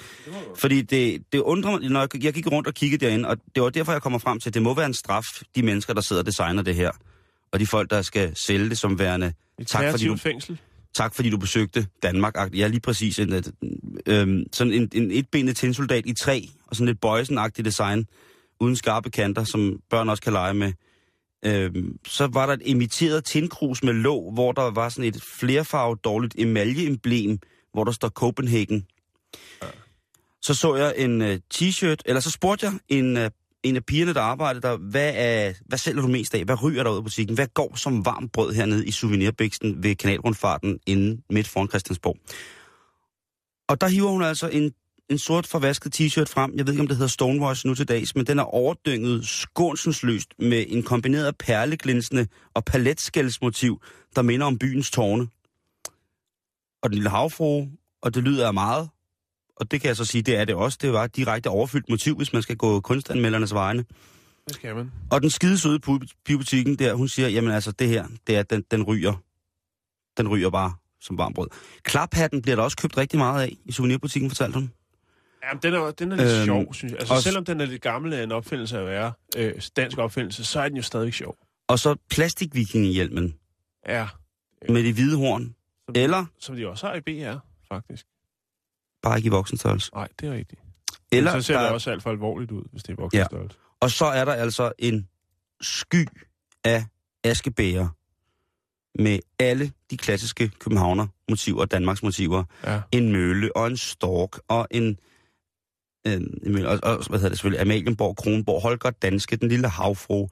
Fordi 0.56 0.82
det, 0.82 1.22
det 1.32 1.38
undrer 1.40 1.70
mig, 1.70 1.90
når 1.90 2.00
jeg, 2.00 2.24
jeg 2.24 2.32
gik 2.32 2.46
rundt 2.52 2.68
og 2.68 2.74
kiggede 2.74 3.06
derinde, 3.06 3.28
og 3.28 3.36
det 3.54 3.62
var 3.62 3.70
derfor, 3.70 3.92
jeg 3.92 4.02
kommer 4.02 4.18
frem 4.18 4.40
til, 4.40 4.50
at 4.50 4.54
det 4.54 4.62
må 4.62 4.74
være 4.74 4.86
en 4.86 4.94
straf, 4.94 5.26
de 5.56 5.62
mennesker, 5.62 5.94
der 5.94 6.00
sidder 6.00 6.22
og 6.22 6.26
designer 6.26 6.62
det 6.62 6.74
her. 6.74 6.90
Og 7.52 7.60
de 7.60 7.66
folk, 7.66 7.90
der 7.90 8.02
skal 8.02 8.32
sælge 8.46 8.68
det 8.68 8.78
som 8.78 8.98
værende. 8.98 9.32
Et 9.58 9.66
Tak 9.66 9.90
fordi, 9.90 10.06
du, 10.06 10.16
fængsel. 10.16 10.60
tak 10.94 11.14
fordi 11.14 11.30
du 11.30 11.36
besøgte 11.36 11.86
Danmark. 12.02 12.34
Ja, 12.54 12.66
lige 12.66 12.80
præcis. 12.80 13.18
En, 13.18 13.44
øhm, 14.06 14.44
sådan 14.52 14.72
en, 14.72 14.88
en 14.92 15.10
etbenet 15.10 15.56
tinsoldat 15.56 16.06
i 16.06 16.14
træ, 16.14 16.40
og 16.66 16.76
sådan 16.76 16.86
lidt 16.86 17.00
bøjsenagtigt 17.00 17.64
design, 17.64 18.06
uden 18.60 18.76
skarpe 18.76 19.10
kanter, 19.10 19.44
som 19.44 19.78
børn 19.90 20.08
også 20.08 20.22
kan 20.22 20.32
lege 20.32 20.54
med. 20.54 20.72
Øhm, 21.44 21.98
så 22.06 22.26
var 22.32 22.46
der 22.46 22.52
et 22.52 22.62
imiteret 22.64 23.24
tindkrus 23.24 23.82
med 23.82 23.92
låg, 23.92 24.32
hvor 24.32 24.52
der 24.52 24.70
var 24.70 24.88
sådan 24.88 25.04
et 25.04 25.22
flerfarvet 25.22 26.04
dårligt 26.04 26.34
emaljeemblem, 26.38 27.38
hvor 27.72 27.84
der 27.84 27.92
står 27.92 28.08
Copenhagen. 28.08 28.86
Så 30.42 30.54
så 30.54 30.76
jeg 30.76 30.94
en 30.96 31.20
uh, 31.22 31.34
t-shirt, 31.54 32.02
eller 32.04 32.20
så 32.20 32.30
spurgte 32.30 32.66
jeg 32.66 32.74
en, 32.88 33.16
uh, 33.16 33.22
en 33.62 33.76
af 33.76 33.84
pigerne, 33.84 34.14
der 34.14 34.20
arbejdede 34.20 34.62
der, 34.62 34.76
hvad, 34.76 35.12
er, 35.14 35.52
hvad 35.66 35.78
sælger 35.78 36.02
du 36.02 36.08
mest 36.08 36.34
af? 36.34 36.44
Hvad 36.44 36.62
ryger 36.62 36.82
der 36.82 36.90
ud 36.90 36.96
af 36.96 37.02
butikken? 37.02 37.34
Hvad 37.34 37.46
går 37.54 37.76
som 37.76 38.04
varmt 38.04 38.32
brød 38.32 38.52
hernede 38.52 38.86
i 38.86 38.90
souvenirbiksen 38.90 39.82
ved 39.82 39.94
kanalrundfarten 39.94 40.78
inden 40.86 41.22
midt 41.30 41.48
foran 41.48 41.68
Christiansborg? 41.68 42.16
Og 43.68 43.80
der 43.80 43.88
hiver 43.88 44.10
hun 44.10 44.22
altså 44.22 44.48
en, 44.48 44.72
en 45.10 45.18
sort 45.18 45.46
forvasket 45.46 46.00
t-shirt 46.00 46.28
frem. 46.28 46.52
Jeg 46.56 46.66
ved 46.66 46.72
ikke, 46.72 46.80
om 46.80 46.88
det 46.88 46.96
hedder 46.96 47.08
Stonewash 47.08 47.66
nu 47.66 47.74
til 47.74 47.88
dags, 47.88 48.16
men 48.16 48.26
den 48.26 48.38
er 48.38 48.42
overdynget 48.42 49.26
skånsensløst 49.26 50.28
med 50.38 50.64
en 50.68 50.82
kombineret 50.82 51.36
perleglinsende 51.38 52.26
og 52.54 52.64
paletskældsmotiv, 52.64 53.82
der 54.16 54.22
minder 54.22 54.46
om 54.46 54.58
byens 54.58 54.90
tårne. 54.90 55.28
Og 56.82 56.90
den 56.90 56.94
lille 56.94 57.10
havfrue, 57.10 57.70
og 58.02 58.14
det 58.14 58.22
lyder 58.22 58.46
af 58.46 58.54
meget. 58.54 58.88
Og 59.56 59.70
det 59.70 59.80
kan 59.80 59.88
jeg 59.88 59.96
så 59.96 60.04
sige, 60.04 60.22
det 60.22 60.36
er 60.36 60.44
det 60.44 60.54
også. 60.54 60.78
Det 60.82 60.92
var 60.92 61.04
et 61.04 61.16
direkte 61.16 61.48
overfyldt 61.48 61.88
motiv, 61.88 62.16
hvis 62.16 62.32
man 62.32 62.42
skal 62.42 62.56
gå 62.56 62.80
kunstanmeldernes 62.80 63.54
vegne. 63.54 63.84
Det 64.48 64.54
skal 64.54 64.74
man. 64.74 64.92
Og 65.10 65.22
den 65.22 65.30
skide 65.30 65.58
søde 65.58 65.80
pibutikken 66.24 66.74
der, 66.78 66.94
hun 66.94 67.08
siger, 67.08 67.28
jamen 67.28 67.50
altså 67.50 67.72
det 67.72 67.88
her, 67.88 68.06
det 68.26 68.36
er, 68.36 68.42
den, 68.42 68.64
den 68.70 68.82
ryger. 68.82 69.14
Den 70.18 70.28
ryger 70.28 70.50
bare 70.50 70.72
som 71.00 71.18
varmt 71.18 71.34
brød. 71.34 71.48
Klaphatten 71.82 72.42
bliver 72.42 72.56
der 72.56 72.62
også 72.62 72.76
købt 72.76 72.96
rigtig 72.96 73.18
meget 73.18 73.42
af 73.42 73.56
i 73.64 73.72
souvenirbutikken, 73.72 74.30
fortalte 74.30 74.54
hun. 74.54 74.72
Jamen, 75.48 75.62
den 75.62 75.74
er, 75.74 75.90
den 75.90 76.12
er 76.12 76.16
lidt 76.16 76.28
Øhm, 76.28 76.36
øhm, 76.38 76.44
sjov, 76.46 76.74
synes 76.74 76.90
jeg. 76.92 77.00
Altså, 77.00 77.14
også- 77.14 77.24
selvom 77.24 77.44
den 77.44 77.60
er 77.60 77.64
lidt 77.66 77.82
gammel 77.82 78.12
af 78.12 78.22
en 78.22 78.32
opfindelse 78.32 78.78
at 78.78 78.86
være, 78.86 79.12
øh, 79.36 79.52
dansk 79.76 79.98
opfindelse, 79.98 80.44
så 80.44 80.60
er 80.60 80.68
den 80.68 80.76
jo 80.76 80.82
stadigvæk 80.82 81.12
sjov. 81.14 81.36
Og 81.68 81.78
så 81.78 81.94
plastikvikingehjelmen 82.10 83.34
Ja. 83.88 84.08
med 84.68 84.82
det 84.84 84.94
hvide 84.94 85.16
horn. 85.16 85.54
Som, 85.94 86.02
Eller 86.02 86.26
Som 86.38 86.56
de 86.56 86.68
også 86.68 86.86
har 86.86 86.94
i 86.94 87.00
BR, 87.00 87.38
faktisk. 87.68 88.06
bare 89.02 89.16
ikke 89.16 89.26
i 89.26 89.30
voksenstørrelse. 89.30 89.94
Nej, 89.94 90.08
det 90.20 90.28
er 90.28 90.32
rigtigt. 90.32 90.60
Eller 91.12 91.32
så 91.32 91.42
ser 91.42 91.54
der, 91.54 91.62
det 91.62 91.70
også 91.70 91.90
alt 91.90 92.02
for 92.02 92.10
alvorligt 92.10 92.50
ud, 92.50 92.62
hvis 92.72 92.82
det 92.82 92.92
er 92.92 93.02
voksenstørrelse. 93.02 93.58
Og 93.80 93.90
så 93.90 94.04
er 94.04 94.24
der 94.24 94.32
altså 94.32 94.72
en 94.78 95.08
sky 95.60 96.08
af 96.64 96.84
askebæger 97.24 97.88
med 98.94 99.18
alle 99.38 99.72
de 99.90 99.96
klassiske 99.96 100.48
københavner 100.58 101.06
motiver, 101.28 101.64
Danmarks 101.64 102.02
motiver. 102.02 102.44
Ja. 102.64 102.80
En 102.92 103.12
mølle 103.12 103.56
og 103.56 103.66
en 103.66 103.76
stork 103.76 104.38
og 104.48 104.68
en... 104.70 104.98
Øh, 106.06 106.20
og, 106.66 106.78
og, 106.82 107.04
hvad 107.08 107.18
hedder 107.18 107.28
det 107.28 107.38
selvfølgelig? 107.38 107.60
Amalienborg, 107.60 108.16
Kronborg, 108.16 108.62
Holger 108.62 108.90
Danske, 108.90 109.36
den 109.36 109.48
lille 109.48 109.68
havfru. 109.68 110.28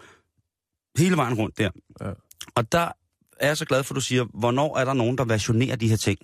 Hele 0.98 1.16
vejen 1.16 1.34
rundt 1.34 1.58
der. 1.58 1.70
Ja. 2.00 2.12
Og 2.54 2.72
der 2.72 2.92
er 3.40 3.46
jeg 3.46 3.56
så 3.56 3.64
glad 3.64 3.82
for, 3.82 3.94
at 3.94 3.96
du 3.96 4.00
siger, 4.00 4.24
hvornår 4.24 4.78
er 4.78 4.84
der 4.84 4.92
nogen, 4.92 5.18
der 5.18 5.24
versionerer 5.24 5.76
de 5.76 5.88
her 5.88 5.96
ting? 5.96 6.18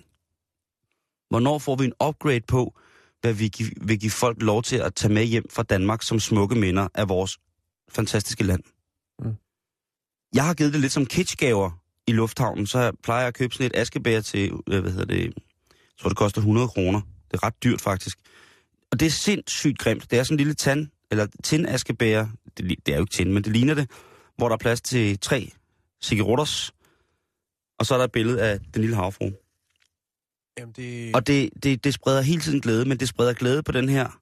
Hvornår 1.29 1.59
får 1.59 1.75
vi 1.75 1.85
en 1.85 1.93
upgrade 2.07 2.41
på, 2.47 2.73
hvad 3.21 3.33
vi 3.33 3.51
vil 3.81 3.99
give 3.99 4.11
folk 4.11 4.41
lov 4.41 4.63
til 4.63 4.75
at 4.75 4.95
tage 4.95 5.13
med 5.13 5.23
hjem 5.23 5.45
fra 5.49 5.63
Danmark 5.63 6.03
som 6.03 6.19
smukke 6.19 6.55
minder 6.55 6.87
af 6.93 7.09
vores 7.09 7.37
fantastiske 7.89 8.43
land? 8.43 8.61
Mm. 9.19 9.35
Jeg 10.33 10.45
har 10.45 10.53
givet 10.53 10.73
det 10.73 10.81
lidt 10.81 10.91
som 10.91 11.05
kitschgaver 11.05 11.71
i 12.07 12.11
lufthavnen, 12.11 12.67
så 12.67 12.79
jeg 12.79 12.93
plejer 13.03 13.21
jeg 13.21 13.27
at 13.27 13.33
købe 13.33 13.53
sådan 13.53 13.65
et 13.65 13.75
askebær 13.75 14.21
til, 14.21 14.51
øh, 14.69 14.81
hvad 14.81 14.91
hedder 14.91 15.05
det, 15.05 15.23
jeg 15.23 15.33
tror 15.99 16.09
det 16.09 16.17
koster 16.17 16.41
100 16.41 16.67
kroner. 16.67 17.01
Det 17.31 17.37
er 17.37 17.43
ret 17.43 17.63
dyrt 17.63 17.81
faktisk. 17.81 18.19
Og 18.91 18.99
det 18.99 19.05
er 19.05 19.09
sindssygt 19.09 19.79
grimt. 19.79 20.11
Det 20.11 20.19
er 20.19 20.23
sådan 20.23 20.33
en 20.33 20.37
lille 20.37 20.53
tand, 20.53 20.87
eller 21.11 21.27
tindaskebær, 21.43 22.25
det, 22.57 22.75
det 22.85 22.91
er 22.91 22.95
jo 22.95 23.03
ikke 23.03 23.13
tin, 23.13 23.33
men 23.33 23.43
det 23.43 23.51
ligner 23.51 23.73
det, 23.73 23.89
hvor 24.37 24.47
der 24.47 24.53
er 24.53 24.57
plads 24.57 24.81
til 24.81 25.19
tre 25.19 25.51
cigaretters, 26.03 26.71
og 27.79 27.85
så 27.85 27.93
er 27.93 27.97
der 27.97 28.05
et 28.05 28.11
billede 28.11 28.41
af 28.41 28.59
den 28.59 28.81
lille 28.81 28.95
havfru. 28.95 29.31
Jamen, 30.59 30.73
det... 30.75 31.15
Og 31.15 31.27
det, 31.27 31.49
det, 31.63 31.83
det 31.83 31.93
spreder 31.93 32.21
hele 32.21 32.41
tiden 32.41 32.61
glæde, 32.61 32.85
men 32.85 32.99
det 32.99 33.07
spreder 33.07 33.33
glæde 33.33 33.63
på 33.63 33.71
den 33.71 33.89
her. 33.89 34.21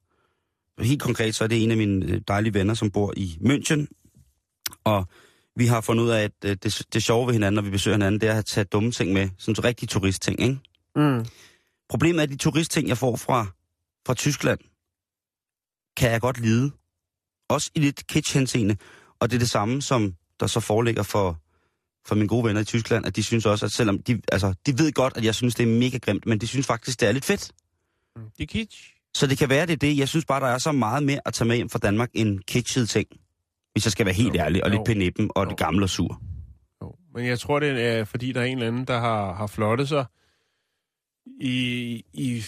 Helt 0.79 1.01
konkret, 1.01 1.35
så 1.35 1.43
er 1.43 1.47
det 1.47 1.63
en 1.63 1.71
af 1.71 1.77
mine 1.77 2.05
øh, 2.05 2.21
dejlige 2.27 2.53
venner, 2.53 2.73
som 2.73 2.91
bor 2.91 3.13
i 3.17 3.37
München. 3.41 3.85
Og 4.83 5.05
vi 5.55 5.65
har 5.65 5.81
fundet 5.81 6.03
ud 6.03 6.09
af, 6.09 6.23
at 6.23 6.31
øh, 6.45 6.57
det, 6.63 6.87
det 6.93 7.03
sjove 7.03 7.27
ved 7.27 7.33
hinanden, 7.33 7.55
når 7.55 7.61
vi 7.61 7.69
besøger 7.69 7.95
hinanden, 7.95 8.21
det 8.21 8.29
er 8.29 8.37
at 8.37 8.45
tage 8.45 8.63
dumme 8.63 8.91
ting 8.91 9.13
med. 9.13 9.29
Sådan 9.37 9.55
en 9.59 9.63
rigtig 9.63 9.89
turistting, 9.89 10.41
ikke? 10.41 10.59
Mm. 10.95 11.25
Problemet 11.89 12.19
er, 12.19 12.23
at 12.23 12.29
de 12.29 12.37
turistting, 12.37 12.87
jeg 12.87 12.97
får 12.97 13.15
fra, 13.15 13.45
fra 14.07 14.13
Tyskland, 14.13 14.59
kan 15.97 16.11
jeg 16.11 16.21
godt 16.21 16.39
lide. 16.39 16.71
Også 17.49 17.71
i 17.75 17.79
lidt 17.79 18.07
kitsch 18.07 18.33
henseende. 18.37 18.77
Og 19.19 19.29
det 19.29 19.35
er 19.35 19.39
det 19.39 19.49
samme, 19.49 19.81
som 19.81 20.15
der 20.39 20.47
så 20.47 20.59
foreligger 20.59 21.03
for, 21.03 21.39
for 22.05 22.15
mine 22.15 22.27
gode 22.27 22.43
venner 22.45 22.61
i 22.61 22.65
Tyskland, 22.65 23.05
at 23.05 23.15
de 23.15 23.23
synes 23.23 23.45
også, 23.45 23.65
at 23.65 23.71
selvom 23.71 24.03
de, 24.03 24.21
altså, 24.31 24.53
de 24.65 24.77
ved 24.77 24.91
godt, 24.91 25.17
at 25.17 25.25
jeg 25.25 25.35
synes, 25.35 25.55
det 25.55 25.63
er 25.63 25.79
mega 25.79 25.97
grimt, 25.97 26.25
men 26.25 26.39
de 26.39 26.47
synes 26.47 26.67
faktisk, 26.67 26.99
det 26.99 27.07
er 27.07 27.11
lidt 27.11 27.25
fedt. 27.25 27.51
Mm. 28.15 28.21
Det 28.37 28.43
er 28.43 28.47
kitsch. 28.47 28.89
Så 29.15 29.27
det 29.27 29.37
kan 29.37 29.49
være, 29.49 29.65
det 29.65 29.73
er 29.73 29.77
det. 29.77 29.97
Jeg 29.97 30.09
synes 30.09 30.25
bare, 30.25 30.39
der 30.39 30.47
er 30.47 30.57
så 30.57 30.71
meget 30.71 31.03
mere 31.03 31.19
at 31.25 31.33
tage 31.33 31.47
med 31.47 31.55
hjem 31.55 31.69
fra 31.69 31.79
Danmark 31.79 32.09
end 32.13 32.39
kitschede 32.39 32.85
ting. 32.85 33.07
Hvis 33.71 33.85
jeg 33.85 33.91
skal 33.91 34.05
være 34.05 34.15
helt 34.15 34.33
Jo, 34.35 34.39
ærlig, 34.39 34.63
og 34.63 34.69
jo. 34.69 34.75
lidt 34.75 34.85
penippen 34.85 35.29
og 35.35 35.43
Jo. 35.43 35.49
det 35.49 35.57
gamle 35.57 35.85
og 35.85 35.89
sur. 35.89 36.21
Jo. 36.81 36.95
Men 37.15 37.25
jeg 37.25 37.39
tror, 37.39 37.59
det 37.59 37.81
er, 37.85 38.05
fordi 38.05 38.31
der 38.31 38.41
er 38.41 38.45
en 38.45 38.57
eller 38.57 38.67
anden, 38.67 38.85
der 38.85 38.99
har, 38.99 39.33
har 39.33 39.47
flottet 39.47 39.87
sig 39.89 40.05
i, 41.41 42.03
i 42.13 42.43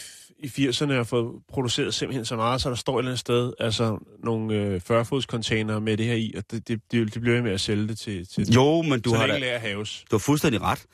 i 0.45 0.67
80'erne 0.67 0.93
har 0.93 1.03
fået 1.03 1.41
produceret 1.53 1.93
simpelthen 1.93 2.25
så 2.25 2.36
meget, 2.36 2.62
så 2.62 2.69
der 2.69 2.75
står 2.75 2.93
et 2.93 3.01
eller 3.01 3.12
andet 3.12 3.19
sted 3.19 3.53
altså 3.60 3.97
nogle 4.23 4.55
øh, 4.55 4.81
40-fods 4.91 5.25
container 5.25 5.79
med 5.79 5.97
det 5.97 6.05
her 6.05 6.13
i, 6.13 6.34
og 6.38 6.43
det, 6.51 6.67
det, 6.67 6.81
det, 6.91 7.13
det 7.13 7.21
bliver 7.21 7.41
med 7.41 7.51
at 7.51 7.62
sælge 7.62 7.88
det 7.88 7.97
til, 7.97 8.27
til 8.27 8.53
Jo, 8.53 8.81
men 8.81 9.01
du 9.01 9.13
har, 9.13 9.27
da, 9.27 9.58
haves. 9.58 10.05
du 10.12 10.15
har 10.15 10.19
fuldstændig 10.19 10.62
ret. 10.62 10.86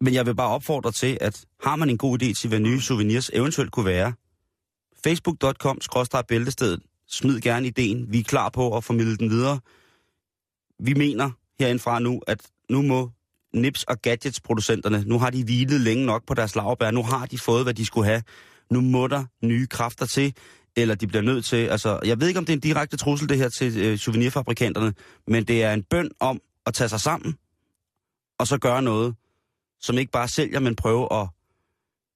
Men 0.00 0.14
jeg 0.14 0.26
vil 0.26 0.34
bare 0.34 0.48
opfordre 0.48 0.92
til, 0.92 1.18
at 1.20 1.44
har 1.62 1.76
man 1.76 1.90
en 1.90 1.98
god 1.98 2.22
idé 2.22 2.32
til, 2.32 2.48
hvad 2.48 2.60
nye 2.60 2.80
souvenirs 2.80 3.30
eventuelt 3.32 3.72
kunne 3.72 3.86
være, 3.86 4.12
facebook.com 5.04 5.78
bæltestedet, 6.28 6.80
smid 7.08 7.40
gerne 7.40 7.66
ideen. 7.66 8.12
Vi 8.12 8.18
er 8.18 8.24
klar 8.24 8.48
på 8.48 8.76
at 8.76 8.84
formidle 8.84 9.16
den 9.16 9.30
videre. 9.30 9.60
Vi 10.78 10.94
mener 10.94 11.30
herindfra 11.60 11.98
nu, 11.98 12.20
at 12.26 12.40
nu 12.70 12.82
må 12.82 13.10
Nips 13.54 13.84
og 13.84 14.02
Gadgets 14.02 14.40
producenterne, 14.40 15.04
nu 15.06 15.18
har 15.18 15.30
de 15.30 15.44
hvilet 15.44 15.80
længe 15.80 16.06
nok 16.06 16.26
på 16.26 16.34
deres 16.34 16.56
lavbær, 16.56 16.90
nu 16.90 17.02
har 17.02 17.26
de 17.26 17.38
fået, 17.38 17.64
hvad 17.64 17.74
de 17.74 17.86
skulle 17.86 18.06
have. 18.06 18.22
Nu 18.70 18.80
må 18.80 19.06
der 19.06 19.24
nye 19.42 19.66
kræfter 19.66 20.06
til, 20.06 20.34
eller 20.76 20.94
de 20.94 21.06
bliver 21.06 21.22
nødt 21.22 21.44
til, 21.44 21.56
altså, 21.56 22.00
jeg 22.04 22.20
ved 22.20 22.28
ikke, 22.28 22.38
om 22.38 22.44
det 22.44 22.52
er 22.52 22.56
en 22.56 22.60
direkte 22.60 22.96
trussel, 22.96 23.28
det 23.28 23.38
her 23.38 23.48
til 23.48 23.78
øh, 23.78 23.98
souvenirfabrikanterne, 23.98 24.94
men 25.26 25.44
det 25.44 25.62
er 25.62 25.72
en 25.72 25.82
bøn 25.82 26.10
om 26.20 26.40
at 26.66 26.74
tage 26.74 26.88
sig 26.88 27.00
sammen, 27.00 27.34
og 28.38 28.46
så 28.46 28.58
gøre 28.58 28.82
noget, 28.82 29.14
som 29.80 29.98
ikke 29.98 30.12
bare 30.12 30.28
sælger, 30.28 30.60
men 30.60 30.76
prøve 30.76 31.12
at, 31.12 31.28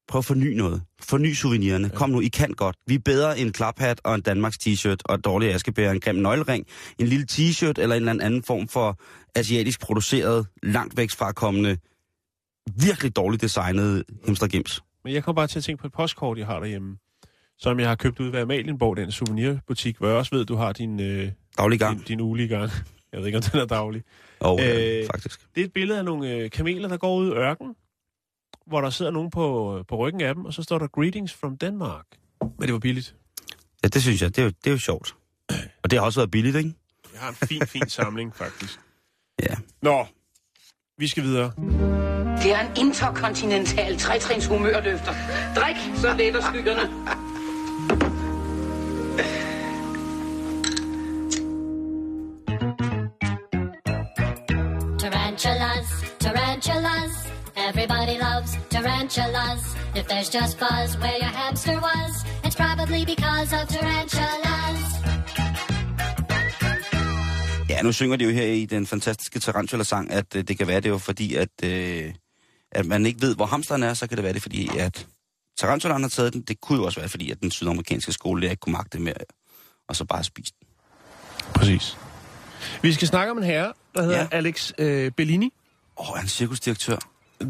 prøve 0.08 0.20
at 0.20 0.24
forny 0.24 0.56
noget. 0.56 0.82
Forny 1.00 1.32
souvenirerne. 1.32 1.90
Kom 1.90 2.10
nu, 2.10 2.20
I 2.20 2.28
kan 2.28 2.52
godt. 2.52 2.76
Vi 2.86 2.94
er 2.94 2.98
bedre 2.98 3.38
end 3.38 3.46
en 3.46 3.52
klaphat 3.52 4.00
og 4.04 4.14
en 4.14 4.20
Danmarks 4.20 4.56
t-shirt 4.56 4.96
og 5.04 5.14
et 5.14 5.24
dårligt 5.24 5.54
askebær, 5.54 5.90
en 5.90 6.00
grim 6.00 6.14
nøglering, 6.14 6.66
en 6.98 7.06
lille 7.06 7.26
t-shirt 7.30 7.78
eller 7.78 7.96
en 7.96 8.08
eller 8.08 8.24
anden 8.24 8.42
form 8.42 8.68
for 8.68 8.98
asiatisk 9.34 9.80
produceret, 9.80 10.46
langt 10.62 10.96
væk 10.96 11.10
fra 11.10 11.32
kommende, 11.32 11.78
virkelig 12.76 13.16
dårligt 13.16 13.42
designet 13.42 14.04
hemstergims. 14.26 14.82
Men 15.08 15.14
jeg 15.14 15.24
kom 15.24 15.34
bare 15.34 15.46
til 15.46 15.58
at 15.58 15.64
tænke 15.64 15.80
på 15.80 15.86
et 15.86 15.92
postkort, 15.92 16.38
jeg 16.38 16.46
har 16.46 16.60
derhjemme, 16.60 16.98
som 17.58 17.80
jeg 17.80 17.88
har 17.88 17.94
købt 17.96 18.20
ud 18.20 18.28
ved 18.28 18.40
Amalienborg, 18.40 18.96
den 18.96 19.12
souvenirbutik, 19.12 19.98
hvor 19.98 20.08
jeg 20.08 20.16
også 20.16 20.36
ved, 20.36 20.44
du 20.44 20.56
har 20.56 20.72
din, 20.72 21.00
øh, 21.00 21.32
Daglig 21.58 21.78
gang. 21.78 21.98
din, 21.98 22.04
din 22.06 22.20
ugelige 22.20 22.48
gang. 22.48 22.70
Jeg 23.12 23.20
ved 23.20 23.26
ikke, 23.26 23.38
om 23.38 23.42
den 23.42 23.60
er 23.60 23.64
daglig. 23.66 24.02
Og 24.40 24.60
øh, 24.62 24.98
Øh, 25.00 25.06
faktisk. 25.06 25.54
Det 25.54 25.60
er 25.60 25.64
et 25.64 25.72
billede 25.72 25.98
af 25.98 26.04
nogle 26.04 26.30
øh, 26.30 26.50
kameler, 26.50 26.88
der 26.88 26.96
går 26.96 27.16
ud 27.16 27.28
i 27.28 27.30
ørken, 27.30 27.74
hvor 28.66 28.80
der 28.80 28.90
sidder 28.90 29.12
nogen 29.12 29.30
på, 29.30 29.84
på 29.88 29.96
ryggen 29.96 30.20
af 30.20 30.34
dem, 30.34 30.44
og 30.44 30.54
så 30.54 30.62
står 30.62 30.78
der 30.78 30.86
Greetings 30.86 31.34
from 31.34 31.58
Denmark. 31.58 32.06
Men 32.40 32.62
det 32.62 32.72
var 32.72 32.78
billigt. 32.78 33.14
Ja, 33.82 33.88
det 33.88 34.02
synes 34.02 34.22
jeg, 34.22 34.36
det 34.36 34.42
er, 34.42 34.44
jo, 34.46 34.48
det 34.64 34.66
er 34.66 34.70
jo 34.70 34.78
sjovt. 34.78 35.14
Og 35.82 35.90
det 35.90 35.98
har 35.98 36.06
også 36.06 36.20
været 36.20 36.30
billigt, 36.30 36.56
ikke? 36.56 36.74
Jeg 37.12 37.20
har 37.20 37.28
en 37.28 37.34
fin, 37.34 37.66
fin 37.66 37.88
samling, 37.88 38.36
faktisk. 38.36 38.80
Ja. 39.48 39.54
Nå, 39.82 40.06
vi 40.98 41.06
skal 41.06 41.22
videre. 41.22 41.52
Det 42.48 42.56
er 42.56 42.60
en 42.60 42.76
interkontinental 42.76 43.98
trætrins 43.98 44.46
humørløfter. 44.46 45.12
Drik, 45.56 45.76
så 45.96 46.14
letter 46.18 46.40
skyggerne. 46.40 46.82
Tarantulas, 54.98 55.88
tarantulas. 56.20 57.12
Everybody 57.68 58.16
loves 58.26 58.50
tarantulas. 58.70 59.60
If 59.96 60.06
there's 60.10 60.30
just 60.38 60.58
fuzz 60.58 60.90
where 61.02 61.18
your 61.22 61.32
hamster 61.40 61.76
was, 61.88 62.12
it's 62.44 62.56
probably 62.56 63.04
because 63.14 63.52
of 63.58 63.68
tarantulas. 63.68 64.80
Ja, 67.68 67.82
nu 67.82 67.92
synger 67.92 68.16
de 68.16 68.24
jo 68.24 68.30
her 68.30 68.46
i 68.46 68.66
den 68.66 68.86
fantastiske 68.86 69.40
Tarantula-sang, 69.40 70.10
at 70.10 70.36
øh, 70.36 70.44
det 70.48 70.58
kan 70.58 70.66
være, 70.66 70.80
det 70.80 70.88
jo 70.88 70.98
fordi, 70.98 71.34
at, 71.34 71.64
øh, 71.64 72.14
at 72.72 72.86
man 72.86 73.06
ikke 73.06 73.20
ved, 73.20 73.34
hvor 73.36 73.46
hamsteren 73.46 73.82
er, 73.82 73.94
så 73.94 74.06
kan 74.06 74.16
det 74.16 74.24
være 74.24 74.32
det 74.32 74.42
fordi, 74.42 74.70
at 74.78 75.06
Tarantulaen 75.58 76.02
har 76.02 76.08
taget 76.08 76.32
den. 76.32 76.40
Det 76.42 76.60
kunne 76.60 76.78
jo 76.78 76.84
også 76.84 77.00
være 77.00 77.08
fordi, 77.08 77.30
at 77.30 77.40
den 77.40 77.50
sydamerikanske 77.50 78.12
skolelærer 78.12 78.50
ikke 78.50 78.60
kunne 78.60 78.72
magte 78.72 78.98
mere, 78.98 79.14
og 79.88 79.96
så 79.96 80.04
bare 80.04 80.24
spise 80.24 80.52
den. 80.60 80.68
Præcis. 81.54 81.96
Vi 82.82 82.92
skal 82.92 83.08
snakke 83.08 83.30
om 83.30 83.38
en 83.38 83.44
herre, 83.44 83.72
der 83.94 84.02
hedder 84.02 84.16
Ja. 84.16 84.22
ja. 84.32 84.36
Alex 84.36 84.72
øh, 84.78 85.12
Bellini. 85.12 85.52
Åh, 85.96 86.10
oh, 86.10 86.14
er 86.16 86.18
han 86.18 86.28
cirkusdirektør? 86.28 86.96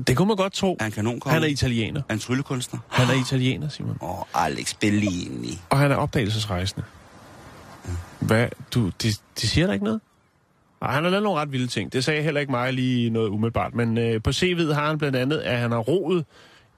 Det 0.06 0.16
kunne 0.16 0.28
man 0.28 0.36
godt 0.36 0.52
tro. 0.52 0.76
Er 0.80 0.82
han 0.82 0.92
kanonkonge? 0.92 1.34
Han 1.34 1.42
er 1.42 1.46
italiener. 1.46 2.00
Er 2.00 2.04
han 2.08 2.18
tryllekunstner? 2.18 2.80
Han 2.88 3.08
er 3.08 3.20
italiener, 3.20 3.68
Simon. 3.68 3.98
Åh, 4.00 4.18
oh, 4.18 4.44
Alex 4.44 4.74
Bellini. 4.74 5.60
Og 5.70 5.78
han 5.78 5.92
er 5.92 5.96
opdagelsesrejsende. 5.96 6.84
Hvad? 8.20 8.48
Du, 8.74 8.86
det, 9.02 9.20
det 9.40 9.48
siger 9.48 9.66
der 9.66 9.72
ikke 9.74 9.84
noget? 9.84 10.00
Nej, 10.80 10.92
han 10.92 11.02
har 11.04 11.10
lavet 11.10 11.22
nogle 11.22 11.40
ret 11.40 11.52
vilde 11.52 11.66
ting. 11.66 11.92
Det 11.92 12.04
sagde 12.04 12.22
heller 12.22 12.40
ikke 12.40 12.50
mig 12.50 12.72
lige 12.72 13.10
noget 13.10 13.28
umiddelbart. 13.28 13.74
Men 13.74 13.98
øh, 13.98 14.22
på 14.22 14.30
CV'et 14.30 14.72
har 14.74 14.86
han 14.86 14.98
blandt 14.98 15.16
andet, 15.16 15.38
at 15.38 15.58
han 15.58 15.70
har 15.72 15.78
roet 15.78 16.24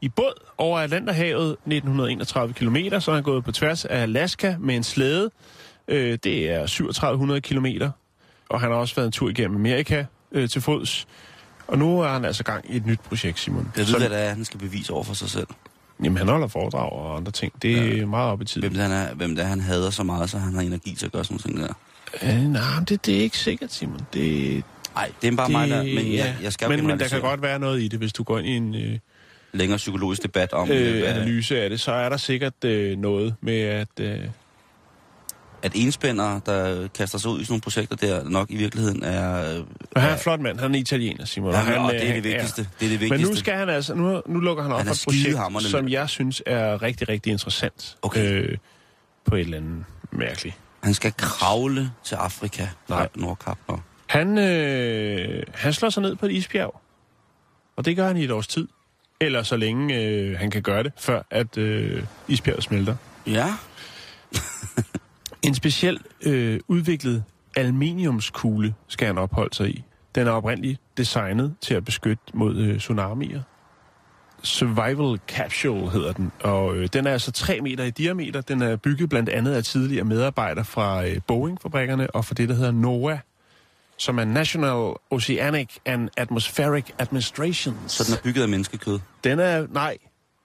i 0.01 0.09
båd 0.09 0.33
over 0.59 0.79
Atlanterhavet 0.79 1.51
1931 1.51 2.55
km. 2.55 2.77
Så 2.99 3.15
han 3.15 3.23
gået 3.23 3.45
på 3.45 3.53
tværs 3.53 3.85
af 3.85 4.03
Alaska 4.03 4.57
med 4.61 4.77
en 4.77 4.83
slæde. 4.83 5.31
Øh, 5.89 6.19
det 6.25 6.51
er 6.51 6.67
3700 6.67 7.41
km. 7.41 7.67
Og 8.49 8.61
han 8.61 8.71
har 8.71 8.79
også 8.79 8.95
været 8.95 9.07
en 9.07 9.13
tur 9.13 9.29
igennem 9.29 9.57
Amerika 9.57 10.05
øh, 10.33 10.49
til 10.49 10.61
fods. 10.63 11.07
Og 11.69 11.79
nu 11.79 12.01
er 12.01 12.09
han 12.09 12.25
altså 12.25 12.45
gang 12.45 12.65
i 12.69 12.77
et 12.77 12.87
nyt 12.87 13.01
projekt, 13.01 13.39
Simon. 13.39 13.73
Jeg 13.77 13.81
ved, 13.81 13.87
Som- 13.87 14.01
hvad 14.01 14.11
det 14.11 14.21
er, 14.21 14.29
han 14.29 14.45
skal 14.45 14.61
bevise 14.61 14.93
over 14.93 15.05
for 15.05 15.15
sig 15.15 15.31
selv. 15.31 15.47
Jamen, 16.05 16.19
han 16.19 16.29
holder 16.29 16.47
foredrag 16.49 16.93
og 16.93 17.17
andre 17.17 17.33
ting. 17.33 17.53
Det 17.63 17.79
er 17.79 17.97
ja. 17.97 18.07
meget 18.07 18.31
op 18.33 18.43
i 18.43 18.45
tiden. 18.45 18.63
Hvem 18.63 18.73
det, 18.73 18.83
han 18.83 18.93
er, 18.93 19.15
hvem 19.15 19.35
det 19.37 19.45
er, 19.45 19.49
han 19.49 19.61
hader 19.61 19.91
så 19.91 20.03
meget, 20.03 20.31
så 20.31 20.39
han 20.39 20.55
har 20.55 20.61
energi 20.63 20.95
til 20.95 21.07
at 21.07 21.13
gøre 21.13 21.25
sådan 21.25 21.41
nogle 21.45 21.59
ting 21.59 21.69
der. 21.69 21.75
Øh, 22.23 22.29
nej, 22.29 22.75
men 22.77 22.85
det, 22.89 23.07
det 23.07 23.17
er 23.19 23.21
ikke 23.23 23.39
sikkert, 23.39 23.73
Simon. 23.73 24.01
Det, 24.13 24.65
Nej, 24.95 25.11
det 25.23 25.33
er 25.33 25.37
bare 25.37 25.47
det, 25.47 25.53
mig, 25.53 25.69
der, 25.69 25.83
men 25.83 26.13
jeg, 26.15 26.37
jeg 26.43 26.53
skal 26.53 26.69
men, 26.69 26.87
men 26.87 26.99
der 26.99 27.09
kan 27.09 27.21
godt 27.21 27.43
være 27.43 27.59
noget 27.59 27.83
i 27.83 27.89
det, 27.89 27.99
hvis 27.99 28.13
du 28.13 28.23
går 28.23 28.39
ind 28.39 28.47
i 28.47 28.57
en 28.57 28.75
øh, 28.93 28.99
længere 29.53 29.77
psykologisk 29.77 30.23
debat 30.23 30.53
om, 30.53 30.71
øh, 30.71 31.03
øh, 31.03 31.11
analyse 31.11 31.61
af 31.63 31.71
det, 31.71 31.81
så 31.81 31.93
er 31.93 32.09
der 32.09 32.17
sikkert 32.17 32.65
øh, 32.65 32.99
noget 32.99 33.35
med, 33.41 33.61
at... 33.61 33.89
Øh, 34.01 34.19
at 35.63 35.73
enspændere, 35.75 36.41
der 36.47 36.89
kaster 36.89 37.19
sig 37.19 37.31
ud 37.31 37.41
i 37.41 37.45
sådan 37.45 37.53
nogle 37.53 37.61
projekter 37.61 37.97
der, 37.97 38.29
nok 38.29 38.51
i 38.51 38.57
virkeligheden 38.57 39.03
er... 39.03 39.55
Øh, 39.57 39.65
og 39.95 40.01
han 40.03 40.11
er 40.11 40.15
en 40.15 40.21
flot 40.21 40.41
mand, 40.41 40.61
han 40.61 40.75
er 40.75 40.79
italiener, 40.79 41.25
Simon. 41.25 41.53
ja, 41.53 41.59
han, 41.59 41.79
og 41.79 41.95
øh, 41.95 42.01
det 42.01 42.09
er 42.09 42.13
det 42.13 42.15
han- 42.15 42.25
vigtigste. 42.25 42.69
Det 42.81 42.87
er 42.87 42.91
det 42.91 43.01
Men 43.01 43.01
vigtigste. 43.01 43.35
nu 43.35 43.37
skal 43.39 43.55
han 43.55 43.69
altså, 43.69 43.95
nu, 43.95 44.23
nu 44.27 44.41
lukker 44.41 44.63
han 44.63 44.73
op 44.73 44.79
Han 44.79 44.87
for 44.87 44.93
et 44.93 45.05
projekt, 45.05 45.71
som 45.71 45.89
jeg 45.89 46.09
synes 46.09 46.43
er 46.47 46.83
rigtig, 46.83 47.09
rigtig 47.09 47.31
interessant. 47.31 47.97
Okay. 48.03 48.33
Øh, 48.43 48.59
på 49.25 49.35
et 49.35 49.41
eller 49.41 49.57
andet 49.57 49.85
mærkeligt. 50.13 50.57
Han 50.83 50.95
skal 50.95 51.13
kravle 51.17 51.93
til 52.05 52.15
Afrika 52.15 52.69
Nej. 52.89 53.09
Nordkap. 53.15 53.59
Og... 53.67 53.81
Han, 54.07 54.39
øh, 54.39 55.43
han 55.55 55.73
slår 55.73 55.91
sig 55.91 56.03
ned 56.03 56.17
på 56.17 56.27
et 56.27 56.33
isbjerg. 56.33 56.81
Og 57.77 57.85
det 57.85 57.97
gør 57.97 58.07
han 58.07 58.17
i 58.17 58.25
et 58.25 58.31
års 58.31 58.47
tid. 58.47 58.69
Eller 59.21 59.43
så 59.43 59.57
længe 59.57 59.97
øh, 59.97 60.39
han 60.39 60.51
kan 60.51 60.63
gøre 60.63 60.83
det, 60.83 60.93
før 60.99 61.23
at 61.31 61.59
øh, 61.59 62.05
isbjerget 62.29 62.65
smelter. 62.65 62.97
Ja, 63.27 63.55
En 65.43 65.55
speciel 65.55 66.01
øh, 66.23 66.61
udviklet 66.69 67.25
aluminiumskugle 67.57 68.75
skal 68.89 69.07
han 69.07 69.19
opholde 69.19 69.55
sig 69.55 69.69
i. 69.69 69.85
Den 70.15 70.27
er 70.27 70.31
oprindeligt 70.31 70.81
designet 70.97 71.55
til 71.61 71.75
at 71.75 71.85
beskytte 71.85 72.23
mod 72.35 72.57
øh, 72.57 72.79
tsunamier. 72.79 73.43
Survival 74.43 75.19
Capsule 75.29 75.91
hedder 75.91 76.13
den, 76.13 76.33
og 76.43 76.77
øh, 76.77 76.89
den 76.93 77.07
er 77.07 77.13
altså 77.13 77.33
3 77.33 77.61
meter 77.61 77.85
i 77.85 77.91
diameter. 77.91 78.41
Den 78.41 78.63
er 78.63 78.77
bygget 78.77 79.09
blandt 79.11 79.29
andet 79.29 79.53
af 79.55 79.65
tidligere 79.65 80.05
medarbejdere 80.05 80.65
fra 80.65 81.07
øh, 81.07 81.17
Boeing-fabrikkerne 81.27 82.11
og 82.11 82.25
fra 82.25 82.35
det, 82.35 82.49
der 82.49 82.55
hedder 82.55 82.71
NOAA, 82.73 83.19
som 83.99 84.19
er 84.19 84.25
National 84.25 84.95
Oceanic 85.11 85.69
and 85.87 86.09
Atmospheric 86.17 86.85
Administration. 86.99 87.77
så 87.87 88.05
den 88.05 88.15
er 88.15 88.19
bygget 88.23 88.43
af 88.43 88.49
menneskekød. 88.49 88.99
Den 89.25 89.39
er, 89.39 89.67
nej, 89.71 89.97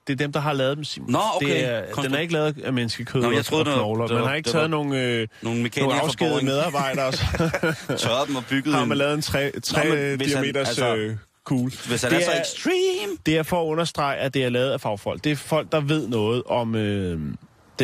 det 0.07 0.13
er 0.13 0.17
dem, 0.17 0.31
der 0.31 0.39
har 0.39 0.53
lavet 0.53 0.77
dem, 0.77 0.83
Simon. 0.83 1.11
Nå, 1.11 1.19
okay. 1.35 1.47
Det 1.47 1.65
er, 1.73 1.81
Konstru- 1.85 2.03
den 2.03 2.13
er 2.13 2.19
ikke 2.19 2.33
lavet 2.33 2.55
af 2.63 2.73
menneskekød 2.73 3.21
Nå, 3.21 3.31
jeg 3.31 3.45
troede, 3.45 3.67
og 3.73 3.73
knogler. 3.77 4.13
Man 4.13 4.23
har 4.27 4.33
ikke 4.35 4.49
taget 4.49 4.61
var 4.61 4.67
nogle, 4.67 5.01
øh, 5.03 5.27
Nogle 5.41 5.69
nogle 5.77 6.01
afskedede 6.01 6.45
medarbejdere, 6.45 7.11
tørrede 7.97 8.27
dem 8.27 8.35
og 8.35 8.43
byggede 8.49 8.75
har 8.75 8.85
man 8.85 8.97
lavet 8.97 9.13
en 9.13 9.21
3, 9.21 9.51
3 9.63 9.83
Nå, 9.89 9.95
men 9.95 10.17
hvis 10.17 10.33
han- 10.33 10.43
diameters 10.43 10.67
altså, 10.67 10.95
øh, 11.51 11.57
kugle. 11.57 11.71
Hvis 11.87 12.01
han 12.03 12.11
det 12.11 12.19
er 12.21 12.25
så 12.25 12.31
extreme, 12.41 13.17
Det 13.25 13.37
er 13.37 13.43
for 13.43 13.61
at 13.61 13.65
understrege, 13.65 14.17
at 14.17 14.33
det 14.33 14.43
er 14.43 14.49
lavet 14.49 14.71
af 14.71 14.81
fagfolk. 14.81 15.23
Det 15.23 15.31
er 15.31 15.35
folk, 15.35 15.71
der 15.71 15.81
ved 15.81 16.07
noget 16.07 16.43
om 16.45 16.75
øh, 16.75 16.81
den 17.11 17.17
om 17.19 17.35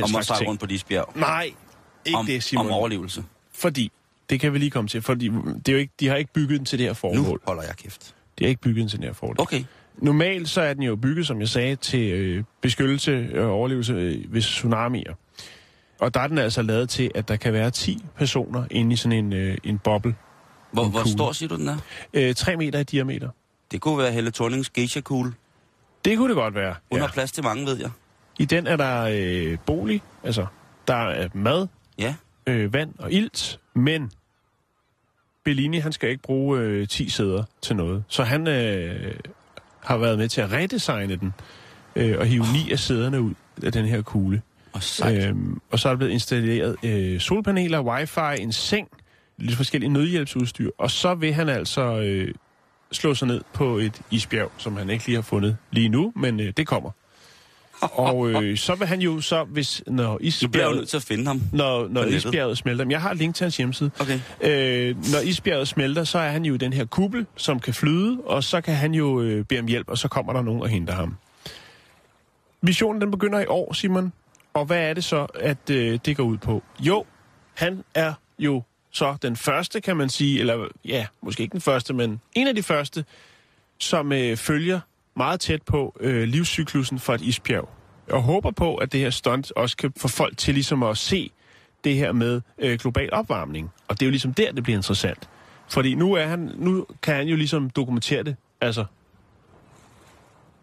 at 0.04 0.10
slags 0.10 0.28
ting. 0.40 0.48
rundt 0.50 0.60
på 0.60 0.66
de 0.66 0.74
isbjerg. 0.74 1.12
Nej, 1.16 1.52
ikke 2.06 2.18
Om, 2.18 2.26
det, 2.26 2.44
Simon. 2.44 2.66
om 2.66 2.72
overlevelse. 2.72 3.24
Fordi, 3.54 3.92
det 4.30 4.40
kan 4.40 4.54
vi 4.54 4.58
lige 4.58 4.72
komme 4.72 4.88
til, 4.88 5.02
fordi 5.02 5.28
det 5.28 5.68
er 5.68 5.72
jo 5.74 5.78
ikke, 5.78 5.94
de 6.00 6.08
har 6.08 6.16
ikke 6.16 6.34
bygget 6.34 6.58
den 6.60 6.66
til 6.66 6.80
det 6.80 6.86
her 6.86 6.92
Nu 6.92 6.96
formål. 6.96 7.42
holder 7.48 7.64
jeg 7.64 7.76
kæft. 7.76 8.16
De 8.40 8.44
har 8.44 8.50
ikke 8.50 8.62
bygget 8.62 8.82
den 8.82 8.90
til 8.90 9.00
det 9.00 9.06
her 9.08 9.14
formål. 9.14 9.36
Okay. 9.40 9.64
Normalt 9.98 10.50
så 10.50 10.62
er 10.62 10.74
den 10.74 10.84
jo 10.84 10.96
bygget, 10.96 11.28
som 11.28 11.40
jeg 11.40 11.50
sagde, 11.50 11.76
til 11.76 12.12
øh, 12.12 12.44
beskyttelse 12.62 13.30
og 13.36 13.52
overlevelse 13.52 13.94
øh, 13.94 14.34
ved 14.34 14.42
tsunamier. 14.42 15.14
Og 16.00 16.14
der 16.14 16.20
er 16.20 16.28
den 16.28 16.38
altså 16.38 16.62
lavet 16.62 16.90
til, 16.90 17.12
at 17.16 17.28
der 17.28 17.36
kan 17.36 17.54
være 17.54 17.72
10 17.72 18.06
personer 18.18 18.64
inde 18.72 18.94
i 18.94 18.96
sådan 18.96 19.18
en, 19.26 19.34
øh, 19.34 19.58
en 19.64 19.80
boble. 19.80 20.16
Hvor, 20.72 20.84
En 20.84 20.90
hvor 20.92 21.04
stor 21.04 21.32
siger 21.32 21.50
du, 21.50 21.56
den 21.56 21.68
er? 21.68 21.78
Øh, 22.14 22.36
3 22.36 22.56
meter 22.58 22.80
i 22.80 22.84
diameter. 22.84 23.30
Det 23.72 23.82
kunne 23.82 23.98
være 23.98 24.12
Helle 24.12 24.32
Thornings 24.32 24.70
geisha 24.70 25.02
kugle. 25.02 25.34
Det 26.06 26.18
kunne 26.18 26.28
det 26.30 26.36
godt 26.36 26.56
være. 26.56 26.76
Hun 26.92 27.00
Ja. 27.00 27.06
har 27.06 27.12
plads 27.14 27.32
til 27.32 27.44
mange, 27.44 27.66
ved 27.66 27.78
jeg. 27.80 27.90
I 28.40 28.46
den 28.46 28.68
er 28.68 28.76
der 28.76 29.02
øh, 29.12 29.58
bolig, 29.66 30.02
altså 30.24 30.46
der 30.88 30.96
er 30.96 31.30
mad, 31.34 31.68
Ja. 32.00 32.16
øh, 32.48 32.74
vand 32.74 32.94
og 33.00 33.12
ilt, 33.12 33.60
men 33.74 34.12
Bellini, 35.44 35.78
han 35.80 35.92
skal 35.92 36.10
ikke 36.10 36.22
bruge 36.24 36.60
øh, 36.60 36.88
10 36.88 37.10
sæder 37.10 37.44
til 37.62 37.76
noget. 37.76 38.04
Så 38.08 38.24
han 38.24 38.48
øh, 38.48 39.14
har 39.80 39.98
været 39.98 40.18
med 40.18 40.30
til 40.30 40.42
at 40.42 40.52
redesigne 40.52 41.16
den 41.16 41.34
øh, 41.96 42.20
og 42.20 42.26
hive 42.26 42.46
ni 42.54 42.72
af 42.72 42.80
sæderne 42.80 43.22
ud. 43.22 43.34
af 43.64 43.72
den 43.72 43.86
her 43.86 44.02
kugle. 44.02 44.42
Og. 44.74 44.82
Øhm, 45.16 45.62
og 45.72 45.80
så 45.80 45.88
er 45.90 45.92
der 45.94 45.98
blevet 45.98 46.12
installeret 46.12 46.76
øh, 46.84 47.20
solpaneler, 47.20 47.82
wifi, 47.82 48.42
en 48.44 48.52
seng, 48.52 48.88
lidt 49.38 49.58
forskellige 49.58 49.90
nødhjælpsudstyr. 49.94 50.70
Og 50.78 50.92
så 50.92 51.14
vil 51.16 51.34
han 51.34 51.50
altså 51.50 51.82
øh, 52.00 52.34
slå 52.92 53.16
sig 53.16 53.28
ned 53.28 53.42
på 53.54 53.78
et 53.78 54.02
isbjerg, 54.12 54.52
som 54.58 54.78
han 54.78 54.90
ikke 54.90 55.06
lige 55.06 55.16
har 55.16 55.22
fundet 55.22 55.58
lige 55.72 55.90
nu, 55.90 56.14
men 56.16 56.40
øh, 56.40 56.54
det 56.58 56.68
kommer. 56.68 56.92
Og 57.82 58.30
øh, 58.30 58.58
så 58.68 58.76
vil 58.76 58.88
han 58.88 59.02
jo 59.02 59.22
så, 59.22 59.44
hvis 59.44 59.84
når 59.88 60.12
Nu 60.12 60.18
bliver 60.18 60.20
jeg 60.20 60.28
isbjerget, 60.28 60.76
nødt 60.78 60.90
til 60.90 60.98
at 60.98 61.04
finde 61.04 61.28
ham. 61.28 61.42
når, 61.54 61.88
når 61.88 62.04
isbjerget 62.04 62.58
smelter, 62.58 62.86
men 62.86 62.92
jeg 62.92 63.02
har 63.02 63.14
link 63.14 63.36
til 63.36 63.44
hans 63.44 63.58
hjemmeside. 63.58 63.92
Okay. 64.00 64.20
Øh, 64.42 64.96
når 65.12 65.20
isbjerget 65.20 65.68
smelter, 65.68 66.04
så 66.04 66.20
er 66.20 66.30
han 66.30 66.46
jo 66.46 66.54
i 66.54 66.58
den 66.58 66.74
her 66.74 66.86
kuppel, 66.86 67.26
som 67.36 67.60
kan 67.60 67.74
flyde, 67.74 68.18
og 68.26 68.44
så 68.44 68.62
kan 68.62 68.76
han 68.76 68.94
jo 68.94 69.22
øh, 69.22 69.46
bede 69.46 69.60
om 69.60 69.68
hjælp, 69.68 69.90
og 69.90 69.98
så 69.98 70.08
kommer 70.08 70.34
der 70.34 70.42
nogen 70.42 70.62
og 70.62 70.70
henter 70.70 70.94
ham. 70.94 71.16
Missionen 72.62 73.02
den 73.02 73.12
begynder 73.12 73.40
i 73.40 73.46
år, 73.46 73.74
Simon. 73.74 74.14
Og 74.54 74.66
hvad 74.66 74.90
er 74.90 74.94
det 74.94 75.04
så, 75.04 75.28
at 75.36 75.70
øh, 75.70 76.00
det 76.06 76.18
går 76.18 76.24
ud 76.24 76.38
på? 76.38 76.64
Jo, 76.80 77.06
han 77.54 77.84
er 77.96 78.14
jo 78.40 78.64
så 78.92 79.18
den 79.22 79.36
første, 79.36 79.82
kan 79.82 79.98
man 79.98 80.10
sige, 80.10 80.40
eller 80.40 80.68
ja, 80.86 81.08
måske 81.22 81.44
ikke 81.44 81.54
den 81.54 81.62
første, 81.62 81.94
men 81.94 82.22
en 82.36 82.48
af 82.48 82.56
de 82.56 82.64
første, 82.64 83.06
som 83.78 84.12
øh, 84.12 84.38
følger 84.38 84.80
meget 85.16 85.40
tæt 85.40 85.62
på 85.62 85.98
øh, 86.00 86.24
livscyklusen 86.24 87.00
for 87.00 87.14
et 87.14 87.22
isbjerg. 87.22 87.70
Og 88.10 88.22
håber 88.22 88.52
på, 88.52 88.76
at 88.76 88.92
det 88.92 89.00
her 89.00 89.10
stunt 89.10 89.52
også 89.52 89.78
kan 89.78 89.94
få 89.98 90.08
folk 90.08 90.38
til 90.38 90.54
ligesom 90.54 90.84
at 90.84 90.98
se 90.98 91.32
det 91.84 91.96
her 91.96 92.12
med 92.12 92.42
øh, 92.58 92.80
global 92.80 93.14
opvarmning. 93.14 93.72
Og 93.88 94.00
det 94.00 94.06
er 94.06 94.08
jo 94.08 94.12
ligesom 94.12 94.34
der, 94.34 94.52
det 94.52 94.64
bliver 94.64 94.78
interessant. 94.78 95.30
Fordi 95.70 95.96
nu, 95.96 96.14
er 96.14 96.26
han, 96.26 96.52
nu 96.56 96.86
kan 97.02 97.16
han 97.16 97.28
jo 97.28 97.36
ligesom 97.36 97.70
dokumentere 97.70 98.24
det, 98.24 98.36
altså 98.62 98.86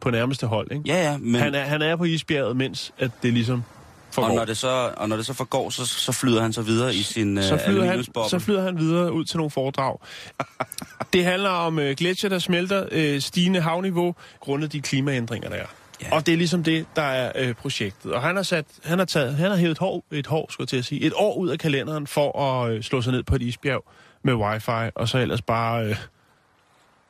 på 0.01 0.11
nærmeste 0.11 0.47
hold, 0.47 0.73
ikke? 0.73 0.85
Ja, 0.87 1.11
ja, 1.11 1.19
men... 1.19 1.41
Han, 1.41 1.55
er, 1.55 1.65
han 1.65 1.83
er 1.83 1.97
på 1.97 2.05
isbjerget, 2.05 2.57
mens 2.57 2.93
at 2.99 3.11
det 3.23 3.33
ligesom 3.33 3.63
forgår. 4.11 4.29
Og 4.29 4.35
når 4.35 4.45
det 4.45 4.57
så, 4.57 4.93
og 4.97 5.09
når 5.09 5.17
det 5.17 5.27
så 5.27 5.33
forgår, 5.33 5.71
så, 5.71 5.87
så 5.87 6.13
flyder 6.13 6.43
han 6.43 6.53
så 6.53 6.63
videre 6.63 6.95
i 6.95 7.03
sin 7.03 7.43
så 7.43 7.55
øh, 7.55 7.61
flyder, 7.61 7.85
han, 7.85 8.05
så 8.05 8.39
flyder 8.39 8.63
han 8.63 8.79
videre 8.79 9.13
ud 9.13 9.25
til 9.25 9.37
nogle 9.37 9.51
foredrag. 9.51 9.99
det 11.13 11.25
handler 11.25 11.51
om 11.51 11.79
øh, 11.79 11.97
gletsjer, 11.97 12.31
der 12.31 12.39
smelter, 12.39 12.87
øh, 12.91 13.21
stigende 13.21 13.61
havniveau, 13.61 14.15
grundet 14.41 14.73
de 14.73 14.81
klimaændringer, 14.81 15.49
der 15.49 15.57
er. 15.57 15.67
Ja. 16.03 16.15
Og 16.15 16.27
det 16.27 16.33
er 16.33 16.37
ligesom 16.37 16.65
det, 16.65 16.87
der 16.97 17.03
er 17.03 17.33
øh, 17.35 17.55
projektet. 17.55 18.13
Og 18.13 18.23
han 18.23 18.37
har, 18.37 18.43
sat, 18.43 18.65
han 18.85 18.99
har, 18.99 19.07
taget, 19.07 19.35
han 19.35 19.51
har 19.51 19.59
hævet 19.59 19.73
et 19.73 19.79
hår, 19.79 20.05
et 20.13 20.27
hår, 20.27 20.47
skulle 20.51 20.65
jeg 20.65 20.69
til 20.69 20.77
at 20.77 20.85
sige, 20.85 21.01
et 21.01 21.13
år 21.17 21.37
ud 21.37 21.49
af 21.49 21.59
kalenderen 21.59 22.07
for 22.07 22.43
at 22.43 22.73
øh, 22.73 22.83
slå 22.83 23.03
sig 23.03 23.13
ned 23.13 23.23
på 23.23 23.35
et 23.35 23.43
isbjerg 23.43 23.85
med 24.23 24.35
wifi, 24.35 24.91
og 24.95 25.09
så 25.09 25.19
ellers 25.19 25.43
bare, 25.43 25.85
øh, 25.85 25.97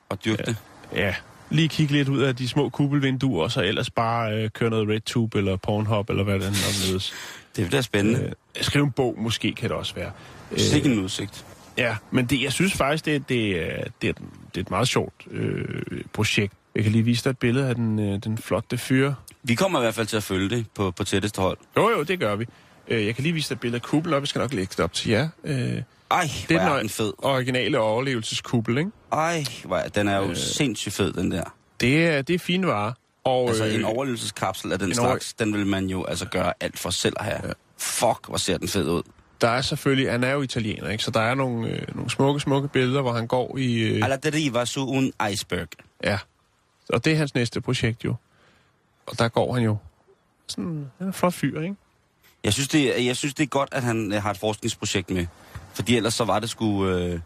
Og 0.09 0.24
dyrke 0.24 0.42
det. 0.42 0.57
ja, 0.94 1.14
lige 1.51 1.68
kigge 1.68 1.92
lidt 1.92 2.09
ud 2.09 2.18
af 2.22 2.36
de 2.36 2.49
små 2.49 2.68
kuppelvinduer, 2.68 3.42
og 3.42 3.51
så 3.53 3.62
ellers 3.62 3.90
bare 3.90 4.32
øh, 4.34 4.51
køre 4.51 4.70
noget 4.70 4.88
RedTube 4.88 5.38
eller 5.38 5.57
Pornhub, 5.57 6.11
eller 6.11 6.24
hvad 6.24 6.34
det 6.34 6.46
er, 6.46 6.51
der 6.51 7.12
Det 7.57 7.66
bliver 7.66 7.80
spændende. 7.82 8.20
øh, 8.24 8.32
Skrive 8.64 8.84
en 8.84 8.90
bog, 8.92 9.14
måske 9.18 9.53
kan 9.53 9.68
det 9.68 9.76
også 9.76 9.94
være. 9.94 10.11
Øh. 10.53 10.59
Sikke 10.59 10.88
en 10.92 10.99
udsigt. 11.01 11.44
Ja, 11.78 11.96
men 12.11 12.26
det, 12.26 12.42
jeg 12.42 12.53
synes 12.53 12.72
faktisk, 12.72 13.05
det, 13.05 13.28
det, 13.28 13.51
er, 13.62 13.84
det, 14.03 14.09
er, 14.09 14.12
det 14.55 14.57
er 14.57 14.61
et 14.61 14.70
meget 14.70 14.88
sjovt 14.88 15.14
øh, 15.30 15.82
projekt. 16.12 16.53
Jeg 16.74 16.82
kan 16.82 16.92
lige 16.92 17.05
vise 17.05 17.24
dig 17.24 17.30
et 17.30 17.38
billede 17.38 17.68
af 17.68 17.74
den, 17.74 17.99
øh, 17.99 18.18
den 18.24 18.38
flotte 18.38 18.78
fyr. 18.78 19.12
Vi 19.42 19.55
kommer 19.55 19.78
i 19.78 19.82
hvert 19.82 19.94
fald 19.94 20.07
til 20.07 20.16
at 20.16 20.22
følge 20.22 20.51
det 20.51 20.66
på, 20.74 20.90
på 20.90 21.05
tætteste 21.05 21.40
hold. 21.40 21.59
Jo, 21.76 21.90
jo, 21.90 22.03
det 22.03 22.18
gør 22.20 22.36
vi. 22.36 22.46
Øh, 22.88 23.07
jeg 23.07 23.14
kan 23.14 23.22
lige 23.22 23.32
vise 23.32 23.49
dig 23.49 23.55
et 23.55 23.61
billede 23.61 23.76
af 23.76 23.82
kublen 23.82 24.14
op. 24.14 24.22
Jeg 24.22 24.28
skal 24.28 24.38
nok 24.38 24.53
lægge 24.55 24.70
det 24.76 24.80
op 24.80 24.92
til 24.92 25.11
jer. 25.11 25.28
Øh, 25.44 25.82
Ej, 26.11 26.28
hvor 26.48 26.56
er 26.56 26.61
er 26.61 26.78
den 26.78 26.88
fed. 26.88 27.12
originale 27.18 27.78
overlevelseskubbel, 27.80 28.78
ikke? 28.78 28.90
Ej, 29.12 29.44
hvor 29.64 29.78
den 29.78 30.09
er 30.09 30.16
jo 30.16 30.22
Øh. 30.24 30.30
øh. 30.30 30.36
sindssygt 30.36 30.94
fed, 30.94 31.12
den 31.12 31.30
der. 31.32 31.44
Det 31.80 32.06
er, 32.06 32.22
det 32.22 32.34
er 32.34 32.38
fine 32.38 32.66
varer. 32.66 32.92
Og, 33.24 33.48
Altså, 33.48 33.64
øh, 33.66 33.74
en 33.74 33.84
overlevelseskapsel 33.84 34.72
af 34.72 34.78
den 34.78 34.88
en 34.88 34.94
slags, 34.94 35.32
den 35.34 35.54
vil 35.54 35.66
man 35.66 35.86
jo 35.86 36.04
altså 36.04 36.26
gøre 36.28 36.52
alt 36.61 36.78
for 36.78 36.90
selv 36.90 37.14
have. 37.20 37.40
Ja. 37.46 37.52
Fuck, 37.78 38.28
hvor 38.28 38.36
ser 38.36 38.59
den 38.59 38.68
fed 38.68 38.88
ud. 38.88 39.02
Der 39.40 39.48
er 39.48 39.61
selvfølgelig, 39.61 40.11
han 40.11 40.24
er 40.24 40.30
jo 40.32 40.42
italiener, 40.42 40.88
ikke? 40.88 41.04
Så 41.04 41.11
der 41.11 41.20
er 41.20 41.34
nogle, 41.34 41.68
øh, 41.68 41.94
nogle 41.94 42.11
smukke, 42.11 42.40
smukke 42.40 42.68
billeder, 42.68 43.02
hvor 43.02 43.12
han 43.12 43.26
går 43.26 43.59
i... 43.59 43.78
Øh, 43.80 44.04
Alla 44.04 44.16
deriva 44.16 44.64
su 44.64 44.86
un 44.86 45.12
iceberg. 45.32 45.68
ja. 46.04 46.18
Og 46.92 47.04
det 47.04 47.12
er 47.12 47.16
hans 47.16 47.34
næste 47.34 47.61
projekt 47.61 48.04
jo. 48.04 48.14
Og 49.06 49.18
der 49.18 49.28
går 49.28 49.54
han 49.54 49.62
jo. 49.64 49.76
Sådan, 50.46 50.90
han 50.98 51.04
er 51.04 51.06
en 51.06 51.12
flot 51.12 51.32
fyr, 51.34 51.61
ikke? 51.61 51.74
Jeg 52.45 52.53
synes, 52.53 52.68
det, 52.68 53.07
jeg 53.07 53.16
synes, 53.16 53.34
det 53.34 53.43
er 53.43 53.49
godt, 53.49 53.68
at 53.72 53.82
han 53.82 54.12
øh, 54.12 54.22
har 54.22 54.30
et 54.30 54.39
forskningsprojekt 54.39 55.11
med. 55.11 55.26
Fordi 55.74 55.97
ellers 55.97 56.14
så 56.14 56.24
var 56.24 56.39
det 56.39 56.51
sgu... 56.51 56.86
Øh, 56.89 57.20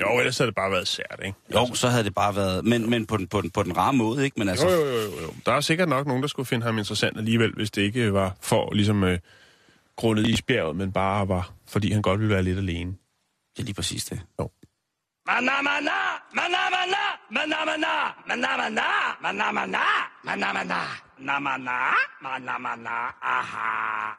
Jo, 0.00 0.18
ellers 0.18 0.38
har 0.38 0.44
det 0.44 0.54
bare 0.54 0.70
været 0.70 0.88
sært, 0.88 1.20
ikke? 1.24 1.38
jo, 1.54 1.74
så 1.74 1.88
havde 1.88 2.04
det 2.04 2.14
bare 2.14 2.36
været... 2.36 2.64
Men, 2.64 2.90
men 2.90 3.06
på, 3.06 3.16
den, 3.16 3.26
på, 3.26 3.40
den, 3.40 3.50
på 3.50 3.62
den 3.62 3.76
rare 3.76 3.92
måde, 3.92 4.24
ikke? 4.24 4.38
Men 4.38 4.48
altså... 4.48 4.68
Jo, 4.68 4.74
jo, 4.74 4.86
jo, 4.86 5.00
jo, 5.00 5.22
jo. 5.22 5.34
Der 5.46 5.52
er 5.52 5.60
sikkert 5.60 5.88
nok 5.88 6.06
nogen, 6.06 6.22
der 6.22 6.28
skulle 6.28 6.46
finde 6.46 6.66
ham 6.66 6.78
interessant 6.78 7.18
alligevel, 7.18 7.52
hvis 7.54 7.70
det 7.70 7.82
ikke 7.82 8.12
var 8.12 8.36
for 8.40 8.72
ligesom 8.74 9.04
øh, 9.04 9.18
grundet 9.96 10.26
isbjerget, 10.26 10.76
men 10.76 10.92
bare 10.92 11.28
var, 11.28 11.52
fordi 11.68 11.92
han 11.92 12.02
godt 12.02 12.20
ville 12.20 12.34
være 12.34 12.42
lidt 12.42 12.58
alene. 12.58 12.90
Det 13.56 13.62
er 13.62 13.64
lige 13.64 13.74
præcis 13.74 14.04
det. 14.04 14.20
Jo. 14.40 14.50
Manamana, 15.26 15.96
manamana, 16.34 17.02
manamana, 17.30 17.92
manamana, 18.28 18.84
manamana, 19.22 19.82
manamana, 20.24 20.78
namana, 21.18 21.76
manamana, 22.22 22.94
aha. 23.22 24.14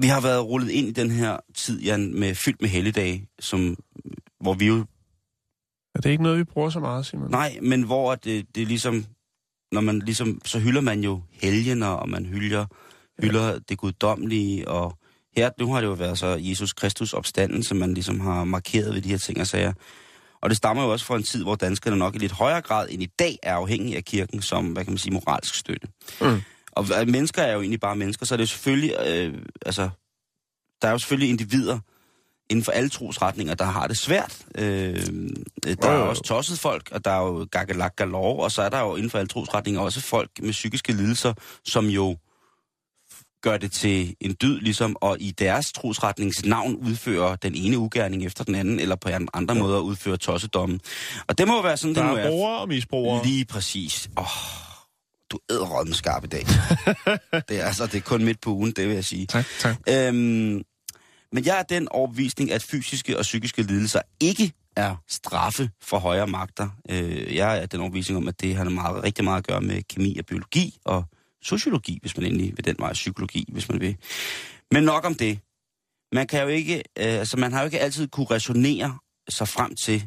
Vi 0.00 0.06
har 0.06 0.20
været 0.20 0.46
rullet 0.46 0.70
ind 0.70 0.88
i 0.88 0.92
den 0.92 1.10
her 1.10 1.38
tid, 1.54 1.80
Jan, 1.80 2.20
med 2.20 2.34
fyldt 2.34 2.60
med 2.60 2.68
helligdage, 2.68 3.28
som, 3.40 3.76
hvor 4.40 4.54
vi 4.54 4.66
jo... 4.66 4.86
Er 5.94 6.00
det 6.00 6.10
ikke 6.10 6.22
noget, 6.22 6.38
vi 6.38 6.44
bruger 6.44 6.70
så 6.70 6.80
meget, 6.80 7.06
Simon? 7.06 7.30
Nej, 7.30 7.58
men 7.62 7.82
hvor 7.82 8.14
det, 8.14 8.54
det 8.54 8.62
er 8.62 8.66
ligesom... 8.66 9.04
Når 9.72 9.80
man 9.80 9.98
ligesom... 9.98 10.40
Så 10.44 10.58
hylder 10.58 10.80
man 10.80 11.04
jo 11.04 11.22
helgener, 11.30 11.88
og 11.88 12.08
man 12.08 12.26
hylder, 12.26 12.66
hylder 13.22 13.58
det 13.58 13.78
guddommelige, 13.78 14.68
og 14.68 14.98
her, 15.36 15.50
nu 15.58 15.72
har 15.72 15.80
det 15.80 15.88
jo 15.88 15.92
været 15.92 16.18
så 16.18 16.26
Jesus 16.40 16.72
Kristus 16.72 17.12
opstandelse, 17.12 17.74
man 17.74 17.94
ligesom 17.94 18.20
har 18.20 18.44
markeret 18.44 18.94
ved 18.94 19.02
de 19.02 19.08
her 19.08 19.18
ting 19.18 19.40
og 19.40 19.46
sager. 19.46 19.72
Og 20.42 20.50
det 20.50 20.56
stammer 20.56 20.82
jo 20.82 20.92
også 20.92 21.06
fra 21.06 21.16
en 21.16 21.22
tid, 21.22 21.42
hvor 21.42 21.54
danskerne 21.54 21.96
nok 21.96 22.14
i 22.14 22.18
lidt 22.18 22.32
højere 22.32 22.60
grad 22.60 22.88
end 22.90 23.02
i 23.02 23.08
dag 23.18 23.38
er 23.42 23.54
afhængige 23.54 23.96
af 23.96 24.04
kirken 24.04 24.42
som, 24.42 24.66
hvad 24.66 24.84
kan 24.84 24.92
man 24.92 24.98
sige, 24.98 25.12
moralsk 25.12 25.54
støtte. 25.54 25.88
Mm. 26.20 26.42
Og 26.72 26.86
mennesker 27.06 27.42
er 27.42 27.52
jo 27.52 27.60
egentlig 27.60 27.80
bare 27.80 27.96
mennesker, 27.96 28.26
så 28.26 28.34
er 28.34 28.36
det 28.36 28.42
jo 28.42 28.48
selvfølgelig, 28.48 28.94
øh, 29.06 29.34
altså, 29.66 29.90
der 30.82 30.88
er 30.88 30.92
jo 30.92 30.98
selvfølgelig 30.98 31.30
individer 31.30 31.78
inden 32.50 32.64
for 32.64 32.72
alle 32.72 32.88
trosretninger, 32.88 33.54
der 33.54 33.64
har 33.64 33.86
det 33.86 33.98
svært. 33.98 34.38
Øh, 34.58 35.06
der 35.82 35.88
er 35.88 35.98
jo. 35.98 36.08
også 36.08 36.22
tosset 36.22 36.58
folk, 36.58 36.88
og 36.92 37.04
der 37.04 37.10
er 37.10 37.20
jo 37.20 37.46
gakkelak 37.50 37.96
galore, 37.96 38.44
og 38.44 38.52
så 38.52 38.62
er 38.62 38.68
der 38.68 38.80
jo 38.80 38.96
inden 38.96 39.10
for 39.10 39.18
alle 39.18 39.28
trosretninger 39.28 39.80
også 39.80 40.00
folk 40.00 40.30
med 40.42 40.50
psykiske 40.50 40.92
lidelser, 40.92 41.34
som 41.64 41.86
jo 41.86 42.16
gør 43.42 43.56
det 43.56 43.72
til 43.72 44.16
en 44.20 44.36
dyd, 44.42 44.60
ligesom, 44.60 44.96
og 45.00 45.16
i 45.20 45.30
deres 45.30 45.72
trosretnings 45.72 46.44
navn 46.44 46.76
udfører 46.76 47.36
den 47.36 47.54
ene 47.54 47.78
ugerning 47.78 48.24
efter 48.24 48.44
den 48.44 48.54
anden, 48.54 48.80
eller 48.80 48.96
på 48.96 49.08
en 49.08 49.28
andre 49.34 49.54
måder 49.54 49.78
udfører 49.80 50.16
tossedommen. 50.16 50.80
Og 51.26 51.38
det 51.38 51.48
må 51.48 51.62
være 51.62 51.76
sådan, 51.76 51.94
Der 51.94 52.02
det 52.02 52.10
nu 52.10 52.16
er 52.16 52.20
er. 52.20 52.28
brugere 52.28 52.60
og 52.60 52.68
misbrugere. 52.68 53.26
Lige 53.26 53.44
præcis. 53.44 54.10
Åh, 54.18 54.24
du 55.30 55.38
æder 55.50 55.82
den 55.84 55.94
skarp 55.94 56.24
i 56.24 56.26
dag. 56.26 56.46
det 57.48 57.60
er 57.60 57.64
altså, 57.64 57.86
det 57.86 57.94
er 57.94 58.00
kun 58.00 58.24
midt 58.24 58.40
på 58.40 58.50
ugen, 58.50 58.72
det 58.72 58.86
vil 58.88 58.94
jeg 58.94 59.04
sige. 59.04 59.26
Tak, 59.26 59.44
tak. 59.58 59.76
Øhm, 59.88 60.62
men 61.32 61.44
jeg 61.44 61.58
er 61.58 61.62
den 61.62 61.88
overbevisning, 61.88 62.52
at 62.52 62.62
fysiske 62.62 63.18
og 63.18 63.22
psykiske 63.22 63.62
lidelser 63.62 64.00
ikke 64.20 64.52
er 64.76 64.96
straffe 65.08 65.70
for 65.82 65.98
højere 65.98 66.26
magter. 66.26 66.68
Øh, 66.90 67.36
jeg 67.36 67.58
er 67.62 67.66
den 67.66 67.80
overbevisning 67.80 68.16
om, 68.16 68.28
at 68.28 68.40
det 68.40 68.56
har 68.56 68.64
meget, 68.64 69.04
rigtig 69.04 69.24
meget 69.24 69.38
at 69.38 69.46
gøre 69.46 69.60
med 69.60 69.82
kemi 69.82 70.18
og 70.18 70.26
biologi 70.26 70.78
og 70.84 71.04
sociologi, 71.42 71.98
hvis 72.00 72.16
man 72.16 72.26
endelig 72.26 72.52
vil 72.56 72.64
den 72.64 72.76
vej, 72.78 72.92
psykologi, 72.92 73.44
hvis 73.52 73.68
man 73.68 73.80
vil. 73.80 73.96
Men 74.70 74.84
nok 74.84 75.04
om 75.04 75.14
det. 75.14 75.38
Man 76.12 76.26
kan 76.26 76.42
jo 76.42 76.48
ikke, 76.48 76.74
øh, 76.76 76.82
altså 76.96 77.36
man 77.36 77.52
har 77.52 77.60
jo 77.60 77.64
ikke 77.64 77.80
altid 77.80 78.08
kunne 78.08 78.26
resonere 78.30 78.98
sig 79.28 79.48
frem 79.48 79.74
til 79.84 80.04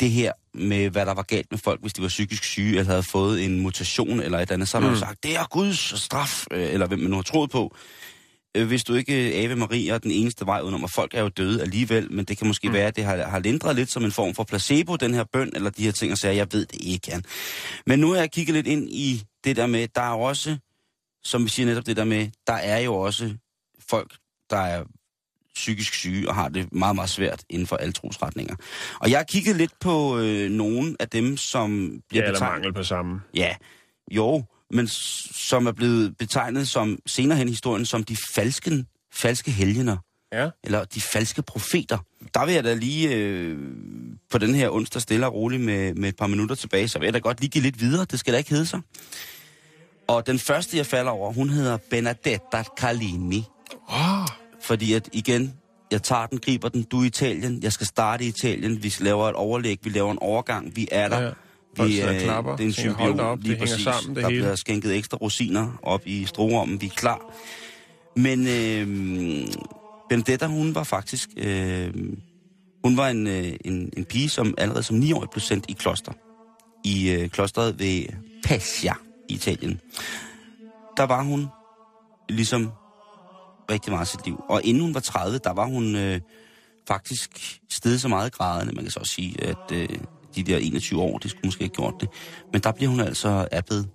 det 0.00 0.10
her 0.10 0.32
med, 0.54 0.90
hvad 0.90 1.06
der 1.06 1.14
var 1.14 1.22
galt 1.22 1.46
med 1.50 1.58
folk, 1.58 1.80
hvis 1.80 1.92
de 1.92 2.02
var 2.02 2.08
psykisk 2.08 2.44
syge, 2.44 2.78
eller 2.78 2.90
havde 2.90 3.02
fået 3.02 3.44
en 3.44 3.60
mutation 3.60 4.20
eller 4.20 4.38
et 4.38 4.50
andet. 4.50 4.68
Så 4.68 4.76
har 4.78 4.82
man 4.82 4.92
Mm. 4.92 4.98
sagt, 4.98 5.22
det 5.22 5.36
er 5.36 5.44
Guds 5.50 6.00
straf, 6.00 6.44
øh, 6.50 6.72
eller 6.72 6.86
hvem 6.86 6.98
man 6.98 7.10
nu 7.10 7.16
har 7.16 7.22
troet 7.22 7.50
på. 7.50 7.76
Øh, 8.56 8.66
Hvis 8.66 8.84
du 8.84 8.94
ikke, 8.94 9.28
øh, 9.28 9.44
Ave 9.44 9.56
Maria, 9.56 9.94
er 9.94 9.98
den 9.98 10.10
eneste 10.10 10.46
vej 10.46 10.60
udenom, 10.60 10.84
og 10.84 10.90
folk 10.90 11.14
er 11.14 11.20
jo 11.20 11.28
døde 11.28 11.62
alligevel, 11.62 12.12
men 12.12 12.24
det 12.24 12.38
kan 12.38 12.46
måske 12.46 12.68
mm. 12.68 12.74
være, 12.74 12.86
at 12.86 12.96
det 12.96 13.04
har, 13.04 13.16
har 13.16 13.38
lindret 13.38 13.76
lidt 13.76 13.90
som 13.90 14.04
en 14.04 14.12
form 14.12 14.34
for 14.34 14.44
placebo, 14.44 14.96
den 14.96 15.14
her 15.14 15.24
bøn, 15.32 15.50
eller 15.54 15.70
de 15.70 15.84
her 15.84 15.92
ting, 15.92 16.12
og 16.12 16.18
så 16.18 16.28
jeg 16.28 16.46
ved 16.52 16.66
det 16.66 16.80
ikke, 16.84 17.10
Jan. 17.10 17.24
Men 17.86 17.98
nu 17.98 18.10
har 18.10 18.16
jeg 18.18 18.30
kigget 18.30 18.54
lidt 18.54 18.66
ind 18.66 18.90
i 18.90 19.22
det 19.44 19.56
der 19.56 19.66
med, 19.66 19.88
der 19.94 20.00
er 20.00 20.10
jo 20.12 20.20
også, 20.20 20.58
som 21.24 21.44
vi 21.44 21.48
siger 21.48 21.66
netop 21.66 21.86
det 21.86 21.96
der 21.96 22.04
med, 22.04 22.28
der 22.46 22.52
er 22.52 22.78
jo 22.78 22.94
også 22.94 23.34
folk, 23.90 24.14
der 24.50 24.56
er 24.56 24.84
psykisk 25.54 25.94
syge 25.94 26.28
og 26.28 26.34
har 26.34 26.48
det 26.48 26.72
meget, 26.72 26.94
meget 26.96 27.10
svært 27.10 27.44
inden 27.50 27.66
for 27.66 27.76
alle 27.76 27.92
trosretninger. 27.92 28.56
Og 29.00 29.10
jeg 29.10 29.18
har 29.18 29.24
kigget 29.24 29.56
lidt 29.56 29.72
på 29.80 30.18
øh, 30.18 30.50
nogle 30.50 30.96
af 31.00 31.08
dem, 31.08 31.36
som 31.36 31.84
Ja, 31.86 31.98
bliver 32.08 32.22
eller 32.24 32.34
betegnet... 32.34 32.52
mangel 32.54 32.72
på 32.74 32.82
samme. 32.84 33.20
Ja, 33.34 33.56
jo, 34.10 34.44
men 34.70 34.88
som 34.88 35.66
er 35.66 35.72
blevet 35.72 36.16
betegnet 36.18 36.68
som 36.68 36.98
senere 37.06 37.38
hen 37.38 37.48
i 37.48 37.50
historien 37.50 37.86
som 37.86 38.04
de 38.04 38.16
falske, 38.34 38.84
falske 39.12 39.50
helgener, 39.50 39.96
Ja. 40.32 40.50
eller 40.64 40.84
de 40.84 41.00
falske 41.00 41.42
profeter. 41.42 41.98
Der 42.34 42.44
vil 42.46 42.54
jeg 42.54 42.64
da 42.64 42.74
lige 42.74 43.14
øh, 43.16 43.58
på 44.32 44.38
den 44.38 44.54
her 44.54 44.70
onsdag 44.70 45.02
stille 45.02 45.26
og 45.26 45.34
roligt 45.34 45.62
med, 45.62 45.94
med 45.94 46.08
et 46.08 46.16
par 46.16 46.26
minutter 46.26 46.54
tilbage, 46.56 46.88
så 46.88 46.98
vil 46.98 47.06
jeg 47.06 47.14
da 47.14 47.18
godt 47.18 47.40
lige 47.40 47.50
give 47.50 47.62
lidt 47.62 47.80
videre. 47.80 48.06
Det 48.10 48.20
skal 48.20 48.32
da 48.32 48.38
ikke 48.38 48.50
hedde 48.50 48.66
sig. 48.66 48.80
Og 50.08 50.26
den 50.26 50.38
første, 50.38 50.76
jeg 50.76 50.86
falder 50.86 51.10
over, 51.10 51.32
hun 51.32 51.48
hedder 51.48 51.78
Benedetta 51.90 52.62
Carlini. 52.78 53.44
Oh, 53.88 54.26
Fordi 54.62 54.92
at 54.92 55.08
igen, 55.12 55.54
jeg 55.90 56.02
tager 56.02 56.26
den, 56.26 56.38
griber 56.38 56.68
den, 56.68 56.82
du 56.82 57.00
er 57.00 57.04
i 57.04 57.06
Italien, 57.06 57.62
jeg 57.62 57.72
skal 57.72 57.86
starte 57.86 58.24
i 58.24 58.28
Italien, 58.28 58.82
vi 58.82 58.94
laver 59.00 59.28
et 59.28 59.34
overlæg, 59.34 59.78
vi 59.82 59.90
laver 59.90 60.12
en 60.12 60.18
overgang, 60.20 60.76
vi 60.76 60.88
er 60.92 61.08
der. 61.08 61.20
Ja, 61.20 61.26
ja. 61.78 61.84
Vi, 61.84 62.02
øh, 62.02 62.20
klapper, 62.20 62.56
det 62.56 62.64
er 62.64 62.66
en 62.66 62.72
symbiot, 62.72 63.20
op, 63.20 63.38
det 63.38 63.46
lige 63.46 63.56
hænger 63.56 63.66
præcis. 63.66 63.84
sammen, 63.84 64.14
det 64.16 64.22
der 64.22 64.30
hele. 64.30 64.42
bliver 64.42 64.54
skænket 64.54 64.96
ekstra 64.96 65.16
rosiner 65.16 65.78
op 65.82 66.02
i 66.06 66.24
stroommen, 66.24 66.80
vi 66.80 66.86
er 66.86 66.90
klar. 66.90 67.20
Men 68.16 68.46
øh, 68.46 68.86
Benedetta, 70.08 70.46
hun 70.46 70.74
var 70.74 70.84
faktisk... 70.84 71.28
Øh, 71.36 71.94
hun 72.84 72.96
var 72.96 73.08
en, 73.08 73.26
øh, 73.26 73.52
en, 73.64 73.92
en 73.96 74.04
pige, 74.04 74.28
som 74.28 74.54
allerede 74.58 74.82
som 74.82 74.96
9 74.96 75.12
år 75.12 75.26
blev 75.30 75.40
sendt 75.40 75.64
i 75.68 75.72
kloster. 75.72 76.12
I 76.84 77.10
øh, 77.10 77.28
klosteret 77.28 77.78
ved 77.78 78.04
Pescia 78.44 78.94
i 79.28 79.34
Italien. 79.34 79.80
Der 80.96 81.02
var 81.02 81.22
hun 81.22 81.46
ligesom 82.28 82.70
rigtig 83.70 83.92
meget 83.92 84.08
sit 84.08 84.24
liv. 84.26 84.40
Og 84.48 84.60
inden 84.64 84.82
hun 84.82 84.94
var 84.94 85.00
30, 85.00 85.38
der 85.38 85.52
var 85.52 85.66
hun 85.66 85.96
øh, 85.96 86.20
faktisk 86.88 87.60
steget 87.70 88.00
så 88.00 88.08
meget 88.08 88.32
grædende. 88.32 88.74
Man 88.74 88.84
kan 88.84 88.90
så 88.90 89.00
også 89.00 89.12
sige, 89.12 89.44
at 89.44 89.72
øh, 89.72 89.88
de 90.36 90.42
der 90.42 90.56
21 90.56 91.02
år, 91.02 91.18
det 91.18 91.30
skulle 91.30 91.44
måske 91.44 91.64
have 91.64 91.68
gjort 91.68 91.94
det. 92.00 92.08
Men 92.52 92.60
der 92.60 92.72
bliver 92.72 92.90
hun 92.90 93.00
altså 93.00 93.48
appet. 93.52 93.88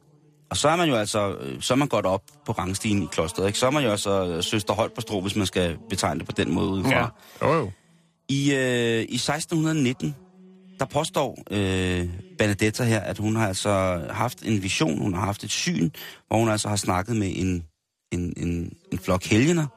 Og 0.49 0.57
så 0.57 0.69
er 0.69 0.75
man 0.75 0.89
jo 0.89 0.95
altså, 0.95 1.35
øh, 1.39 1.61
så 1.61 1.73
er 1.73 1.75
man 1.75 1.87
godt 1.87 2.05
op 2.05 2.21
på 2.45 2.51
rangstigen 2.51 3.03
i 3.03 3.07
klosteret, 3.11 3.47
ikke? 3.47 3.59
Så 3.59 3.65
er 3.65 3.71
man 3.71 3.83
jo 3.83 3.91
altså 3.91 4.27
øh, 4.27 4.43
søster 4.43 4.73
højt 4.73 4.93
på 4.93 5.01
strå, 5.01 5.21
hvis 5.21 5.35
man 5.35 5.45
skal 5.45 5.77
betegne 5.89 6.19
det 6.19 6.27
på 6.27 6.31
den 6.31 6.53
måde 6.53 6.69
udefra. 6.69 6.91
ja. 6.91 7.47
Jo, 7.47 7.53
jo. 7.53 7.71
I, 8.29 8.53
øh, 8.53 9.01
I 9.01 9.15
1619, 9.15 10.15
der 10.79 10.85
påstår 10.85 11.43
øh, 11.51 12.09
Benedetta 12.37 12.83
her, 12.83 12.99
at 12.99 13.17
hun 13.17 13.35
har 13.35 13.47
altså 13.47 14.01
haft 14.09 14.41
en 14.45 14.63
vision, 14.63 14.97
hun 15.01 15.13
har 15.13 15.21
haft 15.25 15.43
et 15.43 15.51
syn, 15.51 15.89
hvor 16.27 16.37
hun 16.37 16.49
altså 16.49 16.69
har 16.69 16.75
snakket 16.75 17.15
med 17.15 17.31
en, 17.35 17.63
en, 18.11 18.33
en, 18.37 18.73
en 18.91 18.99
flok 18.99 19.23
helgener. 19.23 19.67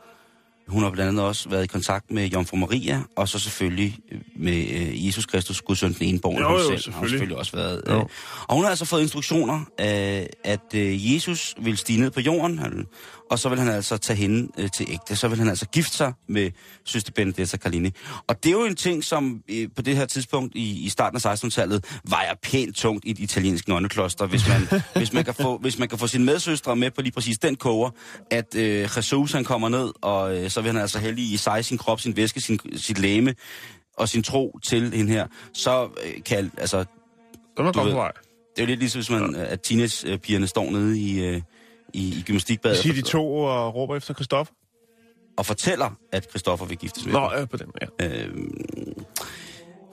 Hun 0.68 0.82
har 0.82 0.90
blandt 0.90 1.08
andet 1.08 1.24
også 1.24 1.48
været 1.48 1.64
i 1.64 1.66
kontakt 1.66 2.10
med 2.10 2.26
Jomfru 2.26 2.56
Maria, 2.56 3.02
og 3.16 3.28
så 3.28 3.38
selvfølgelig 3.38 3.98
øh, 4.12 4.20
med 4.36 4.66
øh, 4.70 5.06
Jesus 5.06 5.26
Kristus, 5.26 5.60
Guds 5.62 5.78
søn, 5.78 5.92
den 5.92 6.06
eneborgne. 6.06 6.40
Jo, 6.40 6.48
Hun 6.48 6.56
jo, 6.56 6.62
selv 6.62 6.68
har 6.68 6.74
hun 6.74 6.80
selvfølgelig. 6.82 7.10
selvfølgelig 7.10 7.36
også 7.36 7.56
været. 7.56 7.82
Øh, 7.86 7.94
Jo. 7.94 8.06
og 8.48 8.54
hun 8.54 8.64
har 8.64 8.70
altså 8.70 8.84
fået 8.84 9.02
instruktioner, 9.02 9.58
øh, 9.80 10.26
at 10.44 10.74
øh, 10.74 11.14
Jesus 11.14 11.54
vil 11.62 11.76
stige 11.76 12.00
ned 12.00 12.10
på 12.10 12.20
jorden, 12.20 12.58
han, 12.58 12.86
og 13.30 13.38
så 13.38 13.48
vil 13.48 13.58
han 13.58 13.68
altså 13.68 13.96
tage 13.96 14.16
hende 14.16 14.48
øh, 14.58 14.70
til 14.70 14.86
ægte. 14.90 15.16
Så 15.16 15.28
vil 15.28 15.38
han 15.38 15.48
altså 15.48 15.66
gifte 15.66 15.96
sig 15.96 16.12
med 16.28 16.50
søster 16.84 17.12
Benedetta 17.12 17.56
Carlini. 17.56 17.90
Og 18.26 18.44
det 18.44 18.48
er 18.48 18.52
jo 18.52 18.64
en 18.64 18.76
ting, 18.76 19.04
som 19.04 19.42
øh, 19.48 19.68
på 19.76 19.82
det 19.82 19.96
her 19.96 20.06
tidspunkt 20.06 20.54
i, 20.54 20.84
i 20.84 20.88
starten 20.88 21.20
af 21.24 21.44
1600-tallet 21.44 21.84
vejer 22.04 22.34
pænt 22.42 22.76
tungt 22.76 23.04
i 23.04 23.10
et 23.10 23.18
italiensk 23.18 23.68
nonnekloster, 23.68 24.26
hvis 24.26 24.48
man, 24.48 24.80
hvis, 24.96 25.12
man 25.12 25.24
kan 25.24 25.34
få, 25.34 25.58
hvis 25.58 25.78
man 25.78 25.88
kan 25.88 25.98
få 25.98 26.06
sine 26.06 26.24
medsøstre 26.24 26.76
med 26.76 26.90
på 26.90 27.02
lige 27.02 27.12
præcis 27.12 27.38
den 27.38 27.56
koger, 27.56 27.90
at 28.30 28.54
øh, 28.54 28.80
Jesus 28.96 29.32
han 29.32 29.44
kommer 29.44 29.68
ned, 29.68 29.92
og 30.02 30.36
øh, 30.36 30.50
så 30.50 30.60
vil 30.60 30.72
han 30.72 30.80
altså 30.80 30.98
heldig 30.98 31.32
i 31.32 31.36
sig, 31.36 31.64
sin 31.64 31.78
krop, 31.78 32.00
sin 32.00 32.16
væske, 32.16 32.40
sin, 32.40 32.58
sit 32.76 32.98
læme 32.98 33.34
og 33.96 34.08
sin 34.08 34.22
tro 34.22 34.58
til 34.62 34.92
hende 34.94 35.12
her, 35.12 35.26
så 35.52 35.88
øh, 36.04 36.22
kan 36.22 36.50
altså 36.58 36.84
Så 37.56 37.62
er 37.62 37.62
godt 37.62 37.76
på 37.76 37.82
vej. 37.82 38.12
det 38.56 38.62
er 38.62 38.62
jo 38.62 38.66
lidt 38.66 38.80
ligesom, 38.80 38.98
hvis 38.98 39.10
man, 39.10 39.34
at 39.34 39.60
teenagepigerne 39.60 40.46
står 40.46 40.70
nede 40.70 41.00
i, 41.00 41.20
øh, 41.20 41.42
i, 41.94 42.18
i 42.18 42.22
gymnastikbadet 42.26 42.78
Siger 42.78 42.94
de 42.94 43.02
to 43.02 43.36
og 43.36 43.74
råber 43.74 43.96
efter 43.96 44.14
Christoffer? 44.14 44.54
og 45.38 45.46
fortæller, 45.46 45.90
at 46.12 46.26
Christoffer 46.30 46.66
vil 46.66 46.76
giftes 46.76 47.04
med 47.04 47.12
Nå, 47.12 47.30
ja, 47.38 47.44
på 47.44 47.56
den, 47.56 47.66
ja. 48.00 48.06
Øh, 48.06 48.30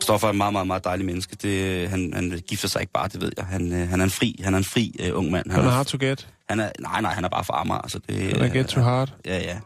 Christoffer 0.02 0.28
er 0.28 0.32
en 0.32 0.38
meget, 0.38 0.54
meget, 0.54 0.68
meget 0.68 0.84
dejlig 0.84 1.06
menneske. 1.06 1.36
Det, 1.42 1.90
han, 1.90 2.14
han 2.14 2.42
gifter 2.48 2.68
sig 2.68 2.82
ikke 2.82 2.94
bare, 2.94 3.08
det 3.08 3.22
ved 3.22 3.32
jeg. 3.38 3.46
Han, 3.46 3.74
øh, 3.74 3.90
han 3.90 4.00
er 4.00 4.04
en 4.04 4.10
fri, 4.10 4.42
han 4.44 4.54
er 4.54 4.58
en 4.58 4.64
fri 4.64 4.96
øh, 5.00 5.18
ung 5.18 5.32
mand. 5.32 5.52
Han 5.52 5.60
er 5.60 5.66
er, 5.66 5.70
hard 5.70 5.86
to 5.86 5.98
get. 6.02 6.28
han 6.50 6.60
er, 6.60 6.72
nej, 6.80 7.02
nej, 7.02 7.14
han 7.14 7.24
er 7.24 7.30
bare 7.30 7.44
for 7.44 7.54
Amager. 7.54 7.88
Så 7.88 8.00
det, 8.10 8.16
Han 8.16 8.42
er 8.42 8.54
get 8.54 8.68
to 8.68 8.82
hard. 8.82 9.14
Ja, 9.26 9.38
ja. 9.40 9.58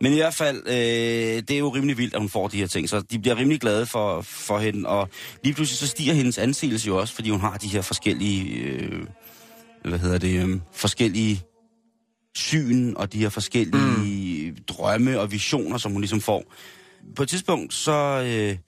Men 0.00 0.12
i 0.12 0.16
hvert 0.16 0.34
fald, 0.34 0.62
øh, 0.66 0.72
det 0.74 1.50
er 1.50 1.58
jo 1.58 1.68
rimelig 1.68 1.98
vildt, 1.98 2.14
at 2.14 2.20
hun 2.20 2.28
får 2.28 2.48
de 2.48 2.56
her 2.56 2.66
ting, 2.66 2.88
så 2.88 3.00
de 3.00 3.18
bliver 3.18 3.36
rimelig 3.36 3.60
glade 3.60 3.86
for, 3.86 4.20
for 4.20 4.58
hende, 4.58 4.88
og 4.88 5.08
lige 5.44 5.54
pludselig 5.54 5.78
så 5.78 5.86
stiger 5.86 6.14
hendes 6.14 6.38
anseelse 6.38 6.86
jo 6.86 6.96
også, 6.96 7.14
fordi 7.14 7.30
hun 7.30 7.40
har 7.40 7.56
de 7.56 7.68
her 7.68 7.82
forskellige, 7.82 8.54
øh, 8.54 9.06
hvad 9.84 9.98
hedder 9.98 10.18
det, 10.18 10.44
øh, 10.44 10.60
forskellige 10.72 11.42
syn, 12.38 12.94
og 12.96 13.12
de 13.12 13.18
her 13.18 13.28
forskellige 13.28 14.50
mm. 14.50 14.56
drømme 14.68 15.20
og 15.20 15.32
visioner, 15.32 15.78
som 15.78 15.92
hun 15.92 16.00
ligesom 16.00 16.20
får. 16.20 16.44
På 17.16 17.22
et 17.22 17.28
tidspunkt, 17.28 17.74
så, 17.74 18.22
øh, 18.26 18.58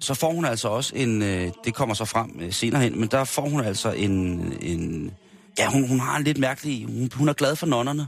så 0.00 0.14
får 0.14 0.32
hun 0.32 0.44
altså 0.44 0.68
også 0.68 0.96
en, 0.96 1.22
øh, 1.22 1.50
det 1.64 1.74
kommer 1.74 1.94
så 1.94 2.04
frem 2.04 2.40
øh, 2.40 2.52
senere 2.52 2.82
hen, 2.82 3.00
men 3.00 3.08
der 3.08 3.24
får 3.24 3.48
hun 3.48 3.60
altså 3.60 3.92
en, 3.92 4.12
en 4.60 5.10
ja, 5.58 5.70
hun, 5.70 5.88
hun 5.88 6.00
har 6.00 6.16
en 6.16 6.24
lidt 6.24 6.38
mærkelig, 6.38 6.86
hun, 6.86 7.10
hun 7.14 7.28
er 7.28 7.32
glad 7.32 7.56
for 7.56 7.66
nonnerne 7.66 8.06